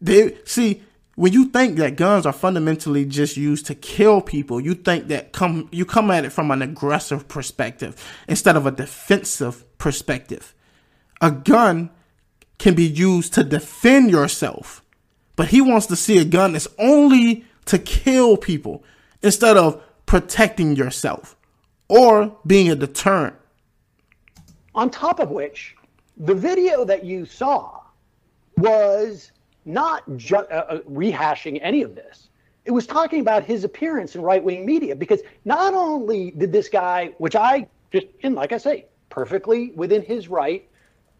They 0.00 0.38
see 0.44 0.82
when 1.16 1.32
you 1.32 1.46
think 1.46 1.76
that 1.76 1.96
guns 1.96 2.24
are 2.24 2.32
fundamentally 2.32 3.04
just 3.04 3.36
used 3.36 3.66
to 3.66 3.74
kill 3.74 4.20
people. 4.20 4.60
You 4.60 4.74
think 4.74 5.08
that 5.08 5.32
come 5.32 5.68
you 5.72 5.84
come 5.84 6.10
at 6.12 6.24
it 6.24 6.30
from 6.30 6.52
an 6.52 6.62
aggressive 6.62 7.26
perspective 7.26 7.96
instead 8.28 8.56
of 8.56 8.64
a 8.64 8.70
defensive 8.70 9.64
perspective. 9.76 10.54
A 11.22 11.30
gun 11.30 11.90
can 12.58 12.74
be 12.74 12.84
used 12.84 13.32
to 13.34 13.44
defend 13.44 14.10
yourself, 14.10 14.82
but 15.36 15.48
he 15.48 15.60
wants 15.62 15.86
to 15.86 15.96
see 15.96 16.18
a 16.18 16.24
gun 16.24 16.52
that's 16.52 16.68
only 16.78 17.44
to 17.66 17.78
kill 17.78 18.36
people 18.36 18.84
instead 19.22 19.56
of 19.56 19.82
protecting 20.04 20.76
yourself 20.76 21.36
or 21.88 22.36
being 22.46 22.70
a 22.70 22.74
deterrent. 22.74 23.36
on 24.74 24.90
top 24.90 25.20
of 25.20 25.30
which, 25.30 25.76
the 26.16 26.34
video 26.34 26.84
that 26.84 27.04
you 27.04 27.24
saw 27.26 27.80
was 28.56 29.32
not 29.64 30.02
ju- 30.16 30.36
uh, 30.36 30.64
uh, 30.68 30.78
rehashing 30.90 31.58
any 31.62 31.82
of 31.82 31.94
this. 31.94 32.28
It 32.64 32.70
was 32.70 32.86
talking 32.86 33.20
about 33.20 33.44
his 33.44 33.64
appearance 33.64 34.14
in 34.14 34.22
right 34.22 34.42
wing 34.42 34.64
media 34.66 34.96
because 34.96 35.20
not 35.44 35.74
only 35.74 36.32
did 36.32 36.52
this 36.52 36.68
guy, 36.68 37.12
which 37.18 37.36
I 37.36 37.66
just, 37.92 38.06
and 38.22 38.34
like 38.34 38.52
I 38.52 38.58
say, 38.58 38.86
perfectly 39.10 39.72
within 39.76 40.02
his 40.02 40.28
right 40.28 40.66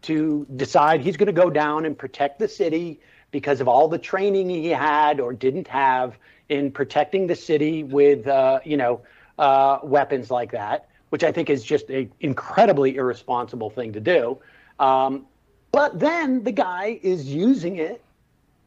to 0.03 0.45
decide 0.55 1.01
he's 1.01 1.17
going 1.17 1.27
to 1.27 1.41
go 1.41 1.49
down 1.49 1.85
and 1.85 1.97
protect 1.97 2.39
the 2.39 2.47
city 2.47 2.99
because 3.31 3.59
of 3.61 3.67
all 3.67 3.87
the 3.87 3.97
training 3.97 4.49
he 4.49 4.67
had 4.67 5.19
or 5.19 5.33
didn't 5.33 5.67
have 5.67 6.17
in 6.49 6.71
protecting 6.71 7.27
the 7.27 7.35
city 7.35 7.83
with, 7.83 8.27
uh, 8.27 8.59
you 8.63 8.77
know, 8.77 9.01
uh, 9.39 9.79
weapons 9.83 10.29
like 10.29 10.51
that, 10.51 10.87
which 11.09 11.23
I 11.23 11.31
think 11.31 11.49
is 11.49 11.63
just 11.63 11.89
an 11.89 12.11
incredibly 12.19 12.95
irresponsible 12.95 13.69
thing 13.69 13.91
to 13.93 13.99
do. 13.99 14.37
Um, 14.79 15.25
but 15.71 15.99
then 15.99 16.43
the 16.43 16.51
guy 16.51 16.99
is 17.01 17.25
using 17.25 17.77
it 17.77 18.03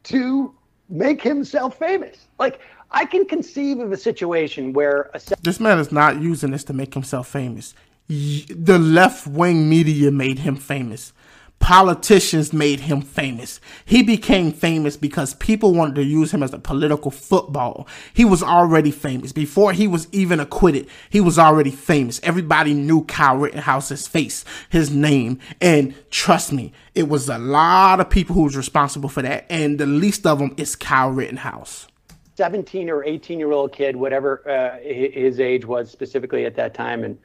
to 0.03 0.53
make 0.89 1.21
himself 1.21 1.77
famous. 1.77 2.27
Like 2.39 2.59
I 2.91 3.05
can 3.05 3.25
conceive 3.25 3.79
of 3.79 3.91
a 3.91 3.97
situation 3.97 4.73
where 4.73 5.09
a 5.13 5.21
This 5.41 5.59
man 5.59 5.79
is 5.79 5.91
not 5.91 6.21
using 6.21 6.51
this 6.51 6.63
to 6.65 6.73
make 6.73 6.93
himself 6.93 7.27
famous. 7.27 7.73
The 8.07 8.79
left 8.79 9.27
wing 9.27 9.69
media 9.69 10.11
made 10.11 10.39
him 10.39 10.55
famous. 10.55 11.13
Politicians 11.59 12.53
made 12.53 12.81
him 12.81 13.01
famous. 13.01 13.59
He 13.83 14.03
became 14.03 14.51
famous 14.51 14.95
because 14.95 15.33
people 15.33 15.73
wanted 15.73 15.95
to 15.95 16.03
use 16.03 16.31
him 16.31 16.43
as 16.43 16.53
a 16.53 16.59
political 16.59 17.11
football. 17.11 17.87
He 18.13 18.23
was 18.23 18.43
already 18.43 18.91
famous. 18.91 19.33
Before 19.33 19.73
he 19.73 19.87
was 19.87 20.07
even 20.11 20.39
acquitted, 20.39 20.87
he 21.09 21.19
was 21.19 21.39
already 21.39 21.71
famous. 21.71 22.21
Everybody 22.23 22.73
knew 22.73 23.03
Kyle 23.05 23.37
Rittenhouse's 23.37 24.07
face, 24.07 24.45
his 24.69 24.91
name. 24.91 25.39
And 25.59 25.95
trust 26.11 26.53
me, 26.53 26.71
it 26.93 27.09
was 27.09 27.27
a 27.27 27.39
lot 27.39 27.99
of 27.99 28.09
people 28.09 28.35
who 28.35 28.43
was 28.43 28.55
responsible 28.55 29.09
for 29.09 29.23
that. 29.23 29.45
And 29.49 29.79
the 29.79 29.87
least 29.87 30.25
of 30.27 30.39
them 30.39 30.53
is 30.57 30.75
Kyle 30.75 31.09
Rittenhouse. 31.09 31.87
17 32.35 32.89
or 32.89 33.03
18 33.03 33.39
year 33.39 33.51
old 33.51 33.73
kid, 33.73 33.95
whatever 33.95 34.47
uh, 34.47 34.79
his 34.83 35.39
age 35.39 35.65
was 35.65 35.89
specifically 35.89 36.45
at 36.45 36.55
that 36.55 36.75
time, 36.75 37.03
and 37.03 37.17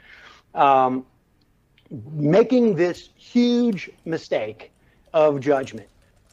um, 0.55 1.07
making 2.13 2.75
this 2.75 3.11
huge 3.17 3.91
mistake 4.05 4.73
of 5.13 5.41
judgment. 5.41 5.89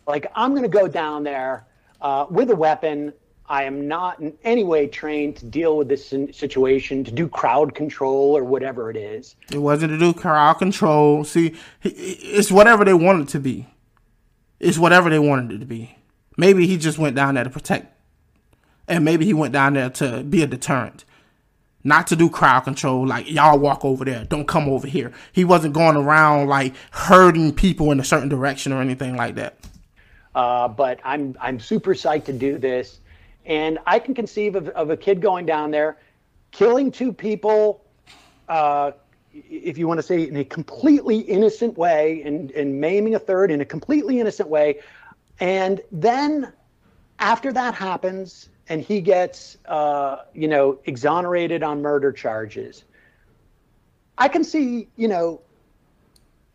Like, 0.07 0.31
I'm 0.35 0.51
going 0.51 0.63
to 0.63 0.69
go 0.69 0.87
down 0.87 1.23
there 1.23 1.65
uh, 2.01 2.25
with 2.29 2.49
a 2.49 2.55
weapon. 2.55 3.13
I 3.47 3.63
am 3.63 3.87
not 3.87 4.19
in 4.19 4.37
any 4.43 4.63
way 4.63 4.87
trained 4.87 5.35
to 5.37 5.45
deal 5.45 5.75
with 5.75 5.87
this 5.87 6.07
situation, 6.07 7.03
to 7.03 7.11
do 7.11 7.27
crowd 7.27 7.73
control 7.73 8.37
or 8.37 8.43
whatever 8.43 8.91
it 8.91 8.97
is. 8.97 9.35
It 9.51 9.57
wasn't 9.57 9.91
to 9.91 9.97
do 9.97 10.13
crowd 10.13 10.53
control. 10.59 11.23
See, 11.23 11.55
it's 11.81 12.51
whatever 12.51 12.85
they 12.85 12.93
wanted 12.93 13.23
it 13.23 13.29
to 13.29 13.39
be. 13.39 13.67
It's 14.59 14.77
whatever 14.77 15.09
they 15.09 15.19
wanted 15.19 15.51
it 15.51 15.59
to 15.59 15.65
be. 15.65 15.97
Maybe 16.37 16.67
he 16.67 16.77
just 16.77 16.99
went 16.99 17.15
down 17.15 17.35
there 17.35 17.43
to 17.43 17.49
protect, 17.49 17.93
and 18.87 19.03
maybe 19.03 19.25
he 19.25 19.33
went 19.33 19.51
down 19.51 19.73
there 19.73 19.89
to 19.89 20.23
be 20.23 20.43
a 20.43 20.47
deterrent. 20.47 21.03
Not 21.83 22.07
to 22.07 22.15
do 22.15 22.29
crowd 22.29 22.61
control, 22.61 23.07
like 23.07 23.29
y'all 23.29 23.57
walk 23.57 23.85
over 23.85 24.03
there, 24.03 24.25
don't 24.25 24.47
come 24.47 24.67
over 24.67 24.85
here. 24.85 25.13
He 25.31 25.45
wasn't 25.45 25.73
going 25.73 25.95
around 25.95 26.47
like 26.47 26.73
herding 26.91 27.53
people 27.53 27.91
in 27.91 27.99
a 27.99 28.03
certain 28.03 28.27
direction 28.27 28.73
or 28.73 28.81
anything 28.81 29.15
like 29.15 29.35
that. 29.35 29.57
Uh, 30.35 30.67
but 30.67 30.99
I'm 31.03 31.35
I'm 31.39 31.59
super 31.59 31.93
psyched 31.93 32.25
to 32.25 32.33
do 32.33 32.57
this 32.57 32.99
and 33.49 33.79
I 33.87 33.99
can 33.99 34.13
conceive 34.13 34.55
of, 34.55 34.69
of 34.69 34.91
a 34.91 34.95
kid 34.95 35.21
going 35.21 35.45
down 35.45 35.71
there, 35.71 35.97
killing 36.51 36.91
two 36.91 37.11
people, 37.11 37.83
uh, 38.47 38.91
if 39.33 39.77
you 39.77 39.87
want 39.87 39.97
to 39.97 40.03
say 40.03 40.27
in 40.27 40.37
a 40.37 40.45
completely 40.45 41.17
innocent 41.17 41.77
way, 41.77 42.21
and, 42.23 42.51
and 42.51 42.79
maiming 42.79 43.15
a 43.15 43.19
third 43.19 43.51
in 43.51 43.61
a 43.61 43.65
completely 43.65 44.19
innocent 44.19 44.49
way. 44.49 44.79
And 45.39 45.81
then 45.91 46.53
after 47.17 47.51
that 47.53 47.73
happens, 47.73 48.49
and 48.69 48.81
he 48.81 49.01
gets, 49.01 49.57
uh, 49.65 50.17
you 50.33 50.47
know, 50.47 50.79
exonerated 50.85 51.63
on 51.63 51.81
murder 51.81 52.11
charges, 52.11 52.85
I 54.17 54.27
can 54.27 54.43
see, 54.43 54.87
you 54.95 55.07
know, 55.07 55.41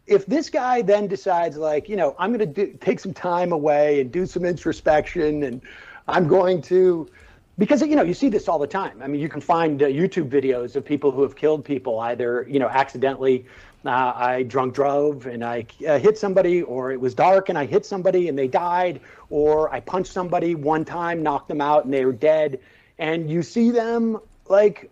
if 0.06 0.26
this 0.26 0.48
guy 0.48 0.82
then 0.82 1.08
decides, 1.08 1.56
like, 1.56 1.88
you 1.88 1.96
know, 1.96 2.14
I'm 2.18 2.32
going 2.32 2.54
to 2.54 2.72
take 2.74 3.00
some 3.00 3.12
time 3.12 3.52
away 3.52 4.00
and 4.00 4.12
do 4.12 4.26
some 4.26 4.44
introspection 4.44 5.42
and 5.42 5.60
I'm 6.06 6.28
going 6.28 6.62
to, 6.62 7.08
because 7.56 7.80
you 7.82 7.96
know 7.96 8.02
you 8.02 8.14
see 8.14 8.28
this 8.28 8.48
all 8.48 8.58
the 8.58 8.66
time. 8.66 9.02
I 9.02 9.06
mean, 9.06 9.20
you 9.20 9.28
can 9.28 9.40
find 9.40 9.82
uh, 9.82 9.86
YouTube 9.86 10.28
videos 10.28 10.76
of 10.76 10.84
people 10.84 11.10
who 11.10 11.22
have 11.22 11.36
killed 11.36 11.64
people 11.64 12.00
either 12.00 12.46
you 12.48 12.58
know 12.58 12.68
accidentally. 12.68 13.46
Uh, 13.84 14.12
I 14.16 14.42
drunk 14.44 14.74
drove 14.74 15.26
and 15.26 15.44
I 15.44 15.66
uh, 15.86 15.98
hit 15.98 16.16
somebody, 16.16 16.62
or 16.62 16.90
it 16.90 17.00
was 17.00 17.14
dark 17.14 17.50
and 17.50 17.58
I 17.58 17.66
hit 17.66 17.84
somebody 17.84 18.28
and 18.28 18.38
they 18.38 18.48
died, 18.48 19.00
or 19.28 19.72
I 19.72 19.80
punched 19.80 20.12
somebody 20.12 20.54
one 20.54 20.84
time, 20.84 21.22
knocked 21.22 21.48
them 21.48 21.60
out, 21.60 21.84
and 21.84 21.92
they 21.92 22.04
were 22.06 22.12
dead. 22.12 22.60
And 22.98 23.30
you 23.30 23.42
see 23.42 23.70
them 23.70 24.18
like 24.48 24.90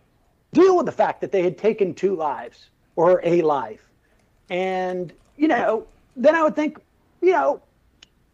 deal 0.53 0.77
with 0.77 0.87
the 0.87 0.93
fact 0.93 1.23
that 1.23 1.33
they 1.33 1.43
had 1.43 1.57
taken 1.57 1.95
two 1.95 2.15
lives 2.15 2.69
or 2.97 3.21
a 3.25 3.41
life. 3.43 3.83
And, 4.51 5.13
you 5.37 5.49
know, 5.49 5.87
then 6.15 6.35
I 6.35 6.43
would 6.43 6.55
think, 6.55 6.79
you 7.23 7.33
know, 7.33 7.63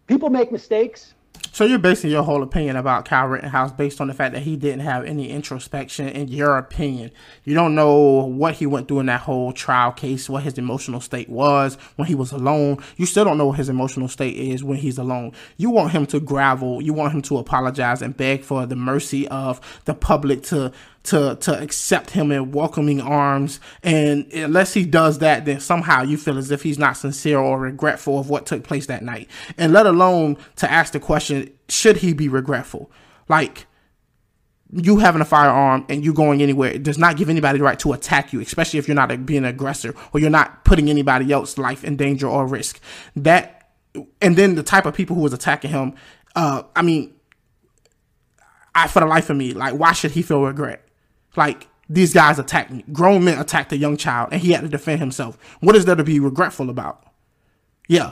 people 0.09 0.31
make 0.31 0.51
mistakes. 0.51 1.15
So 1.59 1.65
you're 1.65 1.81
basing 1.81 2.13
your 2.13 2.23
whole 2.23 2.45
opinion 2.45 2.77
about 2.77 3.05
Kyle 3.05 3.27
Rittenhouse 3.27 3.73
based 3.73 4.01
on 4.01 4.07
the 4.07 4.15
fact 4.15 4.33
that 4.35 4.45
he 4.45 4.55
didn't 4.55 4.83
have 4.83 5.05
any 5.05 5.29
introspection 5.29 6.09
in 6.09 6.29
your 6.29 6.57
opinion. 6.57 7.11
You 7.43 7.55
don't 7.55 7.75
know 7.75 8.27
what 8.27 8.55
he 8.55 8.65
went 8.65 8.87
through 8.87 9.01
in 9.01 9.07
that 9.07 9.23
whole 9.23 9.53
trial 9.53 9.91
case, 9.91 10.31
what 10.31 10.45
his 10.45 10.57
emotional 10.57 11.01
state 11.01 11.29
was 11.29 11.77
when 11.97 12.07
he 12.07 12.15
was 12.15 12.31
alone. 12.31 12.79
You 12.97 13.07
still 13.07 13.25
don't 13.25 13.39
know 13.39 13.47
what 13.47 13.57
his 13.57 13.69
emotional 13.69 14.07
state 14.07 14.37
is 14.37 14.63
when 14.63 14.79
he's 14.79 14.99
alone. 14.99 15.33
You 15.57 15.71
want 15.71 15.91
him 15.91 16.07
to 16.07 16.21
gravel, 16.21 16.81
you 16.81 16.93
want 16.93 17.13
him 17.13 17.23
to 17.23 17.39
apologize 17.39 18.03
and 18.03 18.17
beg 18.17 18.45
for 18.45 18.65
the 18.65 18.77
mercy 18.77 19.27
of 19.27 19.61
the 19.85 19.95
public 19.95 20.45
to 20.45 20.71
to 21.09 21.37
to 21.37 21.61
accept 21.61 22.11
him 22.11 22.31
in 22.31 22.53
welcoming 22.53 23.01
arms. 23.01 23.61
And 23.83 24.31
unless 24.33 24.75
he 24.75 24.85
does 24.85 25.19
that 25.19 25.45
then 25.45 25.61
somehow 25.61 26.03
you 26.03 26.17
feel 26.17 26.39
as 26.39 26.51
if 26.51 26.63
he's 26.63 26.79
not 26.79 26.97
sincere 26.97 27.39
or 27.39 27.59
regretful 27.59 28.19
of 28.19 28.29
what 28.31 28.47
took 28.47 28.63
place 28.63 28.87
that 28.87 29.03
night. 29.03 29.29
And 29.57 29.73
let 29.73 29.87
alone 29.87 30.37
to 30.57 30.71
ask 30.71 30.93
the 30.93 31.01
question 31.01 31.51
should 31.69 31.99
he 31.99 32.13
be 32.13 32.29
regretful? 32.29 32.91
Like 33.29 33.67
you 34.71 34.99
having 34.99 35.23
a 35.23 35.25
firearm 35.25 35.87
and 35.89 36.05
you 36.05 36.13
going 36.13 36.43
anywhere 36.43 36.71
it 36.71 36.83
does 36.83 36.99
not 36.99 37.17
give 37.17 37.31
anybody 37.31 37.59
the 37.59 37.65
right 37.65 37.79
to 37.79 37.95
attack 37.95 38.35
you 38.35 38.41
especially 38.43 38.79
if 38.79 38.87
you're 38.87 38.95
not 38.95 39.11
a, 39.11 39.17
being 39.17 39.39
an 39.39 39.47
aggressor 39.47 39.95
or 40.13 40.21
you're 40.21 40.29
not 40.29 40.63
putting 40.67 40.91
anybody 40.91 41.33
else's 41.33 41.57
life 41.57 41.85
in 41.85 41.97
danger 41.97 42.29
or 42.29 42.47
risk. 42.47 42.81
That 43.17 43.71
and 44.21 44.37
then 44.37 44.55
the 44.57 44.63
type 44.63 44.85
of 44.85 44.95
people 44.95 45.17
who 45.17 45.23
was 45.23 45.33
attacking 45.33 45.71
him 45.71 45.95
uh 46.37 46.63
i 46.77 46.83
mean 46.83 47.15
I, 48.79 48.87
for 48.87 49.01
the 49.01 49.07
life 49.07 49.29
of 49.29 49.37
me, 49.37 49.55
like, 49.55 49.75
why 49.75 49.93
should 49.93 50.13
he 50.13 50.23
feel 50.23 50.43
regret? 50.43 50.88
Like 51.39 51.69
these 51.89 52.13
guys 52.13 52.41
attacked 52.41 52.73
me. 52.73 52.85
Grown 52.93 53.23
men 53.23 53.39
attacked 53.39 53.73
a 53.73 53.77
young 53.77 53.97
child 53.97 54.31
and 54.33 54.43
he 54.43 54.51
had 54.51 54.63
to 54.63 54.69
defend 54.69 54.99
himself. 54.99 55.39
What 55.61 55.77
is 55.77 55.85
there 55.85 55.95
to 55.95 56.03
be 56.03 56.19
regretful 56.19 56.69
about? 56.69 57.05
Yeah. 57.87 58.11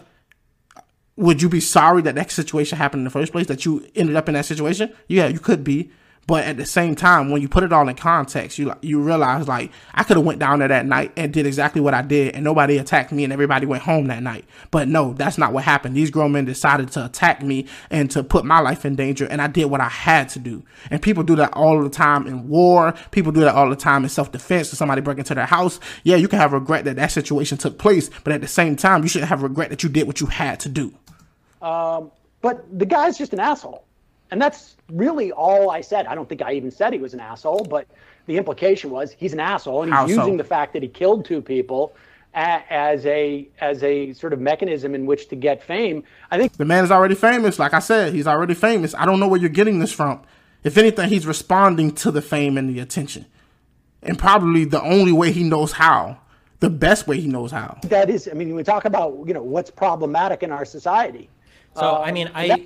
Would 1.16 1.42
you 1.42 1.48
be 1.48 1.58
sorry 1.58 2.02
that 2.02 2.14
that 2.14 2.30
situation 2.30 2.78
happened 2.78 3.00
in 3.00 3.04
the 3.04 3.10
first 3.10 3.32
place, 3.32 3.48
that 3.48 3.64
you 3.64 3.84
ended 3.96 4.14
up 4.14 4.28
in 4.28 4.34
that 4.34 4.44
situation? 4.44 4.94
Yeah, 5.08 5.26
you 5.26 5.40
could 5.40 5.64
be. 5.64 5.90
But 6.26 6.44
at 6.44 6.56
the 6.56 6.66
same 6.66 6.96
time, 6.96 7.30
when 7.30 7.40
you 7.40 7.48
put 7.48 7.62
it 7.62 7.72
all 7.72 7.88
in 7.88 7.94
context, 7.94 8.58
you 8.58 8.74
you 8.80 9.00
realize 9.00 9.46
like 9.46 9.70
I 9.94 10.02
could 10.02 10.16
have 10.16 10.26
went 10.26 10.40
down 10.40 10.58
there 10.58 10.68
that 10.68 10.84
night 10.84 11.12
and 11.16 11.32
did 11.32 11.46
exactly 11.46 11.80
what 11.80 11.94
I 11.94 12.02
did, 12.02 12.34
and 12.34 12.42
nobody 12.42 12.78
attacked 12.78 13.12
me, 13.12 13.22
and 13.22 13.32
everybody 13.32 13.64
went 13.64 13.84
home 13.84 14.08
that 14.08 14.22
night. 14.24 14.44
But 14.72 14.88
no, 14.88 15.12
that's 15.12 15.38
not 15.38 15.52
what 15.52 15.62
happened. 15.62 15.96
These 15.96 16.10
grown 16.10 16.32
men 16.32 16.44
decided 16.44 16.90
to 16.92 17.04
attack 17.04 17.42
me 17.42 17.66
and 17.90 18.10
to 18.10 18.24
put 18.24 18.44
my 18.44 18.58
life 18.58 18.84
in 18.84 18.96
danger, 18.96 19.26
and 19.26 19.40
I 19.40 19.46
did 19.46 19.66
what 19.66 19.80
I 19.80 19.88
had 19.88 20.28
to 20.30 20.40
do. 20.40 20.64
And 20.90 21.00
people 21.00 21.22
do 21.22 21.36
that 21.36 21.52
all 21.52 21.80
the 21.80 21.90
time 21.90 22.26
in 22.26 22.48
war. 22.48 22.92
People 23.12 23.30
do 23.30 23.40
that 23.40 23.54
all 23.54 23.70
the 23.70 23.76
time 23.76 24.02
in 24.02 24.10
self 24.10 24.32
defense. 24.32 24.72
If 24.72 24.78
somebody 24.78 25.02
break 25.02 25.18
into 25.18 25.34
their 25.34 25.46
house, 25.46 25.78
yeah, 26.02 26.16
you 26.16 26.26
can 26.26 26.40
have 26.40 26.52
regret 26.52 26.84
that 26.86 26.96
that 26.96 27.12
situation 27.12 27.56
took 27.56 27.78
place, 27.78 28.10
but 28.24 28.32
at 28.32 28.40
the 28.40 28.48
same 28.48 28.74
time, 28.74 29.04
you 29.04 29.08
shouldn't 29.08 29.28
have 29.28 29.44
regret 29.44 29.70
that 29.70 29.84
you 29.84 29.88
did 29.88 30.08
what 30.08 30.20
you 30.20 30.26
had 30.26 30.58
to 30.60 30.68
do. 30.68 30.92
Um, 31.62 32.10
but 32.40 32.66
the 32.76 32.86
guy's 32.86 33.16
just 33.16 33.32
an 33.32 33.40
asshole. 33.40 33.85
And 34.30 34.42
that's 34.42 34.76
really 34.90 35.32
all 35.32 35.70
I 35.70 35.80
said. 35.80 36.06
I 36.06 36.14
don't 36.14 36.28
think 36.28 36.42
I 36.42 36.52
even 36.52 36.70
said 36.70 36.92
he 36.92 36.98
was 36.98 37.14
an 37.14 37.20
asshole, 37.20 37.66
but 37.70 37.86
the 38.26 38.36
implication 38.36 38.90
was 38.90 39.12
he's 39.12 39.32
an 39.32 39.40
asshole, 39.40 39.82
and 39.82 39.92
he's 39.92 39.96
How 39.96 40.06
using 40.06 40.34
so? 40.34 40.36
the 40.38 40.44
fact 40.44 40.72
that 40.72 40.82
he 40.82 40.88
killed 40.88 41.24
two 41.24 41.40
people 41.40 41.94
as 42.34 43.06
a 43.06 43.48
as 43.60 43.82
a 43.82 44.12
sort 44.12 44.32
of 44.32 44.40
mechanism 44.40 44.94
in 44.94 45.06
which 45.06 45.28
to 45.28 45.36
get 45.36 45.62
fame. 45.62 46.04
I 46.30 46.38
think 46.38 46.52
the 46.56 46.64
man 46.64 46.84
is 46.84 46.90
already 46.90 47.14
famous. 47.14 47.58
Like 47.58 47.72
I 47.72 47.78
said, 47.78 48.12
he's 48.12 48.26
already 48.26 48.54
famous. 48.54 48.94
I 48.94 49.06
don't 49.06 49.18
know 49.20 49.28
where 49.28 49.40
you're 49.40 49.48
getting 49.48 49.78
this 49.78 49.92
from. 49.92 50.22
If 50.62 50.76
anything, 50.76 51.08
he's 51.08 51.26
responding 51.26 51.92
to 51.92 52.10
the 52.10 52.20
fame 52.20 52.58
and 52.58 52.68
the 52.68 52.80
attention, 52.80 53.26
and 54.02 54.18
probably 54.18 54.64
the 54.64 54.82
only 54.82 55.12
way 55.12 55.32
he 55.32 55.44
knows 55.44 55.72
how, 55.72 56.18
the 56.60 56.68
best 56.68 57.06
way 57.06 57.20
he 57.20 57.28
knows 57.28 57.52
how. 57.52 57.78
That 57.84 58.10
is, 58.10 58.28
I 58.28 58.34
mean, 58.34 58.54
we 58.54 58.62
talk 58.64 58.84
about 58.84 59.16
you 59.26 59.32
know 59.32 59.42
what's 59.42 59.70
problematic 59.70 60.42
in 60.42 60.52
our 60.52 60.64
society. 60.64 61.30
So 61.74 61.82
uh, 61.82 62.00
I 62.00 62.12
mean, 62.12 62.30
I. 62.34 62.48
That, 62.48 62.60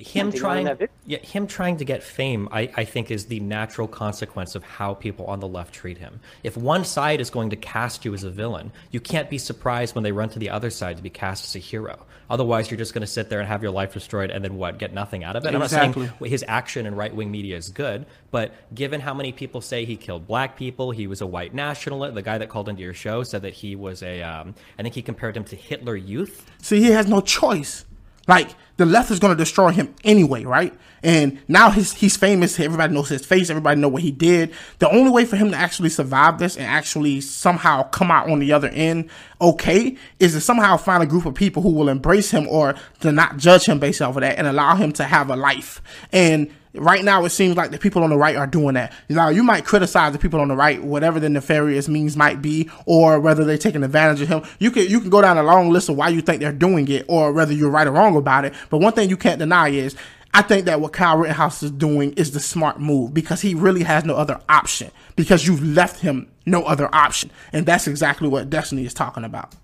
him 0.00 0.30
trying 0.30 0.88
yeah 1.06 1.18
him 1.18 1.46
trying 1.46 1.78
to 1.78 1.84
get 1.84 2.02
fame 2.02 2.48
I, 2.52 2.70
I 2.76 2.84
think 2.84 3.10
is 3.10 3.26
the 3.26 3.40
natural 3.40 3.88
consequence 3.88 4.54
of 4.54 4.62
how 4.62 4.94
people 4.94 5.26
on 5.26 5.40
the 5.40 5.48
left 5.48 5.72
treat 5.74 5.98
him. 5.98 6.20
If 6.42 6.56
one 6.56 6.84
side 6.84 7.20
is 7.20 7.30
going 7.30 7.50
to 7.50 7.56
cast 7.56 8.04
you 8.04 8.12
as 8.12 8.22
a 8.22 8.30
villain 8.30 8.70
you 8.90 9.00
can't 9.00 9.30
be 9.30 9.38
surprised 9.38 9.94
when 9.94 10.04
they 10.04 10.12
run 10.12 10.28
to 10.30 10.38
the 10.38 10.50
other 10.50 10.70
side 10.70 10.98
to 10.98 11.02
be 11.02 11.10
cast 11.10 11.44
as 11.44 11.56
a 11.56 11.58
hero. 11.58 12.04
Otherwise 12.28 12.70
you're 12.70 12.78
just 12.78 12.92
going 12.92 13.00
to 13.00 13.06
sit 13.06 13.30
there 13.30 13.40
and 13.40 13.48
have 13.48 13.62
your 13.62 13.72
life 13.72 13.94
destroyed 13.94 14.30
and 14.30 14.44
then 14.44 14.56
what 14.56 14.78
get 14.78 14.92
nothing 14.92 15.24
out 15.24 15.36
of 15.36 15.44
it? 15.44 15.54
Exactly. 15.54 16.02
i'm 16.02 16.08
not 16.08 16.18
saying 16.20 16.30
his 16.30 16.44
action 16.46 16.84
in 16.84 16.94
right-wing 16.94 17.30
media 17.30 17.56
is 17.56 17.70
good 17.70 18.04
but 18.30 18.52
given 18.74 19.00
how 19.00 19.14
many 19.14 19.32
people 19.32 19.62
say 19.62 19.86
he 19.86 19.96
killed 19.96 20.26
black 20.26 20.56
people 20.56 20.90
he 20.90 21.06
was 21.06 21.22
a 21.22 21.26
white 21.26 21.54
nationalist 21.54 22.14
the 22.14 22.22
guy 22.22 22.36
that 22.36 22.50
called 22.50 22.68
into 22.68 22.82
your 22.82 22.92
show 22.92 23.22
said 23.22 23.42
that 23.42 23.54
he 23.54 23.74
was 23.74 24.02
a 24.02 24.22
um, 24.22 24.54
I 24.78 24.82
think 24.82 24.94
he 24.94 25.02
compared 25.02 25.36
him 25.36 25.44
to 25.44 25.56
hitler 25.56 25.96
youth. 25.96 26.50
See 26.60 26.80
he 26.80 26.90
has 26.90 27.06
no 27.06 27.20
choice 27.20 27.86
like 28.28 28.54
the 28.76 28.86
left 28.86 29.10
is 29.10 29.18
going 29.18 29.36
to 29.36 29.42
destroy 29.42 29.70
him 29.70 29.94
anyway, 30.04 30.44
right? 30.44 30.72
And 31.02 31.38
now 31.48 31.70
he's 31.70 31.92
he's 31.92 32.16
famous. 32.16 32.58
Everybody 32.58 32.92
knows 32.94 33.08
his 33.08 33.24
face. 33.24 33.50
Everybody 33.50 33.80
know 33.80 33.88
what 33.88 34.02
he 34.02 34.10
did. 34.10 34.52
The 34.78 34.90
only 34.90 35.10
way 35.10 35.24
for 35.24 35.36
him 35.36 35.50
to 35.50 35.56
actually 35.56 35.90
survive 35.90 36.38
this 36.38 36.56
and 36.56 36.66
actually 36.66 37.20
somehow 37.20 37.84
come 37.84 38.10
out 38.10 38.30
on 38.30 38.38
the 38.38 38.52
other 38.52 38.68
end 38.68 39.10
okay 39.40 39.96
is 40.18 40.32
to 40.32 40.40
somehow 40.40 40.76
find 40.76 41.02
a 41.02 41.06
group 41.06 41.26
of 41.26 41.34
people 41.34 41.62
who 41.62 41.70
will 41.70 41.88
embrace 41.88 42.30
him 42.30 42.46
or 42.48 42.74
to 43.00 43.12
not 43.12 43.36
judge 43.36 43.66
him 43.66 43.78
based 43.78 44.02
off 44.02 44.16
of 44.16 44.22
that 44.22 44.38
and 44.38 44.46
allow 44.46 44.76
him 44.76 44.92
to 44.92 45.04
have 45.04 45.30
a 45.30 45.36
life. 45.36 45.80
And 46.12 46.50
right 46.80 47.04
now 47.04 47.24
it 47.24 47.30
seems 47.30 47.56
like 47.56 47.70
the 47.70 47.78
people 47.78 48.02
on 48.02 48.10
the 48.10 48.16
right 48.16 48.36
are 48.36 48.46
doing 48.46 48.74
that. 48.74 48.92
Now 49.08 49.28
you 49.28 49.42
might 49.42 49.64
criticize 49.64 50.12
the 50.12 50.18
people 50.18 50.40
on 50.40 50.48
the 50.48 50.56
right, 50.56 50.82
whatever 50.82 51.20
the 51.20 51.28
nefarious 51.28 51.88
means 51.88 52.16
might 52.16 52.42
be, 52.42 52.70
or 52.86 53.20
whether 53.20 53.44
they're 53.44 53.58
taking 53.58 53.82
advantage 53.82 54.20
of 54.20 54.28
him. 54.28 54.42
You 54.58 54.70
can 54.70 54.86
you 54.86 55.00
can 55.00 55.10
go 55.10 55.20
down 55.20 55.38
a 55.38 55.42
long 55.42 55.70
list 55.70 55.88
of 55.88 55.96
why 55.96 56.08
you 56.08 56.20
think 56.20 56.40
they're 56.40 56.52
doing 56.52 56.88
it, 56.88 57.04
or 57.08 57.32
whether 57.32 57.52
you're 57.52 57.70
right 57.70 57.86
or 57.86 57.92
wrong 57.92 58.16
about 58.16 58.44
it. 58.44 58.54
But 58.70 58.78
one 58.78 58.92
thing 58.92 59.08
you 59.10 59.16
can't 59.16 59.38
deny 59.38 59.68
is 59.68 59.96
I 60.34 60.42
think 60.42 60.66
that 60.66 60.80
what 60.80 60.92
Kyle 60.92 61.16
Rittenhouse 61.16 61.62
is 61.62 61.70
doing 61.70 62.12
is 62.12 62.32
the 62.32 62.40
smart 62.40 62.80
move 62.80 63.14
because 63.14 63.40
he 63.40 63.54
really 63.54 63.82
has 63.82 64.04
no 64.04 64.14
other 64.14 64.40
option 64.48 64.90
because 65.16 65.46
you've 65.46 65.64
left 65.64 66.00
him 66.00 66.30
no 66.44 66.62
other 66.62 66.94
option. 66.94 67.30
And 67.52 67.66
that's 67.66 67.86
exactly 67.86 68.28
what 68.28 68.50
Destiny 68.50 68.84
is 68.84 68.94
talking 68.94 69.24
about 69.24 69.54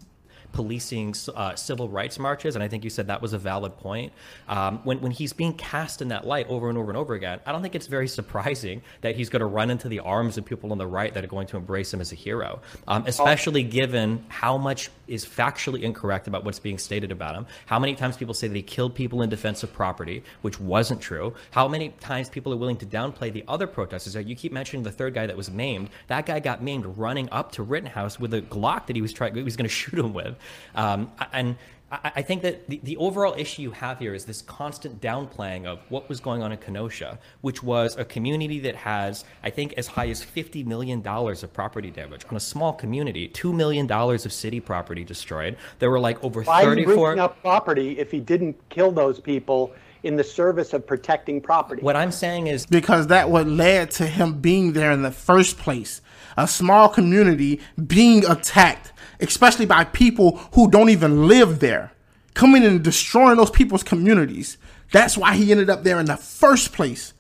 policing 0.55 1.15
uh, 1.35 1.55
civil 1.57 1.89
rights 1.89 2.19
marches, 2.19 2.55
and 2.55 2.63
I 2.63 2.69
think 2.69 2.85
you 2.85 2.91
said 2.91 3.09
that 3.09 3.21
was 3.21 3.33
a 3.33 3.39
valid 3.39 3.77
point. 3.77 4.13
Um, 4.49 4.79
when 4.85 5.01
when 5.01 5.11
he's 5.11 5.33
being 5.33 5.53
cast 5.53 6.01
in 6.01 6.09
that 6.09 6.27
light 6.27 6.47
over 6.49 6.69
and 6.71 6.79
over 6.79 6.91
and 6.91 6.97
over 6.97 7.15
again, 7.15 7.41
I 7.45 7.53
don't 7.53 7.61
think 7.61 7.75
it's 7.75 7.89
very 7.89 8.09
surprising 8.09 8.81
that 9.03 9.17
he's 9.17 9.29
going 9.29 9.41
to 9.41 9.47
run 9.47 9.71
into 9.71 9.89
the 9.89 10.01
arms 10.01 10.39
of 10.39 10.45
people 10.45 10.73
on 10.73 10.79
the 10.79 10.87
right 10.87 11.13
that 11.13 11.25
are 11.25 11.29
going 11.29 11.49
to 11.49 11.57
embrace 11.57 11.93
him 11.93 12.01
as 12.01 12.13
a 12.13 12.15
hero, 12.15 12.61
um, 12.89 13.05
especially 13.07 13.65
given 13.65 14.25
how 14.29 14.57
much 14.57 14.91
is 15.09 15.27
factually 15.27 15.83
incorrect 15.83 16.29
about 16.29 16.45
what's 16.45 16.59
being 16.59 16.79
stated 16.79 17.13
about 17.13 17.35
him. 17.35 17.47
How 17.67 17.79
many 17.79 17.95
times 17.95 18.17
people 18.17 18.33
say 18.33 18.49
that 18.49 18.57
he 18.57 18.63
killed 18.63 18.95
people 18.95 19.23
in 19.23 19.29
defense 19.29 19.63
of 19.63 19.73
property, 19.73 20.23
which 20.43 20.61
wasn't 20.61 21.01
true. 21.01 21.35
How 21.51 21.69
many 21.69 21.91
times 22.01 22.29
people 22.29 22.53
are 22.53 22.57
willing 22.57 22.77
to 22.79 22.87
downplay 22.87 23.33
the 23.33 23.45
other 23.49 23.67
protesters? 23.67 24.15
You 24.15 24.37
keep 24.37 24.53
mentioning 24.53 24.85
the 24.85 24.93
third 24.93 25.15
guy 25.15 25.27
that 25.27 25.37
was 25.37 25.51
maimed. 25.51 25.91
That 26.07 26.27
guy 26.27 26.41
got 26.41 26.63
maimed 26.63 26.87
running 26.97 27.29
up 27.31 27.53
to 27.53 27.63
Rittenhouse 27.63 28.19
with 28.21 28.33
a 28.33 28.43
Glock 28.43 28.87
that 28.87 28.97
he 28.97 29.03
was 29.03 29.13
trying, 29.13 29.35
he 29.35 29.43
was 29.43 29.57
going 29.57 29.69
to 29.69 29.75
shoot 29.75 29.99
him 29.99 30.15
with. 30.15 30.37
Um, 30.75 31.11
and 31.33 31.57
I 32.03 32.23
think 32.23 32.43
that 32.43 32.69
the, 32.69 32.81
the 32.83 32.97
overall 32.97 33.35
issue 33.37 33.63
you 33.63 33.71
have 33.73 33.99
here 33.99 34.15
is 34.15 34.25
this 34.25 34.43
constant 34.43 35.01
downplaying 35.01 35.67
of 35.67 35.81
what 35.91 36.09
was 36.09 36.21
going 36.21 36.43
on 36.43 36.51
in 36.51 36.59
Kenosha, 36.59 37.19
which 37.43 37.63
was 37.63 37.97
a 37.97 38.05
community 38.05 38.59
that 38.61 38.75
has, 38.75 39.25
I 39.43 39.51
think, 39.51 39.75
as 39.75 39.87
high 39.87 40.09
as 40.09 40.25
$50 40.25 40.65
million 40.67 41.07
of 41.07 41.53
property 41.53 41.91
damage 41.91 42.25
on 42.31 42.37
a 42.37 42.41
small 42.41 42.73
community, 42.73 43.29
$2 43.29 43.55
million 43.55 43.91
of 43.91 44.33
city 44.33 44.61
property 44.61 45.05
destroyed. 45.05 45.57
There 45.79 45.91
were 45.91 46.01
like 46.01 46.23
over 46.25 46.43
Why 46.43 46.65
34. 46.65 47.17
Why 47.17 47.23
up 47.23 47.41
property 47.43 47.99
if 47.99 48.11
he 48.11 48.21
didn't 48.21 48.57
kill 48.71 48.91
those 48.91 49.21
people 49.21 49.73
in 50.03 50.17
the 50.17 50.25
service 50.25 50.73
of 50.73 50.87
protecting 50.87 51.41
property? 51.41 51.83
What 51.83 51.97
I'm 51.97 52.13
saying 52.13 52.47
is. 52.47 52.67
Because 52.67 53.09
that 53.09 53.31
what 53.31 53.47
led 53.47 53.91
to 53.93 54.07
him 54.07 54.41
being 54.41 54.73
there 54.73 54.91
in 54.91 55.03
the 55.03 55.13
first 55.13 55.59
place. 55.59 56.01
A 56.37 56.49
small 56.49 56.89
community 56.89 57.61
being 57.87 58.25
attacked 58.27 58.93
especially 59.21 59.67
by 59.67 59.85
people 59.85 60.39
who 60.53 60.71
don't 60.71 60.91
even 60.91 61.27
live 61.29 61.61
there, 61.61 61.93
coming 62.35 62.65
and 62.65 62.83
destroying 62.83 63.37
those 63.37 63.51
people's 63.51 63.83
communities. 63.83 64.59
That's 64.93 65.17
why 65.17 65.35
he 65.35 65.51
ended 65.51 65.71
up 65.71 65.83
there 65.83 65.99
in 65.99 66.07
the 66.07 66.17
first 66.17 66.73
place. 66.73 67.15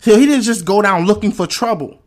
So 0.00 0.16
he 0.16 0.26
didn't 0.26 0.42
just 0.42 0.64
go 0.64 0.82
down 0.82 1.06
looking 1.06 1.32
for 1.32 1.46
trouble. 1.46 2.02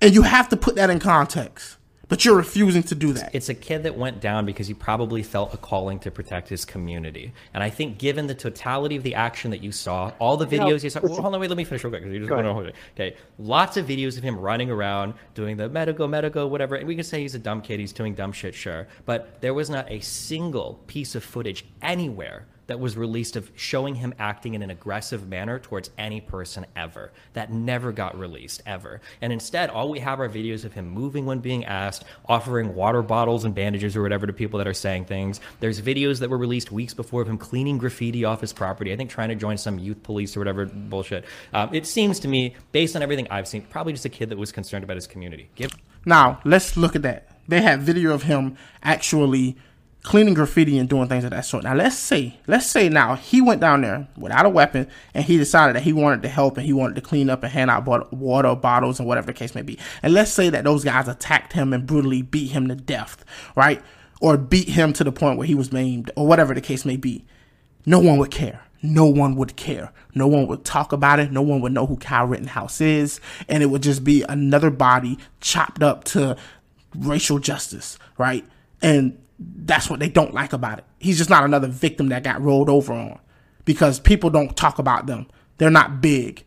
And 0.00 0.14
you 0.14 0.22
have 0.22 0.48
to 0.50 0.56
put 0.56 0.76
that 0.76 0.90
in 0.90 1.00
context. 1.00 1.73
But 2.08 2.24
you're 2.24 2.36
refusing 2.36 2.82
to 2.84 2.94
do 2.94 3.12
that. 3.12 3.34
It's 3.34 3.48
a 3.48 3.54
kid 3.54 3.82
that 3.84 3.96
went 3.96 4.20
down 4.20 4.46
because 4.46 4.66
he 4.66 4.74
probably 4.74 5.22
felt 5.22 5.54
a 5.54 5.56
calling 5.56 5.98
to 6.00 6.10
protect 6.10 6.48
his 6.48 6.64
community. 6.64 7.32
And 7.52 7.62
I 7.62 7.70
think, 7.70 7.98
given 7.98 8.26
the 8.26 8.34
totality 8.34 8.96
of 8.96 9.02
the 9.02 9.14
action 9.14 9.50
that 9.50 9.62
you 9.62 9.72
saw, 9.72 10.12
all 10.18 10.36
the 10.36 10.46
videos 10.46 10.82
you, 10.84 10.90
saw. 10.90 11.00
Well, 11.00 11.20
hold 11.20 11.34
on, 11.34 11.40
wait, 11.40 11.48
let 11.48 11.56
me 11.56 11.64
finish 11.64 11.84
real 11.84 11.90
quick. 11.90 12.04
You 12.04 12.18
just 12.18 12.30
want 12.30 12.44
to 12.44 12.72
Okay, 12.94 13.16
lots 13.38 13.76
of 13.76 13.86
videos 13.86 14.16
of 14.16 14.22
him 14.22 14.38
running 14.38 14.70
around 14.70 15.14
doing 15.34 15.56
the 15.56 15.68
medico, 15.68 16.06
medico, 16.06 16.46
whatever. 16.46 16.76
And 16.76 16.86
we 16.86 16.94
can 16.94 17.04
say 17.04 17.20
he's 17.22 17.34
a 17.34 17.38
dumb 17.38 17.60
kid, 17.60 17.80
he's 17.80 17.92
doing 17.92 18.14
dumb 18.14 18.32
shit, 18.32 18.54
sure. 18.54 18.86
But 19.04 19.40
there 19.40 19.54
was 19.54 19.70
not 19.70 19.90
a 19.90 20.00
single 20.00 20.80
piece 20.86 21.14
of 21.14 21.24
footage 21.24 21.64
anywhere 21.82 22.46
that 22.66 22.80
was 22.80 22.96
released 22.96 23.36
of 23.36 23.50
showing 23.54 23.96
him 23.96 24.14
acting 24.18 24.54
in 24.54 24.62
an 24.62 24.70
aggressive 24.70 25.28
manner 25.28 25.58
towards 25.58 25.90
any 25.98 26.20
person 26.20 26.66
ever. 26.76 27.12
That 27.34 27.52
never 27.52 27.92
got 27.92 28.18
released, 28.18 28.62
ever. 28.66 29.00
And 29.20 29.32
instead, 29.32 29.70
all 29.70 29.90
we 29.90 30.00
have 30.00 30.20
are 30.20 30.28
videos 30.28 30.64
of 30.64 30.72
him 30.72 30.88
moving 30.88 31.26
when 31.26 31.40
being 31.40 31.64
asked, 31.64 32.04
offering 32.26 32.74
water 32.74 33.02
bottles 33.02 33.44
and 33.44 33.54
bandages 33.54 33.96
or 33.96 34.02
whatever 34.02 34.26
to 34.26 34.32
people 34.32 34.58
that 34.58 34.68
are 34.68 34.74
saying 34.74 35.04
things. 35.06 35.40
There's 35.60 35.80
videos 35.80 36.20
that 36.20 36.30
were 36.30 36.38
released 36.38 36.72
weeks 36.72 36.94
before 36.94 37.22
of 37.22 37.28
him 37.28 37.38
cleaning 37.38 37.78
graffiti 37.78 38.24
off 38.24 38.40
his 38.40 38.52
property, 38.52 38.92
I 38.92 38.96
think 38.96 39.10
trying 39.10 39.28
to 39.28 39.34
join 39.34 39.58
some 39.58 39.78
youth 39.78 40.02
police 40.02 40.36
or 40.36 40.40
whatever 40.40 40.66
bullshit. 40.66 41.24
Um, 41.52 41.74
it 41.74 41.86
seems 41.86 42.20
to 42.20 42.28
me, 42.28 42.54
based 42.72 42.96
on 42.96 43.02
everything 43.02 43.26
I've 43.30 43.48
seen, 43.48 43.62
probably 43.62 43.92
just 43.92 44.04
a 44.04 44.08
kid 44.08 44.30
that 44.30 44.38
was 44.38 44.52
concerned 44.52 44.84
about 44.84 44.96
his 44.96 45.06
community. 45.06 45.48
Give- 45.54 45.74
now, 46.06 46.40
let's 46.44 46.76
look 46.76 46.94
at 46.96 47.02
that. 47.02 47.28
They 47.48 47.60
have 47.62 47.80
video 47.80 48.12
of 48.14 48.24
him 48.24 48.56
actually 48.82 49.56
cleaning 50.04 50.34
graffiti 50.34 50.78
and 50.78 50.88
doing 50.88 51.08
things 51.08 51.24
of 51.24 51.30
that 51.30 51.46
sort. 51.46 51.64
Now 51.64 51.74
let's 51.74 51.96
say, 51.96 52.38
let's 52.46 52.66
say 52.66 52.90
now 52.90 53.14
he 53.16 53.40
went 53.40 53.62
down 53.62 53.80
there 53.80 54.06
without 54.18 54.44
a 54.44 54.50
weapon 54.50 54.86
and 55.14 55.24
he 55.24 55.38
decided 55.38 55.74
that 55.74 55.82
he 55.82 55.94
wanted 55.94 56.22
to 56.22 56.28
help 56.28 56.56
and 56.56 56.66
he 56.66 56.74
wanted 56.74 56.94
to 56.96 57.00
clean 57.00 57.30
up 57.30 57.42
and 57.42 57.50
hand 57.50 57.70
out 57.70 58.12
water 58.12 58.54
bottles 58.54 59.00
and 59.00 59.08
whatever 59.08 59.28
the 59.28 59.32
case 59.32 59.54
may 59.54 59.62
be. 59.62 59.78
And 60.02 60.12
let's 60.12 60.30
say 60.30 60.50
that 60.50 60.62
those 60.62 60.84
guys 60.84 61.08
attacked 61.08 61.54
him 61.54 61.72
and 61.72 61.86
brutally 61.86 62.20
beat 62.20 62.50
him 62.50 62.68
to 62.68 62.74
death, 62.74 63.24
right? 63.56 63.82
Or 64.20 64.36
beat 64.36 64.68
him 64.68 64.92
to 64.92 65.04
the 65.04 65.12
point 65.12 65.38
where 65.38 65.46
he 65.46 65.54
was 65.54 65.72
maimed 65.72 66.10
or 66.16 66.26
whatever 66.26 66.52
the 66.52 66.60
case 66.60 66.84
may 66.84 66.96
be. 66.96 67.24
No 67.86 67.98
one 67.98 68.18
would 68.18 68.30
care. 68.30 68.60
No 68.82 69.06
one 69.06 69.36
would 69.36 69.56
care. 69.56 69.90
No 70.14 70.26
one 70.26 70.46
would 70.48 70.66
talk 70.66 70.92
about 70.92 71.18
it. 71.18 71.32
No 71.32 71.40
one 71.40 71.62
would 71.62 71.72
know 71.72 71.86
who 71.86 71.96
Kyle 71.96 72.26
Rittenhouse 72.26 72.82
is. 72.82 73.20
And 73.48 73.62
it 73.62 73.66
would 73.66 73.82
just 73.82 74.04
be 74.04 74.22
another 74.28 74.70
body 74.70 75.18
chopped 75.40 75.82
up 75.82 76.04
to 76.04 76.36
racial 76.94 77.38
justice, 77.38 77.98
right? 78.18 78.44
And 78.82 79.18
that's 79.56 79.88
what 79.88 80.00
they 80.00 80.08
don't 80.08 80.34
like 80.34 80.52
about 80.52 80.78
it. 80.78 80.84
He's 80.98 81.18
just 81.18 81.30
not 81.30 81.44
another 81.44 81.68
victim 81.68 82.08
that 82.08 82.22
got 82.22 82.42
rolled 82.42 82.68
over 82.68 82.92
on 82.92 83.18
because 83.64 84.00
people 84.00 84.30
don't 84.30 84.56
talk 84.56 84.78
about 84.78 85.06
them. 85.06 85.26
They're 85.58 85.70
not 85.70 86.00
big. 86.00 86.44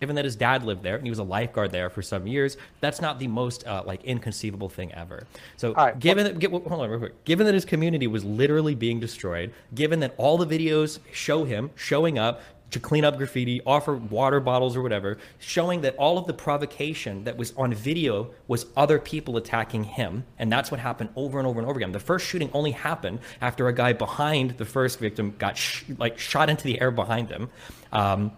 Given 0.00 0.16
that 0.16 0.24
his 0.24 0.36
dad 0.36 0.64
lived 0.64 0.82
there 0.82 0.96
and 0.96 1.04
he 1.04 1.10
was 1.10 1.18
a 1.18 1.24
lifeguard 1.24 1.72
there 1.72 1.90
for 1.90 2.00
some 2.00 2.26
years, 2.26 2.56
that's 2.80 3.02
not 3.02 3.18
the 3.18 3.26
most 3.26 3.66
uh, 3.66 3.82
like 3.84 4.02
inconceivable 4.02 4.70
thing 4.70 4.94
ever. 4.94 5.26
So, 5.58 5.74
right, 5.74 5.98
given 5.98 6.24
well, 6.24 6.32
that, 6.32 6.38
get, 6.38 6.50
hold 6.50 6.72
on 6.72 6.88
real 6.88 6.98
quick. 6.98 7.22
Given 7.24 7.44
that 7.44 7.52
his 7.52 7.66
community 7.66 8.06
was 8.06 8.24
literally 8.24 8.74
being 8.74 8.98
destroyed, 8.98 9.52
given 9.74 10.00
that 10.00 10.14
all 10.16 10.38
the 10.38 10.46
videos 10.46 11.00
show 11.12 11.44
him 11.44 11.70
showing 11.74 12.18
up, 12.18 12.40
to 12.70 12.80
clean 12.80 13.04
up 13.04 13.16
graffiti, 13.16 13.60
offer 13.66 13.96
water 13.96 14.40
bottles 14.40 14.76
or 14.76 14.82
whatever, 14.82 15.18
showing 15.38 15.80
that 15.82 15.96
all 15.96 16.18
of 16.18 16.26
the 16.26 16.34
provocation 16.34 17.24
that 17.24 17.36
was 17.36 17.52
on 17.56 17.74
video 17.74 18.30
was 18.48 18.66
other 18.76 18.98
people 18.98 19.36
attacking 19.36 19.84
him. 19.84 20.24
And 20.38 20.52
that's 20.52 20.70
what 20.70 20.80
happened 20.80 21.10
over 21.16 21.38
and 21.38 21.46
over 21.46 21.60
and 21.60 21.68
over 21.68 21.78
again. 21.78 21.92
The 21.92 22.00
first 22.00 22.26
shooting 22.26 22.50
only 22.52 22.72
happened 22.72 23.20
after 23.40 23.68
a 23.68 23.72
guy 23.72 23.92
behind 23.92 24.52
the 24.58 24.64
first 24.64 24.98
victim 24.98 25.34
got 25.38 25.56
sh- 25.56 25.84
like 25.98 26.18
shot 26.18 26.50
into 26.50 26.64
the 26.64 26.80
air 26.80 26.90
behind 26.90 27.28
him. 27.28 27.50
Um, 27.92 28.32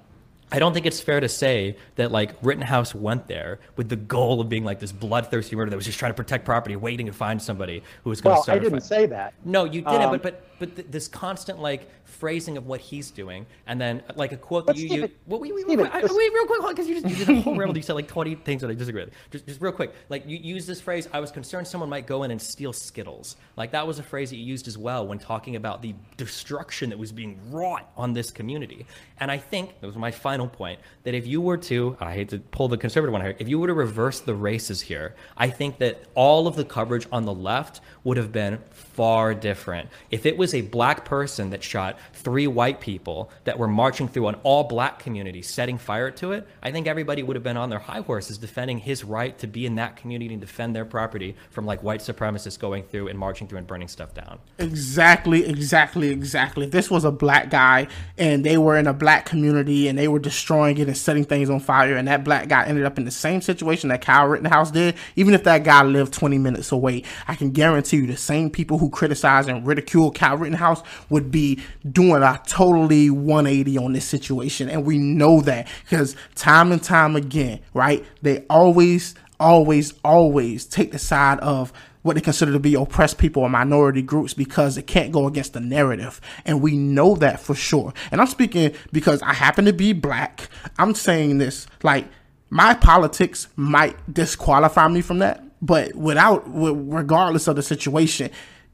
I 0.53 0.59
don't 0.59 0.75
think 0.75 0.85
it's 0.85 1.01
fair 1.01 1.19
to 1.19 1.31
say 1.31 1.77
that 1.97 2.13
like 2.13 2.35
Rittenhouse 2.43 2.95
went 2.95 3.27
there 3.27 3.59
with 3.77 3.89
the 3.89 3.97
goal 3.97 4.39
of 4.43 4.51
being 4.51 4.65
like 4.65 4.81
this 4.81 4.93
bloodthirsty 4.93 5.57
murder 5.57 5.71
that 5.71 5.77
was 5.77 5.87
just 5.87 5.99
trying 5.99 6.11
to 6.11 6.17
protect 6.17 6.45
property, 6.45 6.77
waiting 6.77 7.07
to 7.07 7.13
find 7.13 7.41
somebody 7.41 7.83
who 8.05 8.11
was 8.11 8.21
going 8.21 8.35
well, 8.35 8.43
to 8.43 8.45
start. 8.45 8.61
I 8.61 8.63
didn't 8.63 8.83
say 8.83 9.07
that. 9.07 9.33
No, 9.47 9.65
you 9.65 9.81
didn't. 9.81 10.03
Um, 10.03 10.11
but 10.11 10.23
but 10.23 10.47
but 10.63 10.77
th- 10.77 10.89
this 10.93 11.09
constant 11.09 11.61
like 11.61 11.91
phrasing 12.05 12.57
of 12.57 12.69
what 12.69 12.81
he's 12.81 13.11
doing, 13.11 13.47
and 13.67 13.81
then 13.81 14.01
uh, 14.09 14.13
like 14.15 14.31
a 14.31 14.37
quote 14.37 14.65
that 14.69 14.77
you 14.77 14.87
use. 14.87 15.11
Well, 15.27 15.41
wait, 15.41 15.53
wait, 15.53 15.67
wait, 15.67 15.77
wait, 15.77 15.93
wait, 15.93 16.33
real 16.33 16.47
quick, 16.47 16.61
because 16.69 16.89
you, 16.89 16.95
you 16.95 17.17
did 17.17 17.29
a 17.29 17.41
whole 17.41 17.57
ramble. 17.57 17.77
You 17.83 17.83
said 17.83 17.95
like 17.95 18.07
twenty 18.07 18.37
things 18.37 18.61
that 18.63 18.71
I 18.71 18.75
disagree 18.75 19.05
with. 19.05 19.13
Just, 19.33 19.47
just 19.47 19.61
real 19.61 19.73
quick, 19.73 19.93
like 20.09 20.25
you 20.29 20.37
use 20.37 20.65
this 20.65 20.81
phrase. 20.81 21.09
I 21.13 21.19
was 21.19 21.33
concerned 21.33 21.67
someone 21.67 21.91
might 21.91 22.07
go 22.07 22.23
in 22.23 22.31
and 22.31 22.41
steal 22.41 22.73
Skittles. 22.73 23.35
Like 23.57 23.73
that 23.73 23.85
was 23.85 23.99
a 23.99 24.05
phrase 24.05 24.31
that 24.31 24.37
you 24.37 24.45
used 24.45 24.69
as 24.69 24.79
well 24.79 25.05
when 25.05 25.19
talking 25.19 25.57
about 25.57 25.83
the 25.83 25.97
destruction 26.17 26.91
that 26.91 26.99
was 26.99 27.11
being 27.11 27.41
wrought 27.51 27.91
on 27.97 28.13
this 28.13 28.31
community. 28.31 28.87
And 29.19 29.33
I 29.33 29.39
think 29.39 29.81
that 29.81 29.87
was 29.87 29.97
my 29.97 30.13
final 30.13 30.47
point 30.47 30.79
that 31.03 31.15
if 31.15 31.27
you 31.27 31.41
were 31.41 31.57
to, 31.57 31.97
I 32.01 32.15
hate 32.15 32.29
to 32.29 32.39
pull 32.39 32.69
the 32.69 32.79
conservative 32.79 33.13
one 33.13 33.23
here, 33.23 33.35
if 33.41 33.49
you 33.49 33.59
were 33.59 33.67
to 33.67 33.75
reverse 33.75 34.21
the 34.21 34.35
races 34.35 34.81
here, 34.81 35.17
I 35.37 35.49
think 35.49 35.79
that 35.79 36.05
all 36.15 36.47
of 36.47 36.55
the 36.55 36.65
coverage 36.65 37.09
on 37.11 37.25
the 37.25 37.35
left 37.35 37.81
would 38.05 38.17
have 38.17 38.31
been 38.31 38.59
far 38.93 39.35
different. 39.35 39.89
If 40.11 40.27
it 40.27 40.37
was 40.37 40.55
a 40.55 40.63
black 40.63 41.05
person 41.05 41.51
that 41.51 41.63
shot 41.63 41.99
three 42.23 42.47
white 42.47 42.81
people 42.81 43.31
that 43.45 43.59
were 43.59 43.69
marching 43.69 44.09
through 44.09 44.29
an 44.29 44.37
all 44.43 44.65
black 44.65 44.99
community 44.99 45.43
setting 45.43 45.79
fire 45.79 46.11
to 46.13 46.33
it, 46.33 46.47
I 46.63 46.71
think 46.73 46.87
everybody 46.87 47.23
would 47.23 47.37
have 47.37 47.43
been 47.43 47.57
on 47.57 47.71
their 47.71 47.79
high 47.79 48.01
horses 48.01 48.39
defending 48.39 48.79
his 48.79 49.05
right 49.05 49.37
to 49.39 49.47
be 49.47 49.67
in 49.67 49.75
that 49.77 49.97
community 49.97 50.33
and 50.35 50.41
defend 50.41 50.75
their 50.75 50.85
property 50.85 51.37
from 51.51 51.67
like 51.67 51.83
white 51.83 52.01
supremacists 52.01 52.59
going 52.59 52.85
through 52.85 53.09
and 53.09 53.19
marching 53.19 53.47
through 53.49 53.59
and 53.59 53.67
burning 53.67 53.89
stuff 53.89 54.15
down. 54.15 54.39
Exactly, 54.59 55.45
exactly, 55.45 56.09
exactly. 56.09 56.67
This 56.67 56.91
was 56.91 57.05
a 57.05 57.11
black 57.11 57.51
guy 57.51 57.89
and 58.17 58.45
they 58.45 58.57
were 58.57 58.77
in 58.77 58.87
a 58.87 58.95
black 58.95 59.27
community 59.27 59.89
and 59.89 59.99
they 59.99 60.09
were 60.09 60.19
destroying 60.19 60.79
it 60.79 60.87
and 60.89 60.97
setting 60.97 61.25
things 61.25 61.51
on 61.51 61.61
fire 61.61 61.97
and 61.97 62.09
that 62.09 62.25
black 62.25 62.49
guy 62.49 62.65
ended 62.65 62.85
up 62.85 62.99
in 62.99 63.05
the 63.05 63.11
same 63.11 63.41
situation 63.41 63.89
that 63.89 64.01
Kyle 64.01 64.27
Rittenhouse 64.27 64.71
did, 64.71 64.95
even 65.17 65.35
if 65.35 65.45
that 65.45 65.65
guy 65.65 65.83
lived 65.83 66.13
20 66.13 66.39
minutes 66.39 66.73
away, 66.73 67.03
I 67.27 67.35
can 67.35 67.51
guarantee 67.51 67.99
you 67.99 68.07
the 68.07 68.17
same 68.17 68.51
people 68.51 68.79
who 68.79 68.91
criticize 68.91 69.49
and 69.49 69.67
ridicule 69.67 70.11
Kyle 70.13 70.37
Rittenhouse 70.37 70.83
would 71.11 71.31
be 71.31 71.61
doing 71.91 72.12
a 72.21 72.43
totally 72.47 73.09
180 73.09 73.79
on 73.79 73.93
this 73.93 74.05
situation. 74.05 74.69
And 74.69 74.85
we 74.85 74.99
know 74.99 75.41
that 75.43 75.69
because 75.85 76.17
time 76.35 76.73
and 76.73 76.83
time 76.83 77.17
again, 77.17 77.61
right? 77.73 78.05
They 78.21 78.45
always, 78.51 79.15
always, 79.41 79.95
always 80.05 80.67
take 80.67 80.93
the 80.93 80.99
side 80.99 81.39
of 81.41 81.73
what 82.03 82.15
they 82.15 82.21
consider 82.21 82.53
to 82.53 82.59
be 82.59 82.75
oppressed 82.75 83.19
people 83.19 83.43
or 83.43 83.49
minority 83.49 84.03
groups 84.03 84.35
because 84.35 84.77
it 84.77 84.87
can't 84.87 85.13
go 85.13 85.27
against 85.27 85.53
the 85.53 85.61
narrative. 85.61 86.21
And 86.45 86.61
we 86.61 86.77
know 86.77 87.15
that 87.17 87.41
for 87.41 87.55
sure. 87.55 87.95
And 88.11 88.21
I'm 88.21 88.27
speaking 88.27 88.75
because 88.93 89.23
I 89.23 89.33
happen 89.33 89.65
to 89.65 89.73
be 89.73 89.93
black. 89.93 90.49
I'm 90.79 90.95
saying 90.95 91.39
this 91.39 91.67
like 91.83 92.07
my 92.51 92.75
politics 92.75 93.49
might 93.57 93.97
disqualify 94.13 94.89
me 94.89 95.01
from 95.01 95.21
that, 95.21 95.43
but 95.63 95.95
without, 95.95 96.43
regardless 96.47 97.49
of 97.49 97.57
the 97.57 97.63
situation, 97.63 98.31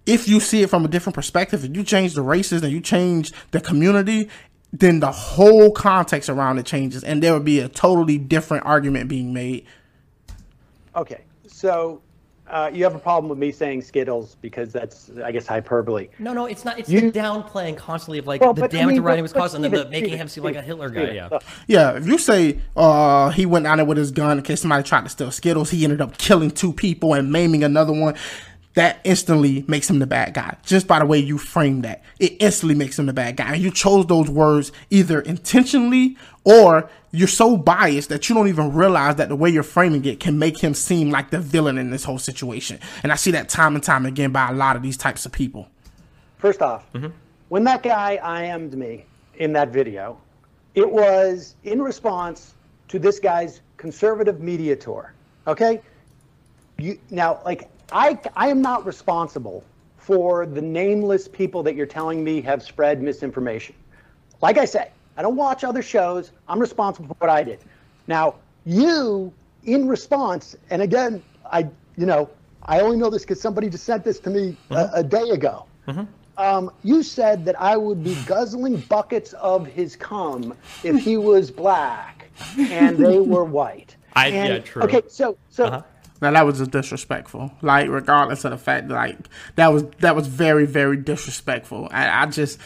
if 0.09 0.27
you 0.27 0.41
see 0.41 0.63
it 0.63 0.71
from 0.71 0.85
a 0.85 0.89
different 0.89 1.15
perspective, 1.15 1.65
if 1.65 1.77
you 1.77 1.85
change 1.85 2.15
the 2.15 2.23
races 2.23 2.63
and 2.63 2.73
you 2.73 2.81
change 2.81 3.33
the 3.51 3.61
community, 3.61 4.29
then 4.73 5.01
the 5.01 5.13
whole 5.13 5.71
context 5.73 6.29
around 6.29 6.59
it 6.59 6.67
changes, 6.67 7.05
and 7.05 7.23
there 7.23 7.33
would 7.35 7.45
be 7.45 7.61
a 7.61 7.69
totally 7.69 8.19
different 8.19 8.67
argument 8.67 9.09
being 9.09 9.33
made. 9.33 9.65
Okay, 10.97 11.23
so 11.47 12.01
uh, 12.49 12.71
you 12.73 12.83
have 12.85 12.95
a 12.95 12.99
problem 12.99 13.29
with 13.29 13.39
me 13.39 13.53
saying 13.53 13.83
Skittles 13.83 14.37
because 14.41 14.73
that's, 14.73 15.11
I 15.23 15.33
guess, 15.33 15.47
hyperbole. 15.47 16.09
No, 16.19 16.33
no, 16.33 16.47
it's 16.47 16.65
not. 16.65 16.79
It's 16.79 16.89
You- 16.89 17.11
the 17.11 17.19
downplaying 17.19 17.77
constantly 17.77 18.19
of 18.19 18.27
like 18.27 18.41
Well, 18.41 18.55
the 18.55 18.63
but 18.63 18.75
I 18.75 18.79
damage 18.79 18.87
mean, 18.95 18.97
the 18.97 19.03
writing 19.03 19.23
was 19.23 19.33
but 19.33 19.41
caused, 19.41 19.55
and 19.55 19.63
then 19.65 19.71
the 19.71 19.77
Steven, 19.79 19.91
making 19.91 20.09
Steven, 20.09 20.21
him 20.21 20.29
seem 20.29 20.45
like 20.45 20.57
a 20.57 20.63
Hitler 20.63 20.89
guy. 20.91 21.01
Steven, 21.01 21.15
Yeah. 21.15 21.29
look, 21.31 21.43
Yeah, 21.67 21.91
if 21.97 22.07
you 22.07 22.19
say 22.19 22.59
uh, 22.77 23.29
he 23.31 23.47
went 23.47 23.67
out 23.67 23.77
there 23.77 23.85
with 23.85 23.99
his 23.99 24.11
gun 24.11 24.39
in 24.39 24.45
case 24.45 24.63
somebody 24.63 24.83
tried 24.83 25.05
to 25.05 25.11
steal 25.11 25.31
Skittles, 25.31 25.71
he 25.71 25.85
ended 25.85 26.01
up 26.01 26.17
killing 26.19 26.51
two 26.51 26.73
people 26.73 27.15
and 27.15 27.31
maiming 27.31 27.65
another 27.65 27.93
one. 27.93 28.15
That 28.79 29.01
instantly 29.03 29.65
makes 29.67 29.91
him 29.91 29.99
the 29.99 30.07
bad 30.07 30.35
guy. 30.35 30.57
Just 30.63 30.87
by 30.87 31.01
the 31.01 31.05
way 31.05 31.19
you 31.19 31.37
frame 31.37 31.83
that, 31.83 32.05
it 32.21 32.37
instantly 32.39 32.77
makes 32.77 32.97
him 32.97 33.07
the 33.07 33.13
bad 33.13 33.37
guy. 33.37 33.55
And 33.55 33.61
you 33.61 33.73
chose 33.73 34.07
those 34.07 34.31
words 34.31 34.71
either 34.89 35.21
intentionally 35.21 36.17
or 36.45 36.89
you're 37.11 37.27
so 37.27 37.57
biased 37.57 38.09
that 38.11 38.29
you 38.29 38.37
don't 38.37 38.47
even 38.47 38.73
realize 38.73 39.17
that 39.17 39.31
the 39.31 39.35
way 39.35 39.51
you're 39.51 39.65
framing 39.65 40.05
it 40.05 40.21
can 40.21 40.39
make 40.39 40.61
him 40.61 40.75
seem 40.75 41.11
like 41.11 41.31
the 41.31 41.41
villain 41.41 41.77
in 41.77 41.91
this 41.91 42.05
whole 42.05 42.21
situation. 42.21 42.79
And 43.03 43.11
I 43.11 43.17
see 43.17 43.33
that 43.33 43.49
time 43.49 43.75
and 43.75 43.83
time 43.83 44.07
again 44.07 44.31
by 44.31 44.49
a 44.49 44.53
lot 44.53 44.77
of 44.77 44.83
these 44.83 44.97
types 44.97 45.27
of 45.27 45.33
people. 45.33 45.69
First 46.37 46.63
off, 46.63 46.87
mm-hmm. 46.93 47.09
when 47.49 47.65
that 47.65 47.83
guy 47.83 48.21
IM'd 48.45 48.75
me 48.75 49.07
in 49.39 49.53
that 49.55 49.71
video, 49.71 50.21
it 50.77 50.89
was 50.89 51.57
in 51.65 51.83
response 51.83 52.55
to 52.87 53.01
this 53.01 53.19
guy's 53.19 53.61
conservative 53.77 54.41
media 54.41 54.77
tour. 54.77 55.15
Okay? 55.49 55.83
You 56.79 56.97
now 57.11 57.41
like 57.45 57.69
I 57.93 58.19
I 58.37 58.49
am 58.49 58.61
not 58.63 58.85
responsible 58.87 59.65
for 59.97 60.47
the 60.47 60.63
nameless 60.63 61.29
people 61.29 61.63
that 61.65 61.75
you're 61.75 61.87
telling 61.87 62.23
me 62.25 62.41
have 62.43 62.63
spread 62.63 63.03
misinformation. 63.03 63.75
Like 64.41 64.59
I 64.59 64.65
say, 64.65 64.91
I 65.17 65.23
don't 65.23 65.37
watch 65.37 65.65
other 65.65 65.83
shows. 65.83 66.33
I'm 66.49 66.59
responsible 66.59 67.09
for 67.09 67.15
what 67.19 67.31
I 67.31 67.43
did. 67.43 67.59
Now, 68.07 68.37
you 68.65 69.33
in 69.65 69.89
response, 69.89 70.57
and 70.71 70.81
again, 70.83 71.23
I 71.51 71.63
you 71.97 72.07
know, 72.07 72.31
I 72.65 72.81
only 72.81 72.97
know 72.97 73.11
this 73.11 73.23
because 73.23 73.41
somebody 73.41 73.69
just 73.69 73.85
sent 73.85 74.05
this 74.05 74.21
to 74.21 74.31
me 74.31 74.57
a, 74.71 74.91
a 74.95 75.03
day 75.03 75.31
ago. 75.31 75.65
Um, 76.37 76.71
you 76.85 77.03
said 77.03 77.45
that 77.47 77.61
I 77.61 77.77
would 77.77 78.05
be 78.05 78.15
guzzling 78.27 78.77
buckets 78.83 79.33
of 79.33 79.67
his 79.67 79.97
cum 79.97 80.55
if 80.85 81.03
he 81.03 81.17
was 81.17 81.51
black 81.51 82.29
and 82.71 82.97
they 82.99 83.19
were 83.19 83.45
white. 83.45 83.97
I- 84.15 84.29
And- 84.29 84.49
yeah, 84.49 84.59
true. 84.61 84.83
Okay, 84.85 85.03
so 85.09 85.37
so 85.49 85.65
Uh-huh. 85.65 85.83
Now 86.21 86.33
that 86.33 86.45
was 86.47 86.59
just 86.59 86.71
disrespectful. 86.71 87.53
Like 87.63 87.89
regardless 87.89 88.45
of 88.45 88.51
the 88.51 88.59
fact, 88.59 88.89
like 88.89 89.17
that 89.57 89.69
was 89.69 89.85
that 90.01 90.17
was 90.17 90.27
very 90.27 90.67
very 90.67 90.97
disrespectful. 90.97 91.89
I, 91.91 92.23
I 92.23 92.27
just, 92.27 92.59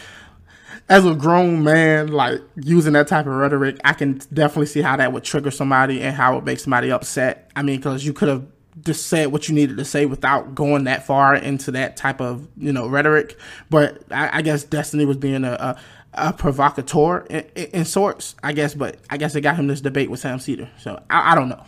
as 0.88 1.05
a 1.05 1.14
grown 1.14 1.62
man, 1.62 2.09
like 2.09 2.40
using 2.57 2.94
that 2.94 3.09
type 3.09 3.26
of 3.26 3.32
rhetoric, 3.34 3.78
I 3.84 3.92
can 3.92 4.20
definitely 4.32 4.66
see 4.66 4.82
how 4.82 4.96
that 4.96 5.12
would 5.12 5.24
trigger 5.24 5.50
somebody 5.50 6.03
and 6.03 6.14
how 6.14 6.38
it 6.38 6.44
makes 6.44 6.64
somebody 6.64 6.90
upset. 6.90 7.50
I 7.55 7.62
mean, 7.62 7.76
because 7.76 8.05
you 8.05 8.12
could 8.12 8.28
have 8.28 8.46
just 8.80 9.09
said 9.09 9.30
what 9.30 9.48
you 9.48 9.55
needed 9.55 9.76
to 9.76 9.84
say 9.84 10.07
without 10.07 10.55
going 10.55 10.84
that 10.84 11.07
far 11.07 11.34
into 11.34 11.72
that 11.72 11.96
type 11.96 12.20
of 12.20 12.48
you 12.57 12.72
know 12.72 12.86
rhetoric. 12.88 13.38
But 13.68 14.03
I, 14.11 14.38
I 14.38 14.42
guess 14.42 14.64
Destiny 14.64 15.05
was 15.05 15.16
being 15.16 15.44
a. 15.44 15.53
a 15.53 15.80
a 16.14 16.30
provocateur 16.30 17.20
in, 17.30 17.38
in, 17.55 17.64
in 17.72 17.84
sorts, 17.86 18.36
I 18.42 18.53
guess, 18.53 18.74
but 18.74 18.98
I 19.09 19.16
guess 19.16 19.34
it 19.34 19.40
got 19.40 19.57
him 19.57 19.66
this 19.66 19.80
debate 19.80 20.11
with 20.11 20.20
Sam 20.20 20.38
Seder. 20.40 20.68
So 20.78 21.03
I, 21.09 21.32
I 21.32 21.34
don't 21.34 21.48
know. 21.48 21.64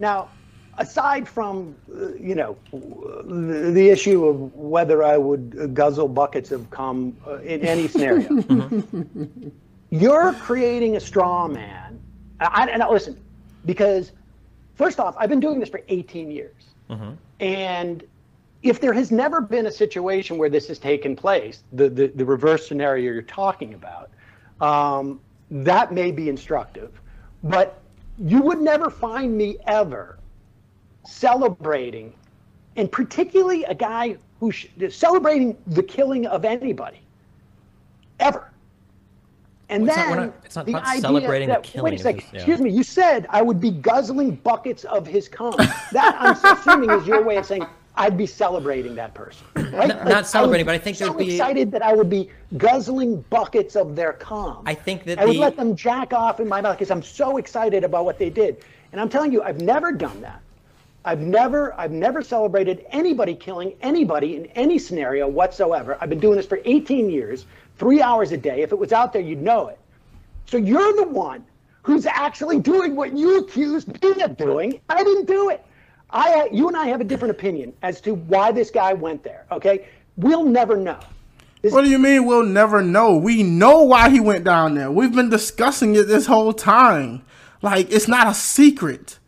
Now, 0.00 0.30
aside 0.78 1.28
from 1.28 1.74
uh, 1.94 2.14
you 2.14 2.34
know 2.34 2.56
the, 2.72 3.70
the 3.72 3.88
issue 3.88 4.26
of 4.26 4.54
whether 4.54 5.02
I 5.02 5.16
would 5.16 5.74
guzzle 5.74 6.08
buckets 6.08 6.52
of 6.52 6.70
cum 6.70 7.16
uh, 7.26 7.38
in 7.38 7.60
any 7.62 7.88
scenario, 7.88 8.28
you're 9.90 10.32
creating 10.34 10.96
a 10.96 11.00
straw 11.00 11.48
man. 11.48 12.00
I, 12.40 12.68
I, 12.72 12.76
now 12.76 12.92
listen, 12.92 13.20
because 13.64 14.12
first 14.74 14.98
off, 14.98 15.14
I've 15.18 15.30
been 15.30 15.40
doing 15.40 15.60
this 15.60 15.68
for 15.68 15.82
18 15.88 16.30
years, 16.30 16.62
and 17.40 18.04
if 18.62 18.80
there 18.80 18.92
has 18.92 19.10
never 19.10 19.40
been 19.40 19.66
a 19.66 19.72
situation 19.72 20.38
where 20.38 20.48
this 20.48 20.66
has 20.68 20.78
taken 20.78 21.14
place, 21.14 21.62
the 21.72 21.88
the, 21.88 22.06
the 22.08 22.24
reverse 22.24 22.66
scenario 22.66 23.12
you're 23.12 23.22
talking 23.22 23.74
about, 23.74 24.10
um, 24.60 25.20
that 25.50 25.92
may 25.92 26.10
be 26.10 26.28
instructive, 26.28 27.00
but 27.42 27.80
you 28.18 28.40
would 28.42 28.60
never 28.60 28.90
find 28.90 29.36
me 29.36 29.56
ever 29.66 30.18
celebrating, 31.06 32.12
and 32.76 32.90
particularly 32.90 33.64
a 33.64 33.74
guy 33.74 34.16
who 34.40 34.50
sh- 34.50 34.66
celebrating 34.90 35.56
the 35.68 35.82
killing 35.82 36.26
of 36.26 36.44
anybody, 36.44 37.00
ever. 38.20 38.50
And 39.70 39.86
Well, 39.86 39.90
it's 39.90 39.96
not- 39.96 40.06
then 40.06 40.16
we're 40.18 40.24
not- 40.26 40.34
it's 40.44 40.56
not 40.56 40.66
the 40.66 40.74
idea 40.74 41.00
celebrating 41.00 41.48
the 41.48 41.54
that, 41.54 41.62
killing 41.62 41.92
Wait 41.92 42.00
a 42.00 42.02
second. 42.02 42.24
yeah. 42.32 42.36
Excuse 42.40 42.60
me. 42.60 42.70
You 42.70 42.82
said 42.82 43.26
I 43.30 43.40
would 43.42 43.60
be 43.60 43.70
guzzling 43.70 44.32
buckets 44.36 44.84
of 44.84 45.06
his 45.06 45.28
cum. 45.28 45.54
That 45.92 46.16
I'm 46.18 46.36
assuming 46.58 46.90
is 46.90 47.06
your 47.06 47.22
way 47.24 47.36
of 47.36 47.46
saying 47.46 47.64
I'd 47.96 48.16
be 48.18 48.26
celebrating 48.26 48.94
that 48.96 49.14
person. 49.14 49.46
Right? 49.54 49.88
Not- 49.88 50.04
not 50.04 50.26
celebrating, 50.26 50.66
but 50.66 50.74
I 50.74 50.78
think 50.78 50.96
so 50.96 51.06
there'd 51.06 51.16
be- 51.18 51.32
excited 51.34 51.70
that 51.72 51.82
I 51.82 51.94
would 51.94 52.10
be 52.10 52.28
guzzling 52.58 53.24
buckets 53.30 53.74
of 53.76 53.96
their 53.96 54.12
cum. 54.14 54.58
I 54.66 54.74
think 54.74 55.04
that 55.04 55.18
I 55.18 55.24
would 55.24 55.36
the- 55.36 55.40
let 55.40 55.56
them 55.56 55.74
jack 55.76 56.12
off 56.12 56.40
in 56.40 56.48
my 56.48 56.60
mouth 56.60 56.76
because 56.76 56.90
I'm 56.90 57.02
so 57.02 57.38
excited 57.38 57.84
about 57.84 58.04
what 58.04 58.18
they 58.18 58.30
did. 58.30 58.58
And 58.92 59.00
I'm 59.00 59.08
telling 59.08 59.32
you, 59.32 59.42
I've 59.42 59.60
never 59.62 59.92
done 59.92 60.20
that. 60.20 60.40
I've 61.04 61.20
never, 61.20 61.78
I've 61.78 61.90
never 61.90 62.22
celebrated 62.22 62.86
anybody 62.90 63.34
killing 63.34 63.74
anybody 63.82 64.36
in 64.36 64.46
any 64.46 64.78
scenario 64.78 65.28
whatsoever. 65.28 65.98
I've 66.00 66.08
been 66.08 66.20
doing 66.20 66.36
this 66.36 66.46
for 66.46 66.60
18 66.64 67.10
years, 67.10 67.44
three 67.78 68.00
hours 68.00 68.32
a 68.32 68.36
day. 68.38 68.62
If 68.62 68.72
it 68.72 68.78
was 68.78 68.92
out 68.92 69.12
there, 69.12 69.20
you'd 69.20 69.42
know 69.42 69.68
it. 69.68 69.78
So 70.46 70.56
you're 70.56 70.94
the 70.94 71.08
one 71.08 71.44
who's 71.82 72.06
actually 72.06 72.58
doing 72.60 72.96
what 72.96 73.16
you 73.16 73.38
accused 73.38 74.02
me 74.02 74.22
of 74.22 74.36
doing. 74.36 74.80
I 74.88 75.04
didn't 75.04 75.26
do 75.26 75.50
it. 75.50 75.64
I, 76.08 76.40
uh, 76.40 76.44
you 76.50 76.68
and 76.68 76.76
I 76.76 76.86
have 76.86 77.00
a 77.00 77.04
different 77.04 77.32
opinion 77.32 77.74
as 77.82 78.00
to 78.02 78.14
why 78.14 78.52
this 78.52 78.70
guy 78.70 78.94
went 78.94 79.22
there. 79.22 79.46
Okay, 79.52 79.86
we'll 80.16 80.44
never 80.44 80.76
know. 80.76 81.00
What 81.62 81.82
do 81.82 81.90
you 81.90 81.98
mean 81.98 82.26
we'll 82.26 82.44
never 82.44 82.82
know? 82.82 83.16
We 83.16 83.42
know 83.42 83.82
why 83.82 84.10
he 84.10 84.20
went 84.20 84.44
down 84.44 84.74
there. 84.74 84.90
We've 84.90 85.14
been 85.14 85.30
discussing 85.30 85.94
it 85.96 86.04
this 86.04 86.26
whole 86.26 86.52
time. 86.52 87.24
Like 87.62 87.90
it's 87.90 88.08
not 88.08 88.26
a 88.26 88.34
secret. 88.34 89.18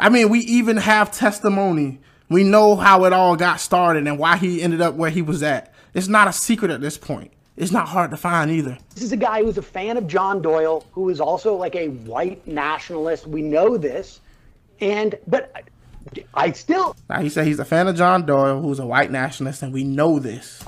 I 0.00 0.08
mean, 0.08 0.30
we 0.30 0.40
even 0.40 0.78
have 0.78 1.12
testimony. 1.12 2.00
We 2.28 2.42
know 2.42 2.74
how 2.76 3.04
it 3.04 3.12
all 3.12 3.36
got 3.36 3.60
started 3.60 4.06
and 4.06 4.18
why 4.18 4.36
he 4.36 4.62
ended 4.62 4.80
up 4.80 4.94
where 4.94 5.10
he 5.10 5.20
was 5.22 5.42
at. 5.42 5.72
It's 5.94 6.08
not 6.08 6.26
a 6.28 6.32
secret 6.32 6.70
at 6.70 6.80
this 6.80 6.96
point. 6.96 7.32
It's 7.56 7.72
not 7.72 7.88
hard 7.88 8.10
to 8.12 8.16
find 8.16 8.50
either. 8.50 8.78
This 8.94 9.02
is 9.04 9.12
a 9.12 9.16
guy 9.16 9.42
who's 9.42 9.58
a 9.58 9.62
fan 9.62 9.98
of 9.98 10.06
John 10.06 10.40
Doyle, 10.40 10.86
who 10.92 11.10
is 11.10 11.20
also 11.20 11.54
like 11.56 11.76
a 11.76 11.88
white 11.88 12.46
nationalist. 12.46 13.26
We 13.26 13.42
know 13.42 13.76
this, 13.76 14.20
and 14.80 15.16
but 15.26 15.52
I- 16.32 16.52
still 16.52 16.96
Now 17.10 17.20
he 17.20 17.28
said 17.28 17.46
he's 17.46 17.58
a 17.58 17.64
fan 17.66 17.86
of 17.86 17.96
John 17.96 18.24
Doyle, 18.24 18.62
who's 18.62 18.78
a 18.78 18.86
white 18.86 19.10
nationalist, 19.10 19.62
and 19.62 19.72
we 19.74 19.84
know 19.84 20.18
this. 20.18 20.64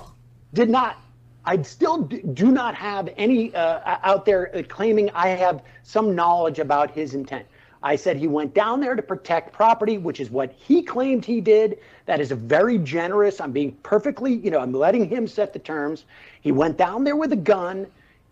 did 0.53 0.69
not. 0.69 0.99
I 1.45 1.61
still 1.63 2.03
do 2.03 2.53
not 2.53 2.75
have 2.75 3.09
any 3.17 3.55
uh, 3.55 3.81
out 4.05 4.27
there 4.27 4.63
claiming 4.69 5.11
I 5.15 5.29
have 5.29 5.63
some 5.83 6.15
knowledge 6.15 6.59
about 6.59 6.91
his 6.91 7.15
intent. 7.15 7.47
I 7.83 7.97
said 7.97 8.17
he 8.17 8.29
went 8.29 8.55
down 8.55 8.81
there 8.81 8.95
to 8.95 9.03
protect 9.03 9.53
property, 9.53 9.99
which 9.99 10.21
is 10.21 10.31
what 10.31 10.53
he 10.53 10.83
claimed 10.83 11.25
he 11.25 11.41
did. 11.41 11.79
That 12.07 12.21
is 12.21 12.31
a 12.31 12.37
very 12.37 12.79
generous. 12.79 13.41
I'm 13.41 13.53
being 13.53 13.73
perfectly, 13.83 14.35
you 14.35 14.51
know, 14.51 14.61
I'm 14.61 14.73
letting 14.73 15.09
him 15.09 15.27
set 15.27 15.53
the 15.53 15.59
terms. 15.59 16.05
He 16.41 16.53
went 16.53 16.77
down 16.77 17.05
there 17.05 17.17
with 17.17 17.33
a 17.33 17.37
gun, 17.37 17.87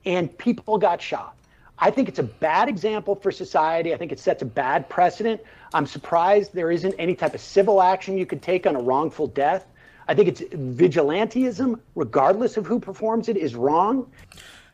and 0.05 0.37
people 0.39 0.79
got 0.79 1.03
shot. 1.03 1.37
I 1.79 1.91
think 1.91 2.09
it's 2.09 2.19
a 2.19 2.25
bad 2.25 2.69
example 2.69 3.15
for 3.15 3.33
society. 3.33 3.95
I 3.95 3.97
think 3.97 4.13
it 4.13 4.21
sets 4.21 4.43
a 4.43 4.47
bad 4.47 4.89
precedent. 4.89 5.41
I'm 5.73 5.87
surprised 5.87 6.53
there 6.53 6.71
isn't 6.71 6.95
any 6.99 7.15
type 7.15 7.35
of 7.35 7.41
civil 7.41 7.81
action 7.81 8.19
you 8.19 8.27
could 8.27 8.43
take 8.43 8.67
on 8.67 8.77
a 8.77 8.81
wrongful 8.81 9.29
death. 9.29 9.67
I 10.07 10.15
think 10.15 10.29
it's 10.29 10.41
vigilantism, 10.41 11.81
regardless 11.95 12.57
of 12.57 12.67
who 12.67 12.81
performs 12.81 13.29
it, 13.29 13.37
is 13.37 13.55
wrong. 13.55 14.11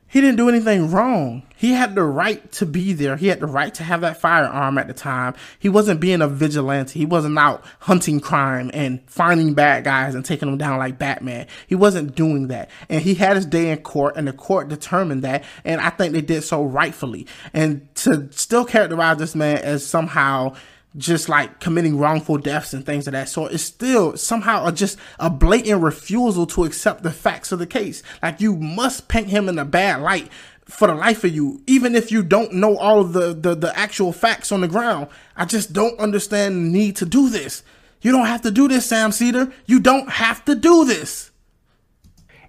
He 0.09 0.21
didn't 0.21 0.37
do 0.37 0.49
anything 0.49 0.91
wrong. 0.91 1.43
He 1.57 1.73
had 1.73 1.95
the 1.95 2.05
right 2.05 2.51
to 2.53 2.67
be 2.67 2.93
there. 2.93 3.17
He 3.17 3.27
had 3.27 3.41
the 3.41 3.47
right 3.47 3.75
to 3.75 3.83
have 3.83 4.03
that 4.03 4.21
firearm 4.21 4.79
at 4.79 4.87
the 4.87 4.95
time. 4.95 5.35
He 5.59 5.69
wasn't 5.69 6.01
being 6.01 6.23
a 6.23 6.29
vigilante. 6.29 6.99
He 6.99 7.07
wasn't 7.07 7.39
out 7.39 7.65
hunting 7.81 8.21
crime 8.21 8.71
and 8.73 9.01
finding 9.07 9.55
bad 9.55 9.85
guys 9.85 10.15
and 10.15 10.25
taking 10.25 10.49
them 10.49 10.59
down 10.59 10.79
like 10.79 10.99
Batman. 10.99 11.47
He 11.67 11.75
wasn't 11.75 12.15
doing 12.15 12.49
that. 12.49 12.71
And 12.89 13.03
he 13.03 13.15
had 13.15 13.37
his 13.37 13.47
day 13.47 13.71
in 13.71 13.79
court 13.79 14.17
and 14.17 14.29
the 14.29 14.33
court 14.33 14.69
determined 14.69 15.23
that. 15.23 15.45
And 15.65 15.81
I 15.81 15.91
think 15.91 16.13
they 16.13 16.21
did 16.21 16.45
so 16.45 16.63
rightfully. 16.63 17.27
And 17.53 17.93
to 17.97 18.29
still 18.33 18.65
characterize 18.65 19.17
this 19.17 19.35
man 19.35 19.59
as 19.59 19.85
somehow 19.85 20.55
just 20.97 21.29
like 21.29 21.61
committing 21.61 21.99
wrongful 21.99 22.39
deaths 22.39 22.73
and 22.73 22.85
things 22.85 23.07
of 23.07 23.13
that 23.13 23.29
sort 23.29 23.53
is 23.53 23.63
still 23.63 24.17
somehow 24.17 24.71
just 24.71 24.99
a 25.19 25.29
blatant 25.29 25.83
refusal 25.83 26.47
to 26.47 26.65
accept 26.65 27.03
the 27.03 27.11
facts 27.11 27.53
of 27.53 27.59
the 27.59 27.67
case. 27.67 28.03
Like 28.23 28.41
you 28.41 28.57
must 28.57 29.09
paint 29.09 29.29
him 29.29 29.49
in 29.49 29.59
a 29.59 29.65
bad 29.65 30.01
light 30.01 30.31
for 30.65 30.89
the 30.89 30.95
life 30.95 31.23
of 31.23 31.35
you, 31.35 31.63
even 31.67 31.95
if 31.95 32.11
you 32.11 32.23
don't 32.23 32.53
know 32.53 32.77
all 32.77 33.01
of 33.01 33.13
the, 33.13 33.33
the, 33.35 33.55
the 33.55 33.79
actual 33.79 34.13
facts 34.13 34.51
on 34.51 34.63
the 34.63 34.69
ground. 34.69 35.09
I 35.37 35.45
just 35.45 35.73
don't 35.73 35.99
understand 36.01 36.57
the 36.57 36.79
need 36.79 36.97
to 36.97 37.07
do 37.07 37.29
this. 37.29 37.63
You 38.03 38.13
don't 38.13 38.27
have 38.27 38.43
to 38.43 38.51
do 38.51 38.69
this, 38.69 38.87
Sam 38.87 39.13
Seder. 39.13 39.53
You 39.67 39.81
don't 39.81 40.09
have 40.11 40.45
to 40.47 40.55
do 40.55 40.85
this. 40.85 41.31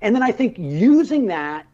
And 0.02 0.16
then 0.16 0.24
I 0.24 0.32
think 0.32 0.58
using 0.58 1.28
that 1.28 1.66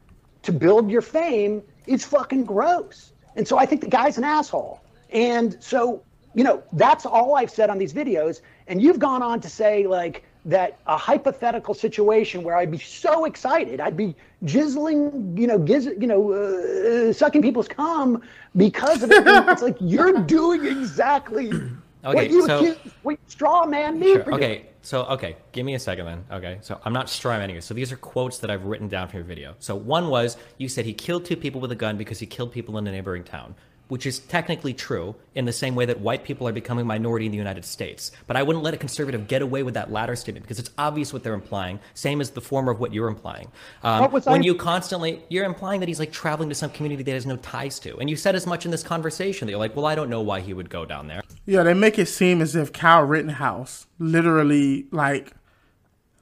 to 0.43 0.51
build 0.51 0.89
your 0.89 1.01
fame 1.01 1.61
is 1.87 2.05
fucking 2.05 2.45
gross. 2.45 3.13
And 3.35 3.47
so 3.47 3.57
I 3.57 3.65
think 3.65 3.81
the 3.81 3.89
guy's 3.89 4.17
an 4.17 4.23
asshole. 4.23 4.81
And 5.09 5.57
so, 5.61 6.03
you 6.35 6.43
know, 6.43 6.63
that's 6.73 7.05
all 7.05 7.35
I've 7.35 7.51
said 7.51 7.69
on 7.69 7.77
these 7.77 7.93
videos. 7.93 8.41
And 8.67 8.81
you've 8.81 8.99
gone 8.99 9.21
on 9.21 9.39
to 9.41 9.49
say 9.49 9.87
like 9.87 10.23
that 10.45 10.79
a 10.87 10.97
hypothetical 10.97 11.73
situation 11.73 12.43
where 12.43 12.55
I'd 12.57 12.71
be 12.71 12.77
so 12.79 13.25
excited, 13.25 13.79
I'd 13.79 13.95
be 13.95 14.15
jizzling, 14.45 15.37
you 15.39 15.47
know, 15.47 15.57
giz, 15.59 15.85
you 15.85 16.07
know, 16.07 16.33
uh, 16.33 17.13
sucking 17.13 17.41
people's 17.41 17.67
cum 17.67 18.21
because 18.55 19.03
of 19.03 19.11
it. 19.11 19.23
it's 19.25 19.61
like 19.61 19.77
you're 19.81 20.19
doing 20.23 20.65
exactly 20.65 21.51
Okay, 22.05 22.15
what 22.15 22.29
you 22.31 22.45
so- 22.45 22.57
accuse, 22.59 22.77
what 23.03 23.17
straw 23.27 23.65
man 23.65 23.97
me 23.99 24.13
Sure. 24.13 24.23
doing. 24.23 24.35
Okay. 24.35 24.65
So 24.81 25.03
okay, 25.05 25.37
give 25.53 25.65
me 25.65 25.75
a 25.75 25.79
second 25.79 26.05
then. 26.05 26.25
Okay. 26.29 26.57
So 26.59 26.77
I'm 26.83 26.91
not 26.91 27.05
strawmanning 27.07 27.53
you. 27.53 27.61
So 27.61 27.73
these 27.73 27.93
are 27.93 27.95
quotes 27.95 28.39
that 28.39 28.51
I've 28.51 28.65
written 28.65 28.89
down 28.89 29.07
from 29.07 29.19
your 29.19 29.25
video. 29.25 29.55
So 29.59 29.73
one 29.73 30.09
was 30.09 30.35
you 30.57 30.67
said 30.67 30.83
he 30.85 30.91
killed 30.93 31.23
two 31.23 31.37
people 31.37 31.61
with 31.61 31.71
a 31.71 31.75
gun 31.75 31.95
because 31.95 32.19
he 32.19 32.25
killed 32.25 32.51
people 32.51 32.77
in 32.77 32.85
a 32.87 32.91
neighboring 32.91 33.23
town, 33.23 33.55
which 33.93 34.07
is 34.07 34.17
technically 34.17 34.73
true 34.73 35.13
in 35.35 35.45
the 35.45 35.53
same 35.53 35.75
way 35.75 35.85
that 35.85 35.99
white 35.99 36.23
people 36.23 36.47
are 36.47 36.51
becoming 36.51 36.87
minority 36.87 37.27
in 37.27 37.31
the 37.31 37.37
United 37.37 37.63
States. 37.63 38.11
But 38.25 38.35
I 38.35 38.41
wouldn't 38.41 38.63
let 38.63 38.73
a 38.73 38.77
conservative 38.77 39.27
get 39.27 39.43
away 39.43 39.61
with 39.61 39.75
that 39.75 39.91
latter 39.91 40.15
statement 40.15 40.43
because 40.43 40.57
it's 40.57 40.71
obvious 40.79 41.13
what 41.13 41.21
they're 41.21 41.35
implying. 41.35 41.79
Same 41.93 42.19
as 42.19 42.31
the 42.31 42.41
former 42.41 42.71
of 42.71 42.79
what 42.79 42.91
you're 42.91 43.07
implying. 43.07 43.49
Um, 43.83 44.11
when 44.11 44.41
I- 44.41 44.43
you 44.43 44.55
constantly 44.55 45.21
you're 45.29 45.45
implying 45.45 45.79
that 45.81 45.87
he's 45.89 45.99
like 45.99 46.11
traveling 46.11 46.49
to 46.49 46.55
some 46.55 46.71
community 46.71 47.03
that 47.03 47.11
has 47.11 47.27
no 47.27 47.35
ties 47.35 47.77
to, 47.81 47.95
and 47.99 48.09
you 48.09 48.15
said 48.15 48.33
as 48.33 48.47
much 48.47 48.65
in 48.65 48.71
this 48.71 48.81
conversation 48.81 49.45
that 49.45 49.51
you're 49.51 49.59
like, 49.59 49.75
well, 49.75 49.85
I 49.85 49.93
don't 49.93 50.09
know 50.09 50.21
why 50.21 50.39
he 50.39 50.55
would 50.55 50.71
go 50.71 50.85
down 50.85 51.05
there. 51.07 51.21
Yeah, 51.45 51.61
they 51.61 51.75
make 51.75 51.99
it 51.99 52.07
seem 52.07 52.41
as 52.41 52.55
if 52.55 52.73
Kyle 52.73 53.03
Rittenhouse 53.03 53.85
literally 53.99 54.87
like 54.89 55.33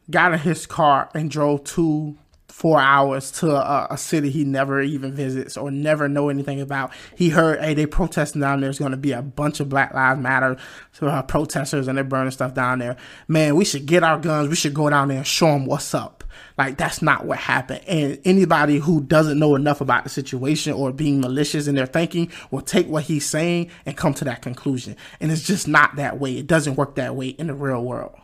got 0.10 0.34
in 0.34 0.40
his 0.40 0.66
car 0.66 1.10
and 1.14 1.32
drove 1.32 1.64
two, 1.64 2.18
four 2.52 2.80
hours 2.80 3.32
to 3.32 3.50
a, 3.56 3.88
a 3.92 3.98
city 3.98 4.30
he 4.30 4.44
never 4.44 4.82
even 4.82 5.14
visits 5.14 5.58
or 5.58 5.72
never 5.72 6.08
know 6.10 6.30
anything 6.30 6.62
about. 6.62 6.92
He 7.16 7.30
heard, 7.30 7.60
hey, 7.62 7.74
they 7.74 7.86
protesting 7.86 8.42
down 8.42 8.60
there. 8.60 8.68
There's 8.68 8.80
going 8.80 8.92
to 8.92 8.98
be 8.98 9.14
a 9.14 9.22
bunch 9.22 9.60
of 9.60 9.70
Black 9.70 9.94
Lives 9.94 10.20
Matter 10.20 10.58
uh, 11.02 11.24
protesters 11.24 11.88
and 11.88 11.98
they're 11.98 12.04
burning 12.04 12.32
stuff 12.32 12.54
down 12.54 12.80
there. 12.80 12.98
Man, 13.28 13.56
we 13.56 13.66
should 13.66 13.86
get 13.86 14.04
our 14.04 14.20
guns. 14.20 14.50
We 14.50 14.56
should 14.56 14.74
go 14.74 14.90
down 14.90 15.08
there 15.08 15.18
and 15.18 15.28
show 15.28 15.48
them 15.48 15.66
what's 15.66 15.94
up. 15.94 16.24
Like 16.58 16.78
that's 16.78 17.02
not 17.02 17.26
what 17.26 17.38
happened. 17.40 17.82
And 17.88 18.20
anybody 18.26 18.78
who 18.78 19.02
doesn't 19.02 19.40
know 19.40 19.56
enough 19.56 19.82
about 19.82 20.04
the 20.04 20.10
situation 20.10 20.74
or 20.74 20.92
being 20.92 21.22
malicious 21.22 21.68
in 21.68 21.76
their 21.76 21.86
thinking 21.86 22.32
will 22.52 22.62
take 22.62 22.88
what 22.88 23.04
he's 23.04 23.26
saying 23.26 23.72
and 23.86 23.98
come 23.98 24.14
to 24.16 24.26
that 24.26 24.42
conclusion. 24.42 24.96
And 25.20 25.32
it's 25.32 25.44
just 25.44 25.68
not 25.68 25.96
that 25.96 26.20
way. 26.20 26.38
It 26.38 26.48
doesn't 26.48 26.76
work 26.76 26.96
that 26.96 27.16
way 27.16 27.30
in 27.30 27.48
the 27.48 27.54
real 27.54 27.84
world. 27.84 28.16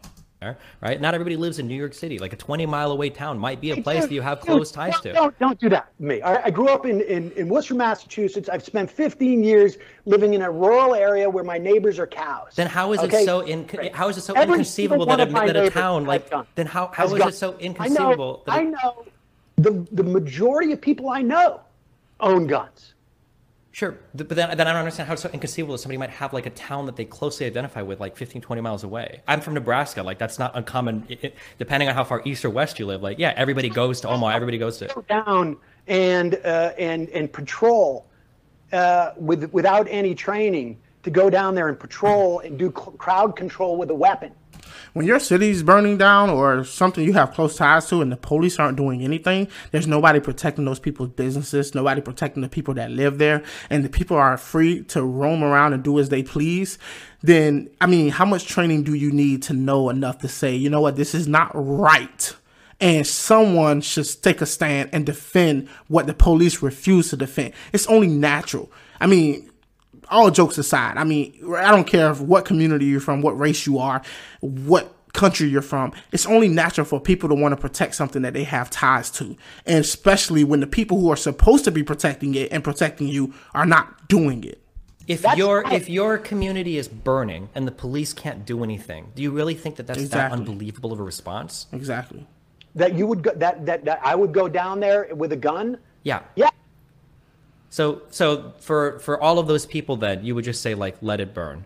Right? 0.42 1.02
Not 1.02 1.14
everybody 1.14 1.36
lives 1.36 1.60
in 1.60 1.68
New 1.68 1.76
York 1.76 1.94
City. 1.94 2.20
Like 2.20 2.34
a 2.34 2.36
20 2.36 2.66
mile 2.66 2.92
away 2.92 3.10
town 3.10 3.40
might 3.40 3.60
be 3.60 3.72
a 3.72 3.82
place 3.82 4.04
that 4.04 4.12
you 4.12 4.22
have 4.22 4.40
close 4.40 4.72
ties 4.72 4.94
don't, 4.94 5.04
to. 5.04 5.14
Don't, 5.14 5.40
don't 5.40 5.60
do 5.60 5.70
that 5.70 5.96
to 5.98 6.04
me. 6.04 6.22
I, 6.22 6.46
I 6.46 6.50
grew 6.52 6.68
up 6.68 6.86
in, 6.86 7.02
in, 7.02 7.32
in 7.32 7.50
Worcester, 7.50 7.76
Massachusetts. 7.76 8.48
I've 8.50 8.64
spent 8.64 8.92
15 8.92 9.44
years 9.44 9.78
living 10.06 10.34
in 10.34 10.44
a 10.44 10.52
rural 10.52 10.94
area 10.94 11.30
where 11.30 11.44
my 11.44 11.58
neighbors 11.58 11.98
are 12.00 12.08
cows. 12.08 12.54
Then 12.56 12.68
how 12.68 12.94
is 12.94 13.00
Okay? 13.00 13.24
it 13.24 13.26
so 13.26 13.42
in, 13.42 13.68
how 13.94 14.10
is 14.10 14.18
it 14.18 14.22
so 14.22 14.34
Every 14.34 14.56
inconceivable 14.56 15.06
that 15.08 15.20
a, 15.20 15.26
that 15.26 15.56
a 15.56 15.70
town 15.70 16.06
like 16.06 16.32
then 16.56 16.66
how, 16.66 16.88
how 16.94 17.06
is 17.06 17.14
guns. 17.14 17.36
it 17.36 17.38
so 17.38 17.58
inconceivable? 17.58 18.44
I 18.48 18.64
know, 18.64 18.72
that 18.72 18.84
I 18.84 18.90
know 18.90 19.06
the, 19.58 19.88
the 19.92 20.04
majority 20.04 20.72
of 20.72 20.82
people 20.82 21.10
I 21.10 21.22
know 21.22 21.62
own 22.20 22.48
guns. 22.48 22.94
Sure, 23.78 23.96
but 24.16 24.30
then, 24.30 24.58
then 24.58 24.68
I 24.68 24.72
don't 24.72 24.80
understand 24.80 25.06
how 25.06 25.14
it's 25.14 25.22
so 25.22 25.30
inconceivable 25.32 25.74
that 25.76 25.78
somebody 25.78 26.00
might 26.00 26.10
have 26.10 26.34
like 26.34 26.48
a 26.48 26.50
town 26.50 26.88
that 26.88 26.96
they 26.96 27.06
closely 27.06 27.46
identify 27.46 27.84
with, 27.84 28.00
like 28.00 28.18
15, 28.18 28.42
20 28.42 28.60
miles 28.60 28.84
away. 28.84 29.22
I'm 29.28 29.40
from 29.40 29.54
Nebraska. 29.54 30.02
Like 30.02 30.18
that's 30.18 30.40
not 30.40 30.56
uncommon. 30.56 31.06
It, 31.10 31.24
it- 31.26 31.36
depending 31.60 31.88
on 31.88 31.94
how 31.94 32.04
far 32.04 32.24
east 32.26 32.44
or 32.44 32.50
west 32.50 32.80
you 32.80 32.88
live, 32.88 33.04
like 33.04 33.20
yeah, 33.20 33.36
everybody 33.38 33.70
goes 33.70 34.02
to 34.02 34.08
Omaha. 34.10 34.36
Everybody 34.36 34.58
goes 34.58 34.80
to. 34.80 35.04
Down 35.08 35.58
and 35.86 36.42
uh, 36.44 36.74
and 36.80 37.08
and 37.10 37.32
patrol 37.32 38.08
uh, 38.72 39.12
with 39.16 39.44
without 39.54 39.86
any 39.92 40.16
training 40.16 40.80
to 41.04 41.12
go 41.12 41.30
down 41.30 41.54
there 41.54 41.68
and 41.68 41.80
patrol 41.80 42.40
and 42.40 42.58
do 42.58 42.74
c- 42.76 42.92
crowd 42.98 43.36
control 43.36 43.78
with 43.78 43.92
a 43.92 43.96
weapon. 43.96 44.32
When 44.94 45.06
your 45.06 45.20
city's 45.20 45.64
burning 45.64 45.98
down 45.98 46.30
or 46.30 46.64
something 46.64 47.04
you 47.04 47.14
have 47.14 47.34
close 47.34 47.56
ties 47.56 47.88
to 47.90 48.02
and 48.02 48.12
the 48.12 48.18
police 48.18 48.60
aren't 48.60 48.78
doing 48.78 49.04
anything, 49.04 49.48
there's 49.72 49.88
nobody 49.88 50.20
protecting 50.20 50.66
those 50.66 50.80
people's 50.80 51.10
businesses, 51.10 51.76
nobody 51.76 52.02
protecting 52.02 52.42
the 52.42 52.50
people 52.50 52.74
that 52.76 52.92
live 52.92 53.18
there, 53.18 53.44
and 53.70 53.84
the 53.84 53.90
people 53.90 54.18
are 54.18 54.38
free 54.38 54.84
to 54.86 55.04
roam 55.04 55.44
around 55.44 55.74
and 55.74 55.84
do 55.84 56.00
as 56.00 56.10
they 56.10 56.24
please, 56.24 56.78
then, 57.22 57.70
I 57.82 57.88
mean, 57.88 58.10
how 58.10 58.26
much 58.26 58.46
training 58.46 58.84
do 58.84 58.94
you 58.94 59.12
need 59.12 59.44
to 59.44 59.54
know 59.54 59.90
enough 59.90 60.20
to 60.20 60.28
say, 60.28 60.56
you 60.56 60.70
know 60.70 60.82
what, 60.82 60.96
this 60.96 61.16
is 61.16 61.28
not 61.28 61.52
right? 61.54 62.36
And 62.80 63.08
someone 63.08 63.82
should 63.82 64.08
take 64.22 64.40
a 64.40 64.46
stand 64.46 64.92
and 64.94 65.06
defend 65.06 65.68
what 65.88 66.06
the 66.06 66.14
police 66.14 66.62
refuse 66.62 67.10
to 67.10 67.18
defend. 67.18 67.54
It's 67.74 67.88
only 67.88 68.08
natural. 68.08 68.72
I 69.02 69.08
mean, 69.08 69.50
all 70.10 70.32
jokes 70.32 70.58
aside, 70.58 70.98
I 70.98 71.04
mean, 71.04 71.34
I 71.56 71.72
don't 71.72 71.88
care 71.88 72.14
what 72.14 72.46
community 72.46 72.86
you're 72.86 73.00
from, 73.00 73.22
what 73.22 73.38
race 73.38 73.66
you 73.66 73.80
are, 73.80 74.02
what 74.42 74.94
country 75.14 75.48
you're 75.48 75.62
from. 75.62 75.92
It's 76.12 76.26
only 76.26 76.48
natural 76.48 76.86
for 76.86 77.00
people 77.00 77.28
to 77.30 77.36
want 77.36 77.54
to 77.54 77.58
protect 77.60 77.96
something 77.96 78.22
that 78.22 78.34
they 78.34 78.44
have 78.44 78.70
ties 78.70 79.10
to. 79.12 79.36
And 79.66 79.80
especially 79.80 80.44
when 80.44 80.60
the 80.60 80.68
people 80.68 81.00
who 81.00 81.12
are 81.12 81.18
supposed 81.18 81.66
to 81.66 81.72
be 81.72 81.84
protecting 81.84 82.36
it 82.36 82.52
and 82.52 82.64
protecting 82.64 83.08
you 83.08 83.34
are 83.54 83.66
not 83.66 84.08
doing 84.08 84.44
it. 84.44 84.62
If 85.08 85.22
That's 85.22 85.38
your 85.38 85.62
right. 85.62 85.74
if 85.74 85.90
your 85.90 86.18
community 86.18 86.78
is 86.78 86.90
burning 86.90 87.50
and 87.56 87.66
the 87.66 87.72
police 87.72 88.12
can't 88.12 88.46
do 88.46 88.62
anything, 88.64 89.14
do 89.16 89.24
you 89.24 89.32
really 89.32 89.56
think 89.56 89.78
that 89.78 89.88
that's 89.88 90.10
that 90.10 90.34
unbelievable 90.34 90.92
of 90.92 91.00
a 91.00 91.04
response? 91.04 91.68
Exactly. 91.72 92.28
That 92.76 92.96
you 92.96 93.08
would 93.08 93.24
go 93.24 93.32
that 93.36 93.66
that, 93.66 93.86
that 93.86 94.02
I 94.04 94.16
would 94.16 94.34
go 94.34 94.50
down 94.50 94.82
there 94.82 95.08
with 95.16 95.32
a 95.32 95.38
gun. 95.38 95.78
Yeah. 96.04 96.24
Yeah, 96.36 96.50
So 97.78 98.02
so 98.10 98.54
for 98.58 98.98
for 98.98 99.22
all 99.22 99.38
of 99.38 99.46
those 99.46 99.68
people, 99.68 99.98
then 99.98 100.26
you 100.26 100.34
would 100.34 100.46
just 100.46 100.64
say 100.64 100.74
like, 100.74 100.98
let 101.02 101.20
it 101.20 101.36
burn. 101.36 101.64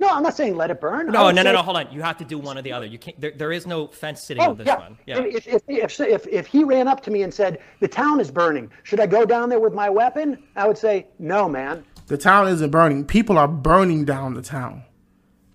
no, 0.00 0.08
I'm 0.08 0.24
not 0.24 0.34
saying 0.36 0.56
let 0.56 0.72
it 0.72 0.80
burn. 0.80 1.06
No, 1.12 1.30
no, 1.30 1.42
no, 1.42 1.52
no. 1.52 1.62
Hold 1.62 1.76
on. 1.76 1.92
You 1.92 2.02
have 2.02 2.16
to 2.18 2.24
do 2.24 2.38
one 2.40 2.58
or 2.58 2.62
the 2.62 2.72
other. 2.72 2.84
You 2.84 2.98
can't. 2.98 3.20
There, 3.20 3.30
there 3.30 3.52
is 3.52 3.68
no 3.68 3.86
fence 3.86 4.20
sitting 4.20 4.42
Oh 4.42 4.50
on 4.50 4.56
this 4.56 4.66
yeah. 4.66 4.78
one. 4.78 4.98
Yeah. 5.06 5.20
If, 5.20 5.46
if, 5.46 5.62
if, 5.68 6.00
if, 6.00 6.26
if 6.26 6.46
he 6.48 6.64
ran 6.64 6.88
up 6.88 7.00
to 7.04 7.12
me 7.12 7.22
and 7.22 7.32
said 7.32 7.60
the 7.78 7.86
town 7.86 8.18
is 8.18 8.32
burning, 8.32 8.68
should 8.82 8.98
I 8.98 9.06
go 9.06 9.24
down 9.24 9.48
there 9.48 9.60
with 9.60 9.74
my 9.74 9.88
weapon? 9.88 10.42
I 10.56 10.66
would 10.66 10.76
say 10.76 11.06
no, 11.20 11.48
man. 11.48 11.84
The 12.08 12.18
town 12.18 12.48
isn't 12.48 12.70
burning. 12.70 13.04
People 13.04 13.38
are 13.38 13.46
burning 13.46 14.04
down 14.04 14.34
the 14.34 14.42
town. 14.42 14.82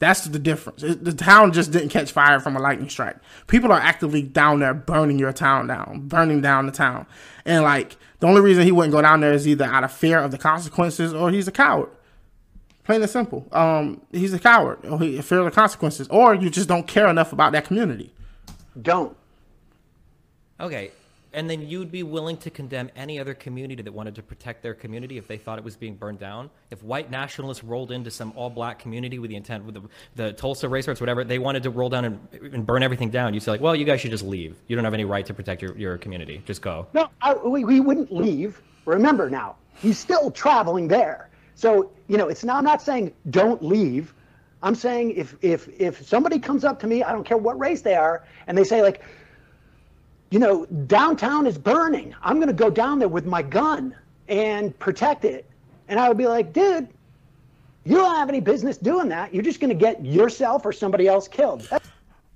That's 0.04 0.26
the 0.26 0.38
difference. 0.38 0.84
It- 0.84 1.06
the 1.06 1.14
town 1.14 1.54
just 1.54 1.72
didn't 1.72 1.88
catch 1.90 2.12
fire 2.12 2.42
from 2.42 2.58
a 2.58 2.60
lightning 2.60 2.90
strike. 2.90 3.16
People 3.48 3.72
are 3.72 3.80
actively 3.80 4.22
down 4.22 4.60
there 4.60 4.74
burning 4.74 5.18
your 5.18 5.32
town 5.32 5.68
down, 5.68 6.02
burning 6.10 6.42
down 6.42 6.66
the 6.66 6.74
town. 6.74 7.06
And 7.46 7.64
like 7.64 7.96
the 8.20 8.28
only 8.28 8.42
reason 8.42 8.64
he 8.66 8.74
wouldn't 8.74 8.92
go 8.94 9.02
down 9.02 9.22
there 9.22 9.32
is 9.32 9.48
either 9.48 9.64
out 9.64 9.86
of 9.86 9.94
fear 9.94 10.20
of 10.20 10.32
the 10.32 10.38
consequences 10.38 11.14
or 11.14 11.32
he's 11.32 11.48
a 11.48 11.54
coward. 11.54 11.88
Plain 12.84 13.02
and 13.02 13.10
simple. 13.10 13.48
Um, 13.54 14.02
he's 14.12 14.34
a 14.34 14.40
coward 14.40 14.80
or 14.84 15.00
he 15.00 15.22
fear 15.22 15.40
of 15.40 15.46
the 15.46 15.52
consequences, 15.52 16.06
or 16.10 16.36
you 16.36 16.50
just 16.50 16.68
don't 16.68 16.86
care 16.86 17.08
enough 17.08 17.32
about 17.32 17.54
that 17.54 17.64
community. 17.64 18.14
Don't. 18.82 19.16
Okay. 20.60 20.92
And 21.34 21.50
then 21.50 21.68
you'd 21.68 21.92
be 21.92 22.04
willing 22.04 22.38
to 22.38 22.50
condemn 22.50 22.90
any 22.96 23.20
other 23.20 23.34
community 23.34 23.82
that 23.82 23.92
wanted 23.92 24.16
to 24.16 24.24
protect 24.24 24.62
their 24.62 24.74
community 24.74 25.18
if 25.18 25.28
they 25.28 25.38
thought 25.38 25.58
it 25.58 25.64
was 25.64 25.76
being 25.76 25.96
burned 25.96 26.20
down? 26.20 26.50
If 26.70 26.84
white 26.84 27.10
nationalists 27.10 27.64
rolled 27.64 27.92
into 27.92 28.12
some 28.12 28.34
all 28.36 28.50
black 28.50 28.80
community 28.80 29.20
with 29.20 29.30
the 29.30 29.36
intent, 29.36 29.66
with 29.66 29.76
the, 29.76 29.82
the 30.16 30.34
Tulsa 30.34 30.70
race 30.70 30.88
riots, 30.88 31.02
whatever, 31.02 31.24
they 31.24 31.40
wanted 31.40 31.64
to 31.64 31.72
roll 31.72 31.90
down 31.90 32.06
and, 32.06 32.20
and 32.54 32.66
burn 32.66 32.84
everything 32.84 33.10
down, 33.10 33.34
you'd 33.34 33.42
say, 33.42 33.52
like, 33.52 33.62
well, 33.62 33.76
you 33.76 33.86
guys 33.86 34.02
should 34.02 34.12
just 34.12 34.24
leave. 34.24 34.58
You 34.68 34.76
don't 34.76 34.86
have 34.86 34.94
any 34.94 35.06
right 35.06 35.26
to 35.26 35.34
protect 35.34 35.62
your, 35.62 35.76
your 35.78 35.98
community. 35.98 36.42
Just 36.46 36.62
go. 36.62 36.88
No, 36.94 37.10
I, 37.22 37.34
we, 37.34 37.66
we 37.66 37.80
wouldn't 37.80 38.14
leave. 38.14 38.62
Remember 38.86 39.30
now, 39.30 39.56
he's 39.76 39.98
still 39.98 40.30
traveling 40.30 40.88
there. 40.88 41.30
So 41.56 41.92
you 42.08 42.18
know, 42.18 42.28
it's 42.28 42.44
not. 42.44 42.58
I'm 42.58 42.64
not 42.64 42.82
saying 42.82 43.14
don't 43.30 43.64
leave. 43.64 44.14
I'm 44.62 44.76
saying 44.76 45.12
if 45.12 45.36
if 45.42 45.70
if 45.80 46.08
somebody 46.08 46.40
comes 46.40 46.64
up 46.64 46.80
to 46.82 46.88
me, 46.88 47.04
I 47.04 47.12
don't 47.12 47.24
care 47.24 47.38
what 47.38 47.60
race 47.60 47.82
they 47.82 47.96
are, 47.96 48.24
and 48.48 48.58
they 48.58 48.64
say 48.64 48.82
like, 48.82 49.02
you 50.34 50.40
know, 50.40 50.66
downtown 50.88 51.46
is 51.46 51.60
burning. 51.60 52.16
I'm 52.24 52.38
going 52.38 52.48
to 52.48 52.56
go 52.56 52.72
down 52.72 52.98
there 52.98 53.08
with 53.08 53.28
my 53.28 53.44
gun 53.44 53.96
and 54.28 54.78
protect 54.80 55.26
it. 55.26 55.48
And 55.90 56.00
I 56.00 56.08
would 56.08 56.18
be 56.18 56.26
like, 56.26 56.52
dude, 56.54 56.88
you 57.86 57.98
don't 57.98 58.16
have 58.16 58.30
any 58.30 58.40
business 58.40 58.80
doing 58.80 59.10
that. 59.10 59.32
You're 59.32 59.44
just 59.44 59.60
going 59.60 59.70
to 59.70 59.76
get 59.76 60.04
yourself 60.04 60.66
or 60.66 60.74
somebody 60.74 61.08
else 61.08 61.28
killed. 61.28 61.68
That's 61.70 61.88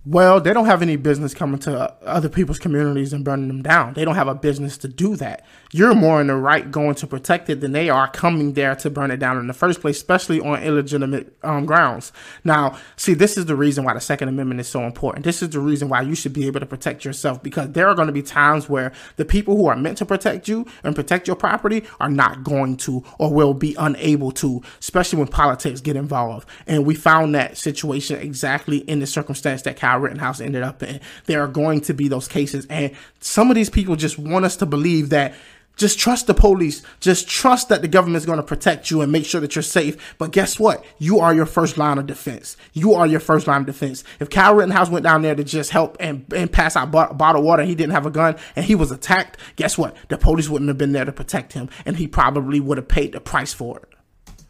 Well, 0.10 0.40
they 0.40 0.54
don't 0.54 0.68
have 0.68 0.82
any 0.82 0.96
business 0.96 1.34
coming 1.34 1.60
to 1.60 1.94
other 2.06 2.30
people's 2.30 2.60
communities 2.60 3.12
and 3.12 3.26
burning 3.26 3.50
them 3.50 3.62
down. 3.62 3.94
They 3.94 4.06
don't 4.06 4.16
have 4.16 4.30
a 4.30 4.36
business 4.36 4.78
to 4.78 4.88
do 4.88 5.18
that. 5.18 5.46
You're 5.74 5.94
more 5.94 6.22
in 6.22 6.28
the 6.28 6.36
right 6.36 6.72
going 6.72 6.96
to 6.96 7.08
protect 7.08 7.50
it 7.50 7.60
than 7.60 7.74
they 7.74 7.90
are 7.90 8.10
coming 8.10 8.54
there 8.54 8.74
to 8.78 8.90
burn 8.90 9.12
it 9.12 9.18
down 9.18 9.38
in 9.38 9.48
the 9.48 9.54
first 9.54 9.82
place, 9.82 9.98
especially 9.98 10.40
on 10.40 10.64
illegitimate 10.64 11.36
um, 11.44 11.66
grounds. 11.66 12.14
Now, 12.46 12.78
see, 12.96 13.16
this 13.16 13.38
is 13.38 13.48
the 13.48 13.56
reason 13.58 13.84
why 13.84 13.96
the 13.96 14.00
Second 14.00 14.30
Amendment 14.30 14.62
is 14.62 14.70
so 14.70 14.84
important. 14.84 15.26
This 15.26 15.44
is 15.44 15.50
the 15.50 15.60
reason 15.60 15.90
why 15.90 16.04
you 16.04 16.16
should 16.16 16.32
be 16.32 16.48
able 16.48 16.62
to 16.62 16.66
protect 16.66 17.04
yourself 17.04 17.44
because 17.44 17.74
there 17.74 17.90
are 17.90 17.96
going 17.96 18.08
to 18.08 18.14
be 18.14 18.22
times 18.22 18.70
where 18.70 18.94
the 19.18 19.26
people 19.26 19.58
who 19.58 19.66
are 19.66 19.76
meant 19.76 19.98
to 19.98 20.06
protect 20.06 20.48
you 20.48 20.66
and 20.86 20.96
protect 20.96 21.28
your 21.28 21.36
property 21.36 21.84
are 22.00 22.10
not 22.10 22.46
going 22.46 22.78
to 22.78 23.04
or 23.20 23.34
will 23.34 23.54
be 23.54 23.76
unable 23.78 24.32
to, 24.32 24.62
especially 24.80 25.20
when 25.20 25.28
politics 25.28 25.82
get 25.82 25.98
involved. 25.98 26.48
And 26.66 26.86
we 26.86 26.96
found 26.96 27.36
that 27.36 27.58
situation 27.58 28.22
exactly 28.22 28.78
in 28.78 29.02
the 29.02 29.08
circumstance 29.08 29.64
that 29.64 29.76
Kyle 29.98 30.04
Rittenhouse 30.04 30.42
ended 30.42 30.62
up 30.62 30.84
in. 30.84 31.00
There 31.26 31.42
are 31.44 31.48
going 31.48 31.82
to 31.82 31.94
be 31.94 32.08
those 32.08 32.28
cases, 32.28 32.68
and 32.70 32.92
some 33.20 33.50
of 33.50 33.56
these 33.56 33.70
people 33.70 33.96
just 33.96 34.20
want 34.20 34.46
us 34.46 34.56
to 34.58 34.66
believe 34.66 35.10
that 35.10 35.34
Just 35.78 36.00
trust 36.00 36.26
the 36.26 36.34
police. 36.34 36.82
Just 37.00 37.30
trust 37.30 37.70
that 37.70 37.84
the 37.84 37.88
government 37.88 38.18
is 38.18 38.26
going 38.26 38.38
to 38.38 38.44
protect 38.44 38.90
you 38.90 39.02
and 39.02 39.12
make 39.12 39.26
sure 39.26 39.40
that 39.40 39.56
you're 39.56 39.62
safe. 39.62 40.16
But 40.18 40.32
guess 40.32 40.60
what? 40.60 40.84
You 40.98 41.20
are 41.20 41.34
your 41.34 41.46
first 41.46 41.78
line 41.78 42.00
of 42.00 42.08
defense. 42.08 42.58
You 42.74 42.96
are 42.96 43.06
your 43.06 43.20
first 43.20 43.46
line 43.46 43.62
of 43.62 43.68
defense. 43.68 44.04
If 44.20 44.32
Kyle 44.32 44.56
Rittenhouse 44.56 44.90
went 44.90 45.04
down 45.04 45.22
there 45.22 45.36
to 45.36 45.44
just 45.44 45.70
help 45.70 45.96
and, 46.00 46.26
and 46.34 46.52
pass 46.52 46.76
out 46.76 46.92
bottled 46.92 47.46
water, 47.46 47.64
he 47.64 47.76
didn't 47.76 47.94
have 47.94 48.08
a 48.08 48.12
gun, 48.12 48.36
and 48.56 48.66
he 48.66 48.74
was 48.74 48.92
attacked, 48.92 49.38
guess 49.56 49.78
what? 49.78 49.96
The 50.10 50.18
police 50.18 50.50
wouldn't 50.50 50.68
have 50.68 50.80
been 50.80 50.94
there 50.94 51.06
to 51.06 51.12
protect 51.12 51.54
him, 51.54 51.70
and 51.86 51.96
he 51.96 52.08
probably 52.08 52.60
would 52.60 52.80
have 52.80 52.88
paid 52.88 53.12
the 53.12 53.22
price 53.22 53.54
for 53.54 53.78
it. 53.78 53.94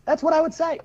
That's 0.06 0.24
what 0.24 0.34
I 0.34 0.40
would 0.40 0.54
say. 0.54 0.80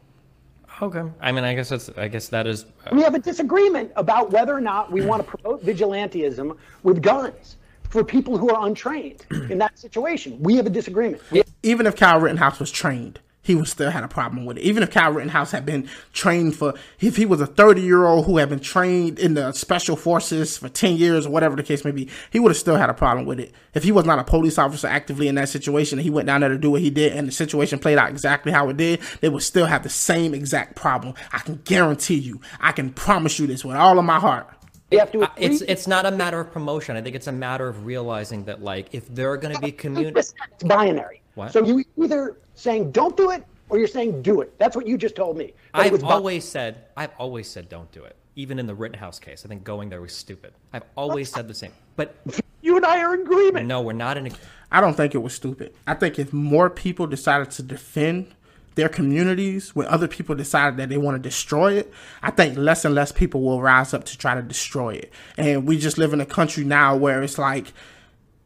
Okay. 0.80 1.02
I 1.20 1.32
mean, 1.32 1.44
I 1.44 1.54
guess 1.54 1.68
that's. 1.68 1.90
I 1.96 2.08
guess 2.08 2.28
that 2.28 2.46
is. 2.46 2.64
Uh... 2.86 2.90
We 2.92 3.02
have 3.02 3.14
a 3.14 3.18
disagreement 3.18 3.92
about 3.96 4.30
whether 4.30 4.54
or 4.54 4.60
not 4.60 4.90
we 4.90 5.04
want 5.04 5.22
to 5.26 5.36
promote 5.36 5.64
vigilantism 5.64 6.56
with 6.82 7.02
guns 7.02 7.56
for 7.88 8.02
people 8.02 8.38
who 8.38 8.48
are 8.50 8.66
untrained 8.66 9.26
in 9.50 9.58
that 9.58 9.78
situation. 9.78 10.38
We 10.40 10.56
have 10.56 10.66
a 10.66 10.70
disagreement. 10.70 11.22
Even 11.62 11.86
if 11.86 11.94
Kyle 11.94 12.18
Rittenhouse 12.18 12.58
was 12.58 12.70
trained, 12.70 13.20
he 13.42 13.54
would 13.54 13.68
still 13.68 13.90
had 13.90 14.04
a 14.04 14.08
problem 14.08 14.44
with 14.44 14.56
it. 14.56 14.62
Even 14.62 14.82
if 14.82 14.90
Kyle 14.90 15.12
Rittenhouse 15.12 15.50
had 15.50 15.66
been 15.66 15.88
trained 16.12 16.56
for, 16.56 16.74
if 17.00 17.16
he 17.16 17.26
was 17.26 17.40
a 17.40 17.46
30 17.46 17.82
year 17.82 18.06
old 18.06 18.26
who 18.26 18.38
had 18.38 18.48
been 18.48 18.60
trained 18.60 19.18
in 19.18 19.34
the 19.34 19.52
special 19.52 19.96
forces 19.96 20.56
for 20.56 20.68
10 20.68 20.96
years 20.96 21.26
or 21.26 21.30
whatever 21.30 21.56
the 21.56 21.62
case 21.62 21.84
may 21.84 21.90
be, 21.90 22.08
he 22.30 22.38
would 22.38 22.50
have 22.50 22.56
still 22.56 22.76
had 22.76 22.88
a 22.88 22.94
problem 22.94 23.26
with 23.26 23.40
it. 23.40 23.52
If 23.74 23.82
he 23.82 23.92
was 23.92 24.04
not 24.04 24.18
a 24.18 24.24
police 24.24 24.58
officer 24.58 24.86
actively 24.86 25.28
in 25.28 25.34
that 25.34 25.48
situation, 25.48 25.98
and 25.98 26.04
he 26.04 26.10
went 26.10 26.26
down 26.26 26.40
there 26.40 26.50
to 26.50 26.58
do 26.58 26.70
what 26.70 26.80
he 26.80 26.90
did, 26.90 27.12
and 27.12 27.26
the 27.26 27.32
situation 27.32 27.78
played 27.78 27.98
out 27.98 28.10
exactly 28.10 28.52
how 28.52 28.68
it 28.68 28.76
did, 28.76 29.00
they 29.20 29.28
would 29.28 29.42
still 29.42 29.66
have 29.66 29.82
the 29.82 29.88
same 29.88 30.34
exact 30.34 30.76
problem. 30.76 31.14
I 31.32 31.38
can 31.38 31.56
guarantee 31.64 32.18
you. 32.18 32.40
I 32.60 32.72
can 32.72 32.92
promise 32.92 33.38
you 33.38 33.46
this 33.46 33.64
with 33.64 33.76
all 33.76 33.98
of 33.98 34.04
my 34.04 34.20
heart. 34.20 34.48
You 34.92 34.98
have 34.98 35.10
to. 35.12 35.28
It's 35.38 35.62
it's 35.62 35.86
not 35.86 36.04
a 36.04 36.10
matter 36.10 36.38
of 36.38 36.52
promotion. 36.52 36.98
I 36.98 37.00
think 37.00 37.16
it's 37.16 37.26
a 37.26 37.32
matter 37.32 37.66
of 37.66 37.86
realizing 37.86 38.44
that 38.44 38.62
like 38.62 38.88
if 38.92 39.08
there 39.08 39.30
are 39.30 39.38
going 39.38 39.54
to 39.54 39.60
be 39.60 39.72
community, 39.72 40.20
it's 40.20 40.34
binary. 40.64 41.21
What? 41.34 41.52
So 41.52 41.64
you 41.64 41.84
either 41.96 42.36
saying 42.54 42.92
don't 42.92 43.16
do 43.16 43.30
it 43.30 43.44
or 43.68 43.78
you're 43.78 43.88
saying 43.88 44.22
do 44.22 44.40
it. 44.40 44.58
That's 44.58 44.76
what 44.76 44.86
you 44.86 44.98
just 44.98 45.16
told 45.16 45.36
me. 45.36 45.54
I've 45.72 46.04
always 46.04 46.46
said 46.46 46.84
I've 46.96 47.12
always 47.18 47.48
said 47.48 47.68
don't 47.68 47.90
do 47.92 48.04
it. 48.04 48.16
Even 48.34 48.58
in 48.58 48.66
the 48.66 48.74
Rittenhouse 48.74 49.18
case, 49.18 49.44
I 49.44 49.48
think 49.48 49.62
going 49.62 49.90
there 49.90 50.00
was 50.00 50.14
stupid. 50.14 50.54
I've 50.72 50.84
always 50.96 51.30
said 51.30 51.48
the 51.48 51.54
same. 51.54 51.72
But 51.96 52.14
you 52.62 52.76
and 52.76 52.86
I 52.86 53.02
are 53.02 53.14
in 53.14 53.22
agreement. 53.22 53.66
No, 53.66 53.82
we're 53.82 53.92
not 53.92 54.16
in. 54.16 54.28
A... 54.28 54.30
I 54.70 54.80
don't 54.80 54.94
think 54.94 55.14
it 55.14 55.18
was 55.18 55.34
stupid. 55.34 55.74
I 55.86 55.94
think 55.94 56.18
if 56.18 56.32
more 56.32 56.70
people 56.70 57.06
decided 57.06 57.50
to 57.52 57.62
defend 57.62 58.34
their 58.74 58.88
communities 58.88 59.74
when 59.74 59.86
other 59.86 60.08
people 60.08 60.34
decided 60.34 60.78
that 60.78 60.88
they 60.88 60.96
want 60.96 61.14
to 61.14 61.28
destroy 61.28 61.74
it, 61.74 61.92
I 62.22 62.30
think 62.30 62.56
less 62.56 62.84
and 62.84 62.94
less 62.94 63.12
people 63.12 63.42
will 63.42 63.60
rise 63.60 63.92
up 63.92 64.04
to 64.04 64.18
try 64.18 64.34
to 64.34 64.42
destroy 64.42 64.94
it. 64.94 65.12
And 65.36 65.66
we 65.66 65.78
just 65.78 65.98
live 65.98 66.12
in 66.12 66.20
a 66.20 66.26
country 66.26 66.64
now 66.64 66.96
where 66.96 67.22
it's 67.22 67.38
like 67.38 67.72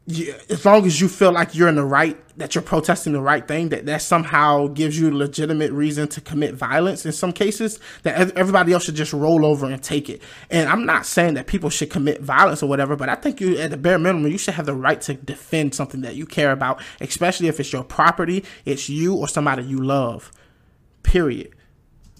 you, 0.07 0.33
as 0.49 0.63
long 0.65 0.85
as 0.85 1.01
you 1.01 1.09
feel 1.09 1.33
like 1.33 1.53
you're 1.53 1.67
in 1.67 1.75
the 1.75 1.83
right, 1.83 2.17
that 2.37 2.55
you're 2.55 2.61
protesting 2.61 3.11
the 3.11 3.21
right 3.21 3.45
thing, 3.45 3.69
that 3.69 3.85
that 3.87 4.01
somehow 4.01 4.67
gives 4.67 4.97
you 4.97 5.15
legitimate 5.15 5.71
reason 5.73 6.07
to 6.07 6.21
commit 6.21 6.55
violence 6.55 7.05
in 7.05 7.11
some 7.11 7.33
cases, 7.33 7.77
that 8.03 8.31
everybody 8.37 8.71
else 8.71 8.85
should 8.85 8.95
just 8.95 9.11
roll 9.11 9.45
over 9.45 9.65
and 9.65 9.83
take 9.83 10.09
it. 10.09 10.21
And 10.49 10.69
I'm 10.69 10.85
not 10.85 11.05
saying 11.05 11.33
that 11.33 11.45
people 11.45 11.69
should 11.69 11.89
commit 11.89 12.21
violence 12.21 12.63
or 12.63 12.69
whatever, 12.69 12.95
but 12.95 13.09
I 13.09 13.15
think 13.15 13.41
you, 13.41 13.57
at 13.57 13.71
the 13.71 13.77
bare 13.77 13.99
minimum, 13.99 14.31
you 14.31 14.37
should 14.37 14.53
have 14.53 14.65
the 14.65 14.73
right 14.73 15.01
to 15.01 15.13
defend 15.13 15.75
something 15.75 15.99
that 16.01 16.15
you 16.15 16.25
care 16.25 16.53
about, 16.53 16.81
especially 17.01 17.49
if 17.49 17.59
it's 17.59 17.73
your 17.73 17.83
property, 17.83 18.45
it's 18.63 18.87
you 18.87 19.13
or 19.13 19.27
somebody 19.27 19.63
you 19.63 19.83
love. 19.83 20.31
Period. 21.03 21.53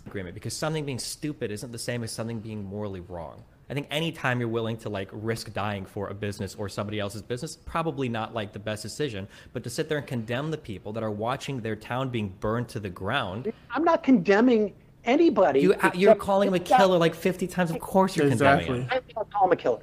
Agreement, 0.05 0.33
because 0.33 0.55
something 0.55 0.85
being 0.85 0.99
stupid 0.99 1.51
isn't 1.51 1.71
the 1.71 1.79
same 1.79 2.03
as 2.03 2.11
something 2.11 2.39
being 2.39 2.65
morally 2.65 2.99
wrong. 2.99 3.45
I 3.69 3.73
think 3.73 3.87
anytime 3.91 4.39
you're 4.39 4.47
willing 4.49 4.77
to 4.77 4.89
like 4.89 5.09
risk 5.11 5.51
dying 5.53 5.85
for 5.85 6.07
a 6.07 6.13
business 6.13 6.55
or 6.55 6.69
somebody 6.69 6.99
else's 6.99 7.21
business, 7.21 7.57
probably 7.57 8.07
not 8.07 8.33
like 8.33 8.53
the 8.53 8.59
best 8.59 8.81
decision. 8.81 9.27
But 9.51 9.63
to 9.63 9.69
sit 9.69 9.89
there 9.89 9.97
and 9.97 10.07
condemn 10.07 10.51
the 10.51 10.57
people 10.57 10.93
that 10.93 11.03
are 11.03 11.11
watching 11.11 11.59
their 11.59 11.75
town 11.75 12.09
being 12.09 12.33
burned 12.39 12.69
to 12.69 12.79
the 12.79 12.89
ground. 12.89 13.51
I'm 13.71 13.83
not 13.83 14.03
condemning 14.03 14.73
anybody. 15.03 15.59
You, 15.59 15.75
you're 15.93 16.15
calling 16.15 16.47
him 16.47 16.53
a 16.53 16.59
killer 16.59 16.97
like 16.97 17.13
50 17.13 17.47
times. 17.47 17.71
Of 17.71 17.79
course 17.79 18.15
you're 18.15 18.27
exactly. 18.27 18.65
condemning 18.65 18.89
him. 18.89 19.01
I 19.17 19.23
call 19.25 19.47
him 19.47 19.51
a 19.51 19.55
killer. 19.57 19.79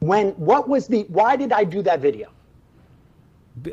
When, 0.00 0.30
what 0.32 0.68
was 0.68 0.86
the, 0.86 1.04
why 1.04 1.36
did 1.36 1.52
I 1.52 1.64
do 1.64 1.80
that 1.82 2.00
video? 2.00 2.28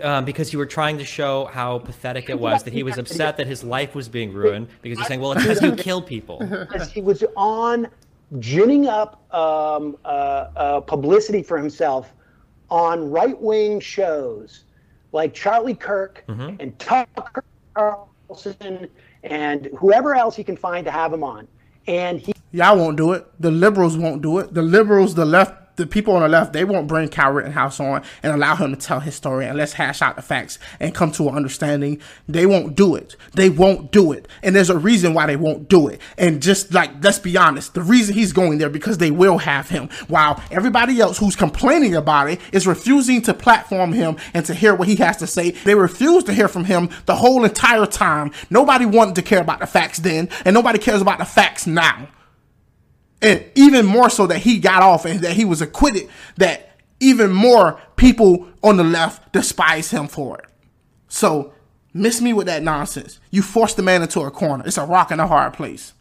Um, 0.01 0.25
because 0.25 0.51
you 0.53 0.59
were 0.59 0.65
trying 0.65 0.97
to 0.97 1.05
show 1.05 1.45
how 1.45 1.79
pathetic 1.79 2.29
it 2.29 2.37
was 2.37 2.63
that 2.63 2.73
he 2.73 2.83
was 2.83 2.97
upset 2.97 3.37
that 3.37 3.47
his 3.47 3.63
life 3.63 3.95
was 3.95 4.09
being 4.09 4.33
ruined 4.33 4.67
because 4.81 4.99
you're 4.99 5.07
saying, 5.07 5.21
well, 5.21 5.31
it's 5.31 5.41
because 5.41 5.61
you 5.61 5.71
kill 5.75 6.01
people. 6.01 6.37
Because 6.39 6.91
he 6.91 7.01
was 7.01 7.23
on 7.37 7.87
ginning 8.37 8.87
up 8.87 9.23
um, 9.33 9.97
uh, 10.05 10.07
uh, 10.07 10.79
publicity 10.81 11.41
for 11.41 11.57
himself 11.57 12.13
on 12.69 13.09
right 13.09 13.39
wing 13.41 13.79
shows 13.79 14.65
like 15.11 15.33
Charlie 15.33 15.73
Kirk 15.73 16.23
mm-hmm. 16.27 16.55
and 16.59 16.77
Tucker 16.77 17.43
Carlson 17.73 18.87
and 19.23 19.65
whoever 19.77 20.15
else 20.15 20.35
he 20.35 20.43
can 20.43 20.55
find 20.55 20.85
to 20.85 20.91
have 20.91 21.11
him 21.11 21.23
on. 21.23 21.47
And 21.87 22.19
he. 22.19 22.33
Y'all 22.51 22.77
won't 22.77 22.97
do 22.97 23.13
it. 23.13 23.25
The 23.39 23.51
liberals 23.51 23.97
won't 23.97 24.21
do 24.21 24.37
it. 24.39 24.53
The 24.53 24.61
liberals, 24.61 25.15
the 25.15 25.25
left 25.25 25.68
the 25.79 25.87
people 25.87 26.13
on 26.15 26.21
the 26.21 26.27
left, 26.27 26.53
they 26.53 26.65
won't 26.65 26.87
bring 26.87 27.09
Kyle 27.09 27.31
Rittenhouse 27.31 27.79
on 27.79 28.03
and 28.21 28.33
allow 28.33 28.55
him 28.55 28.71
to 28.71 28.79
tell 28.79 28.99
his 28.99 29.15
story 29.15 29.45
and 29.45 29.57
let's 29.57 29.73
hash 29.73 30.01
out 30.01 30.15
the 30.15 30.21
facts 30.21 30.59
and 30.79 30.93
come 30.93 31.11
to 31.13 31.27
an 31.29 31.35
understanding. 31.35 31.99
They 32.27 32.45
won't 32.45 32.75
do 32.75 32.95
it. 32.95 33.15
They 33.33 33.49
won't 33.49 33.91
do 33.91 34.11
it. 34.11 34.27
And 34.43 34.55
there's 34.55 34.69
a 34.69 34.77
reason 34.77 35.13
why 35.13 35.25
they 35.25 35.37
won't 35.37 35.69
do 35.69 35.87
it. 35.87 36.01
And 36.17 36.41
just 36.41 36.73
like, 36.73 36.91
let's 37.01 37.19
be 37.19 37.37
honest, 37.37 37.73
the 37.73 37.81
reason 37.81 38.13
he's 38.13 38.33
going 38.33 38.57
there 38.57 38.69
because 38.69 38.97
they 38.97 39.11
will 39.11 39.39
have 39.39 39.69
him 39.69 39.89
while 40.07 40.43
everybody 40.51 40.99
else 40.99 41.17
who's 41.17 41.35
complaining 41.35 41.95
about 41.95 42.29
it 42.29 42.39
is 42.51 42.67
refusing 42.67 43.21
to 43.23 43.33
platform 43.33 43.93
him 43.93 44.17
and 44.33 44.45
to 44.45 44.53
hear 44.53 44.75
what 44.75 44.87
he 44.87 44.97
has 44.97 45.17
to 45.17 45.27
say. 45.27 45.51
They 45.51 45.75
refuse 45.75 46.25
to 46.25 46.33
hear 46.33 46.47
from 46.47 46.65
him 46.65 46.89
the 47.05 47.15
whole 47.15 47.45
entire 47.45 47.85
time. 47.85 48.31
Nobody 48.49 48.85
wanted 48.85 49.15
to 49.15 49.21
care 49.21 49.41
about 49.41 49.59
the 49.59 49.67
facts 49.67 49.99
then 49.99 50.29
and 50.43 50.53
nobody 50.53 50.77
cares 50.77 51.01
about 51.01 51.19
the 51.19 51.25
facts 51.25 51.65
now 51.65 52.09
and 53.21 53.43
even 53.55 53.85
more 53.85 54.09
so 54.09 54.27
that 54.27 54.39
he 54.39 54.59
got 54.59 54.81
off 54.81 55.05
and 55.05 55.21
that 55.21 55.33
he 55.33 55.45
was 55.45 55.61
acquitted, 55.61 56.09
that 56.37 56.77
even 56.99 57.31
more 57.31 57.79
people 57.95 58.47
on 58.63 58.77
the 58.77 58.83
left 58.83 59.31
despise 59.33 59.91
him 59.91 60.07
for 60.07 60.37
it. 60.37 60.45
So 61.07 61.53
miss 61.93 62.21
me 62.21 62.33
with 62.33 62.47
that 62.47 62.63
nonsense. 62.63 63.19
You 63.31 63.41
forced 63.41 63.77
the 63.77 63.83
man 63.83 64.01
into 64.01 64.21
a 64.21 64.31
corner. 64.31 64.65
It's 64.65 64.77
a 64.77 64.85
rock 64.85 65.11
and 65.11 65.21
a 65.21 65.27
hard 65.27 65.53
place. 65.53 65.93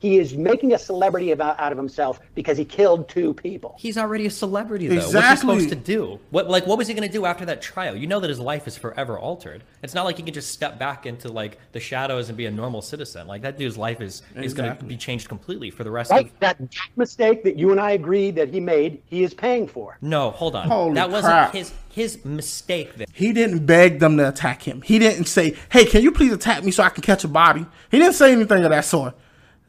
He 0.00 0.16
is 0.16 0.34
making 0.34 0.72
a 0.72 0.78
celebrity 0.78 1.30
about, 1.30 1.60
out 1.60 1.72
of 1.72 1.78
himself 1.78 2.20
because 2.34 2.56
he 2.56 2.64
killed 2.64 3.06
two 3.06 3.34
people. 3.34 3.76
He's 3.78 3.98
already 3.98 4.24
a 4.24 4.30
celebrity, 4.30 4.88
though. 4.88 4.94
Exactly. 4.94 5.18
What's 5.20 5.30
he 5.30 5.36
supposed 5.36 5.68
to 5.68 5.74
do? 5.74 6.18
What 6.30 6.48
like 6.48 6.66
what 6.66 6.78
was 6.78 6.88
he 6.88 6.94
going 6.94 7.06
to 7.06 7.12
do 7.12 7.26
after 7.26 7.44
that 7.44 7.60
trial? 7.60 7.94
You 7.94 8.06
know 8.06 8.18
that 8.18 8.30
his 8.30 8.40
life 8.40 8.66
is 8.66 8.78
forever 8.78 9.18
altered. 9.18 9.62
It's 9.82 9.92
not 9.92 10.06
like 10.06 10.16
he 10.16 10.22
can 10.22 10.32
just 10.32 10.52
step 10.52 10.78
back 10.78 11.04
into 11.04 11.28
like 11.28 11.58
the 11.72 11.80
shadows 11.80 12.30
and 12.30 12.38
be 12.38 12.46
a 12.46 12.50
normal 12.50 12.80
citizen. 12.80 13.26
Like 13.26 13.42
that 13.42 13.58
dude's 13.58 13.76
life 13.76 14.00
is 14.00 14.22
exactly. 14.22 14.46
is 14.46 14.54
going 14.54 14.76
to 14.78 14.84
be 14.84 14.96
changed 14.96 15.28
completely 15.28 15.70
for 15.70 15.84
the 15.84 15.90
rest 15.90 16.10
right. 16.10 16.26
of 16.26 16.40
that 16.40 16.58
mistake 16.96 17.44
that 17.44 17.58
you 17.58 17.70
and 17.70 17.78
I 17.78 17.90
agreed 17.90 18.36
that 18.36 18.48
he 18.48 18.58
made. 18.58 19.02
He 19.04 19.22
is 19.22 19.34
paying 19.34 19.68
for. 19.68 19.98
No, 20.00 20.30
hold 20.30 20.56
on. 20.56 20.66
Holy 20.66 20.94
that 20.94 21.10
wasn't 21.10 21.32
crap. 21.32 21.52
his 21.52 21.74
his 21.90 22.24
mistake. 22.24 22.94
There. 22.94 23.06
He 23.12 23.34
didn't 23.34 23.66
beg 23.66 23.98
them 23.98 24.16
to 24.16 24.28
attack 24.28 24.62
him. 24.62 24.80
He 24.80 24.98
didn't 24.98 25.26
say, 25.26 25.56
"Hey, 25.70 25.84
can 25.84 26.02
you 26.02 26.10
please 26.10 26.32
attack 26.32 26.64
me 26.64 26.70
so 26.70 26.82
I 26.82 26.88
can 26.88 27.02
catch 27.02 27.22
a 27.22 27.28
body?" 27.28 27.66
He 27.90 27.98
didn't 27.98 28.14
say 28.14 28.32
anything 28.32 28.64
of 28.64 28.70
that 28.70 28.86
sort. 28.86 29.14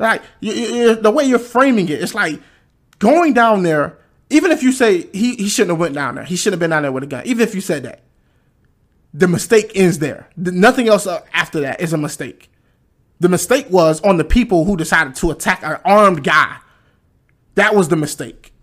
Like 0.01 0.23
you, 0.39 0.53
you, 0.53 0.95
the 0.95 1.11
way 1.11 1.25
you're 1.25 1.39
framing 1.39 1.87
it, 1.87 2.01
it's 2.01 2.15
like 2.15 2.41
going 2.97 3.33
down 3.33 3.61
there. 3.61 3.97
Even 4.31 4.51
if 4.51 4.63
you 4.63 4.71
say 4.71 5.07
he, 5.13 5.35
he 5.35 5.47
shouldn't 5.47 5.71
have 5.71 5.79
went 5.79 5.93
down 5.93 6.15
there, 6.15 6.23
he 6.23 6.35
shouldn't 6.35 6.55
have 6.55 6.59
been 6.59 6.71
down 6.71 6.81
there 6.81 6.91
with 6.91 7.03
a 7.03 7.07
gun. 7.07 7.23
Even 7.25 7.47
if 7.47 7.53
you 7.53 7.61
said 7.61 7.83
that, 7.83 8.01
the 9.13 9.27
mistake 9.27 9.71
ends 9.75 9.99
there. 9.99 10.29
Nothing 10.35 10.87
else 10.87 11.05
uh, 11.05 11.21
after 11.33 11.59
that 11.59 11.81
is 11.81 11.93
a 11.93 11.97
mistake. 11.97 12.49
The 13.19 13.29
mistake 13.29 13.67
was 13.69 14.01
on 14.01 14.17
the 14.17 14.23
people 14.23 14.65
who 14.65 14.75
decided 14.75 15.15
to 15.15 15.29
attack 15.29 15.61
an 15.63 15.79
armed 15.85 16.23
guy. 16.23 16.57
That 17.53 17.75
was 17.75 17.89
the 17.89 17.95
mistake. 17.95 18.53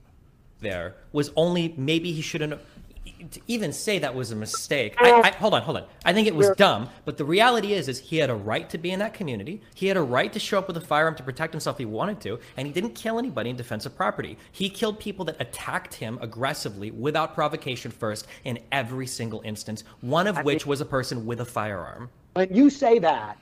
There 0.61 0.97
was 1.13 1.31
only 1.37 1.73
maybe 1.77 2.11
he 2.11 2.21
shouldn't 2.21 2.59
to 3.31 3.41
even 3.47 3.73
say 3.73 3.99
that 3.99 4.15
was 4.15 4.31
a 4.31 4.37
mistake. 4.37 4.95
I, 4.99 5.13
I, 5.21 5.31
hold 5.33 5.55
on, 5.55 5.63
hold 5.63 5.79
on. 5.79 5.85
I 6.05 6.13
think 6.13 6.29
it 6.29 6.35
was 6.35 6.51
dumb, 6.51 6.89
but 7.05 7.17
the 7.17 7.25
reality 7.25 7.73
is, 7.73 7.89
is 7.89 7.99
he 7.99 8.17
had 8.19 8.31
a 8.31 8.35
right 8.35 8.69
to 8.71 8.79
be 8.79 8.91
in 8.91 8.99
that 9.01 9.15
community. 9.15 9.63
He 9.75 9.87
had 9.87 9.97
a 9.97 10.03
right 10.03 10.33
to 10.33 10.39
show 10.39 10.59
up 10.59 10.67
with 10.67 10.77
a 10.77 10.81
firearm 10.81 11.15
to 11.17 11.23
protect 11.23 11.53
himself 11.53 11.77
if 11.77 11.79
he 11.79 11.85
wanted 11.85 12.21
to, 12.23 12.39
and 12.57 12.67
he 12.67 12.73
didn't 12.73 12.95
kill 12.95 13.19
anybody 13.19 13.51
in 13.51 13.57
defense 13.57 13.87
of 13.87 13.97
property. 13.97 14.39
He 14.53 14.71
killed 14.71 14.99
people 14.99 15.25
that 15.27 15.37
attacked 15.41 15.95
him 15.95 16.19
aggressively 16.21 16.91
without 16.91 17.35
provocation 17.35 17.91
first 17.91 18.27
in 18.45 18.59
every 18.73 19.07
single 19.07 19.43
instance. 19.45 19.85
One 20.01 20.27
of 20.27 20.45
which 20.45 20.67
was 20.67 20.81
a 20.81 20.87
person 20.87 21.27
with 21.27 21.41
a 21.41 21.45
firearm. 21.45 22.11
When 22.35 22.55
you 22.55 22.71
say 22.71 22.99
that, 23.01 23.39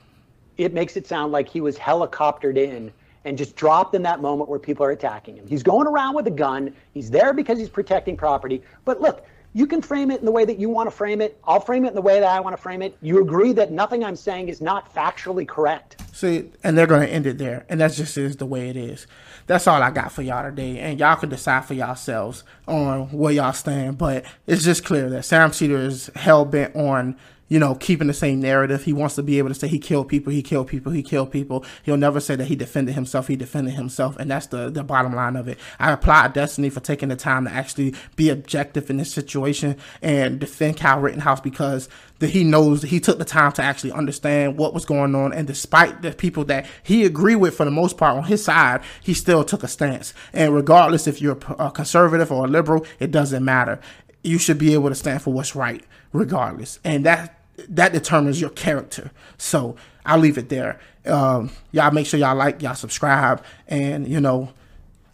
it 0.57 0.73
makes 0.73 0.97
it 0.97 1.05
sound 1.05 1.31
like 1.31 1.47
he 1.47 1.61
was 1.61 1.77
helicoptered 1.77 2.57
in 2.57 2.91
and 3.25 3.37
just 3.37 3.55
dropped 3.55 3.93
in 3.93 4.01
that 4.03 4.21
moment 4.21 4.49
where 4.49 4.57
people 4.57 4.85
are 4.85 4.91
attacking 4.91 5.35
him. 5.35 5.45
He's 5.47 5.61
going 5.61 5.85
around 5.85 6.15
with 6.15 6.27
a 6.27 6.31
gun. 6.31 6.73
He's 6.93 7.11
there 7.11 7.33
because 7.33 7.59
he's 7.59 7.69
protecting 7.69 8.15
property. 8.15 8.61
But 8.85 9.01
look, 9.01 9.25
you 9.57 9.65
can 9.65 9.81
frame 9.81 10.11
it 10.11 10.19
in 10.19 10.25
the 10.25 10.31
way 10.31 10.45
that 10.45 10.59
you 10.59 10.69
want 10.69 10.85
to 10.87 10.95
frame 10.95 11.19
it. 11.19 11.35
I'll 11.43 11.59
frame 11.59 11.83
it 11.83 11.87
in 11.87 11.95
the 11.95 12.01
way 12.01 12.19
that 12.19 12.29
I 12.29 12.39
want 12.39 12.55
to 12.55 12.61
frame 12.61 12.83
it. 12.83 12.95
You 13.01 13.23
agree 13.23 13.53
that 13.53 13.71
nothing 13.71 14.03
I'm 14.03 14.15
saying 14.15 14.49
is 14.49 14.61
not 14.61 14.93
factually 14.93 15.47
correct. 15.47 15.99
See, 16.13 16.51
and 16.63 16.77
they're 16.77 16.85
going 16.85 17.01
to 17.01 17.11
end 17.11 17.25
it 17.25 17.39
there. 17.39 17.65
And 17.67 17.81
that 17.81 17.93
just 17.93 18.15
is 18.19 18.37
the 18.37 18.45
way 18.45 18.69
it 18.69 18.77
is. 18.77 19.07
That's 19.47 19.65
all 19.65 19.81
I 19.81 19.89
got 19.89 20.11
for 20.11 20.21
y'all 20.21 20.43
today. 20.43 20.77
And 20.77 20.99
y'all 20.99 21.15
can 21.15 21.29
decide 21.29 21.65
for 21.65 21.73
yourselves 21.73 22.43
on 22.67 23.11
where 23.11 23.33
y'all 23.33 23.51
stand. 23.51 23.97
But 23.97 24.25
it's 24.45 24.63
just 24.63 24.85
clear 24.85 25.09
that 25.09 25.25
Sam 25.25 25.51
Seder 25.51 25.77
is 25.77 26.11
hell 26.15 26.45
bent 26.45 26.75
on 26.75 27.17
you 27.49 27.59
know, 27.59 27.75
keeping 27.75 28.07
the 28.07 28.13
same 28.13 28.39
narrative. 28.39 28.83
He 28.83 28.93
wants 28.93 29.15
to 29.15 29.23
be 29.23 29.37
able 29.37 29.49
to 29.49 29.55
say 29.55 29.67
he 29.67 29.79
killed 29.79 30.09
people, 30.09 30.33
he 30.33 30.41
killed 30.41 30.67
people, 30.67 30.91
he 30.91 31.03
killed 31.03 31.31
people. 31.31 31.65
He'll 31.83 31.97
never 31.97 32.19
say 32.19 32.35
that 32.35 32.45
he 32.45 32.55
defended 32.55 32.95
himself, 32.95 33.27
he 33.27 33.35
defended 33.35 33.75
himself. 33.75 34.17
And 34.17 34.29
that's 34.29 34.47
the, 34.47 34.69
the 34.69 34.83
bottom 34.83 35.15
line 35.15 35.35
of 35.35 35.47
it. 35.47 35.57
I 35.79 35.91
applaud 35.91 36.33
Destiny 36.33 36.69
for 36.69 36.79
taking 36.79 37.09
the 37.09 37.15
time 37.15 37.45
to 37.45 37.51
actually 37.51 37.95
be 38.15 38.29
objective 38.29 38.89
in 38.89 38.97
this 38.97 39.11
situation 39.11 39.77
and 40.01 40.39
defend 40.39 40.77
Kyle 40.77 40.99
Rittenhouse 40.99 41.41
because 41.41 41.87
that 42.19 42.31
he 42.31 42.43
knows 42.43 42.81
he 42.81 42.99
took 42.99 43.19
the 43.19 43.25
time 43.25 43.51
to 43.53 43.61
actually 43.61 43.91
understand 43.91 44.57
what 44.57 44.73
was 44.73 44.85
going 44.85 45.15
on. 45.15 45.33
And 45.33 45.47
despite 45.47 46.01
the 46.01 46.11
people 46.11 46.43
that 46.45 46.65
he 46.83 47.05
agreed 47.05 47.35
with 47.35 47.55
for 47.55 47.65
the 47.65 47.71
most 47.71 47.97
part 47.97 48.17
on 48.17 48.23
his 48.23 48.43
side, 48.43 48.81
he 49.01 49.13
still 49.13 49.43
took 49.43 49.63
a 49.63 49.67
stance. 49.67 50.13
And 50.33 50.53
regardless 50.53 51.07
if 51.07 51.21
you're 51.21 51.37
a 51.59 51.71
conservative 51.71 52.31
or 52.31 52.45
a 52.45 52.47
liberal, 52.47 52.85
it 52.99 53.11
doesn't 53.11 53.45
matter. 53.45 53.79
You 54.23 54.39
should 54.39 54.57
be 54.57 54.73
able 54.73 54.89
to 54.89 54.95
stand 54.95 55.21
for 55.21 55.31
what's 55.31 55.55
right 55.55 55.83
regardless. 56.11 56.79
And 56.83 57.05
that 57.05 57.36
that 57.69 57.93
determines 57.93 58.39
your 58.39 58.49
character. 58.51 59.11
So 59.37 59.75
I'll 60.05 60.19
leave 60.19 60.37
it 60.37 60.49
there. 60.49 60.79
Um, 61.05 61.51
y'all 61.71 61.91
make 61.91 62.05
sure 62.05 62.19
y'all 62.19 62.35
like, 62.35 62.61
y'all 62.61 62.75
subscribe, 62.75 63.43
and 63.67 64.07
you 64.07 64.19
know, 64.19 64.51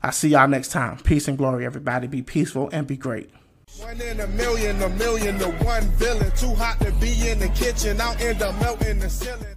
I'll 0.01 0.11
see 0.11 0.29
y'all 0.29 0.47
next 0.47 0.69
time. 0.69 0.97
Peace 0.99 1.27
and 1.27 1.37
glory, 1.37 1.65
everybody. 1.65 2.07
Be 2.07 2.21
peaceful 2.21 2.69
and 2.73 2.85
be 2.85 2.97
great. 2.97 3.29
One 3.79 3.99
in 4.01 4.19
a 4.19 4.27
million, 4.27 4.81
a 4.81 4.89
million 4.89 5.39
to. 5.39 5.53
Too 6.35 6.53
hot 6.55 6.79
to 6.81 6.91
be 6.93 7.29
in 7.29 7.39
the 7.39 7.47
kitchen. 7.49 8.01
I'll 8.01 8.17
end 8.17 8.41
up 8.41 8.59
melting 8.59 8.99
the 8.99 9.09
ceiling. 9.09 9.55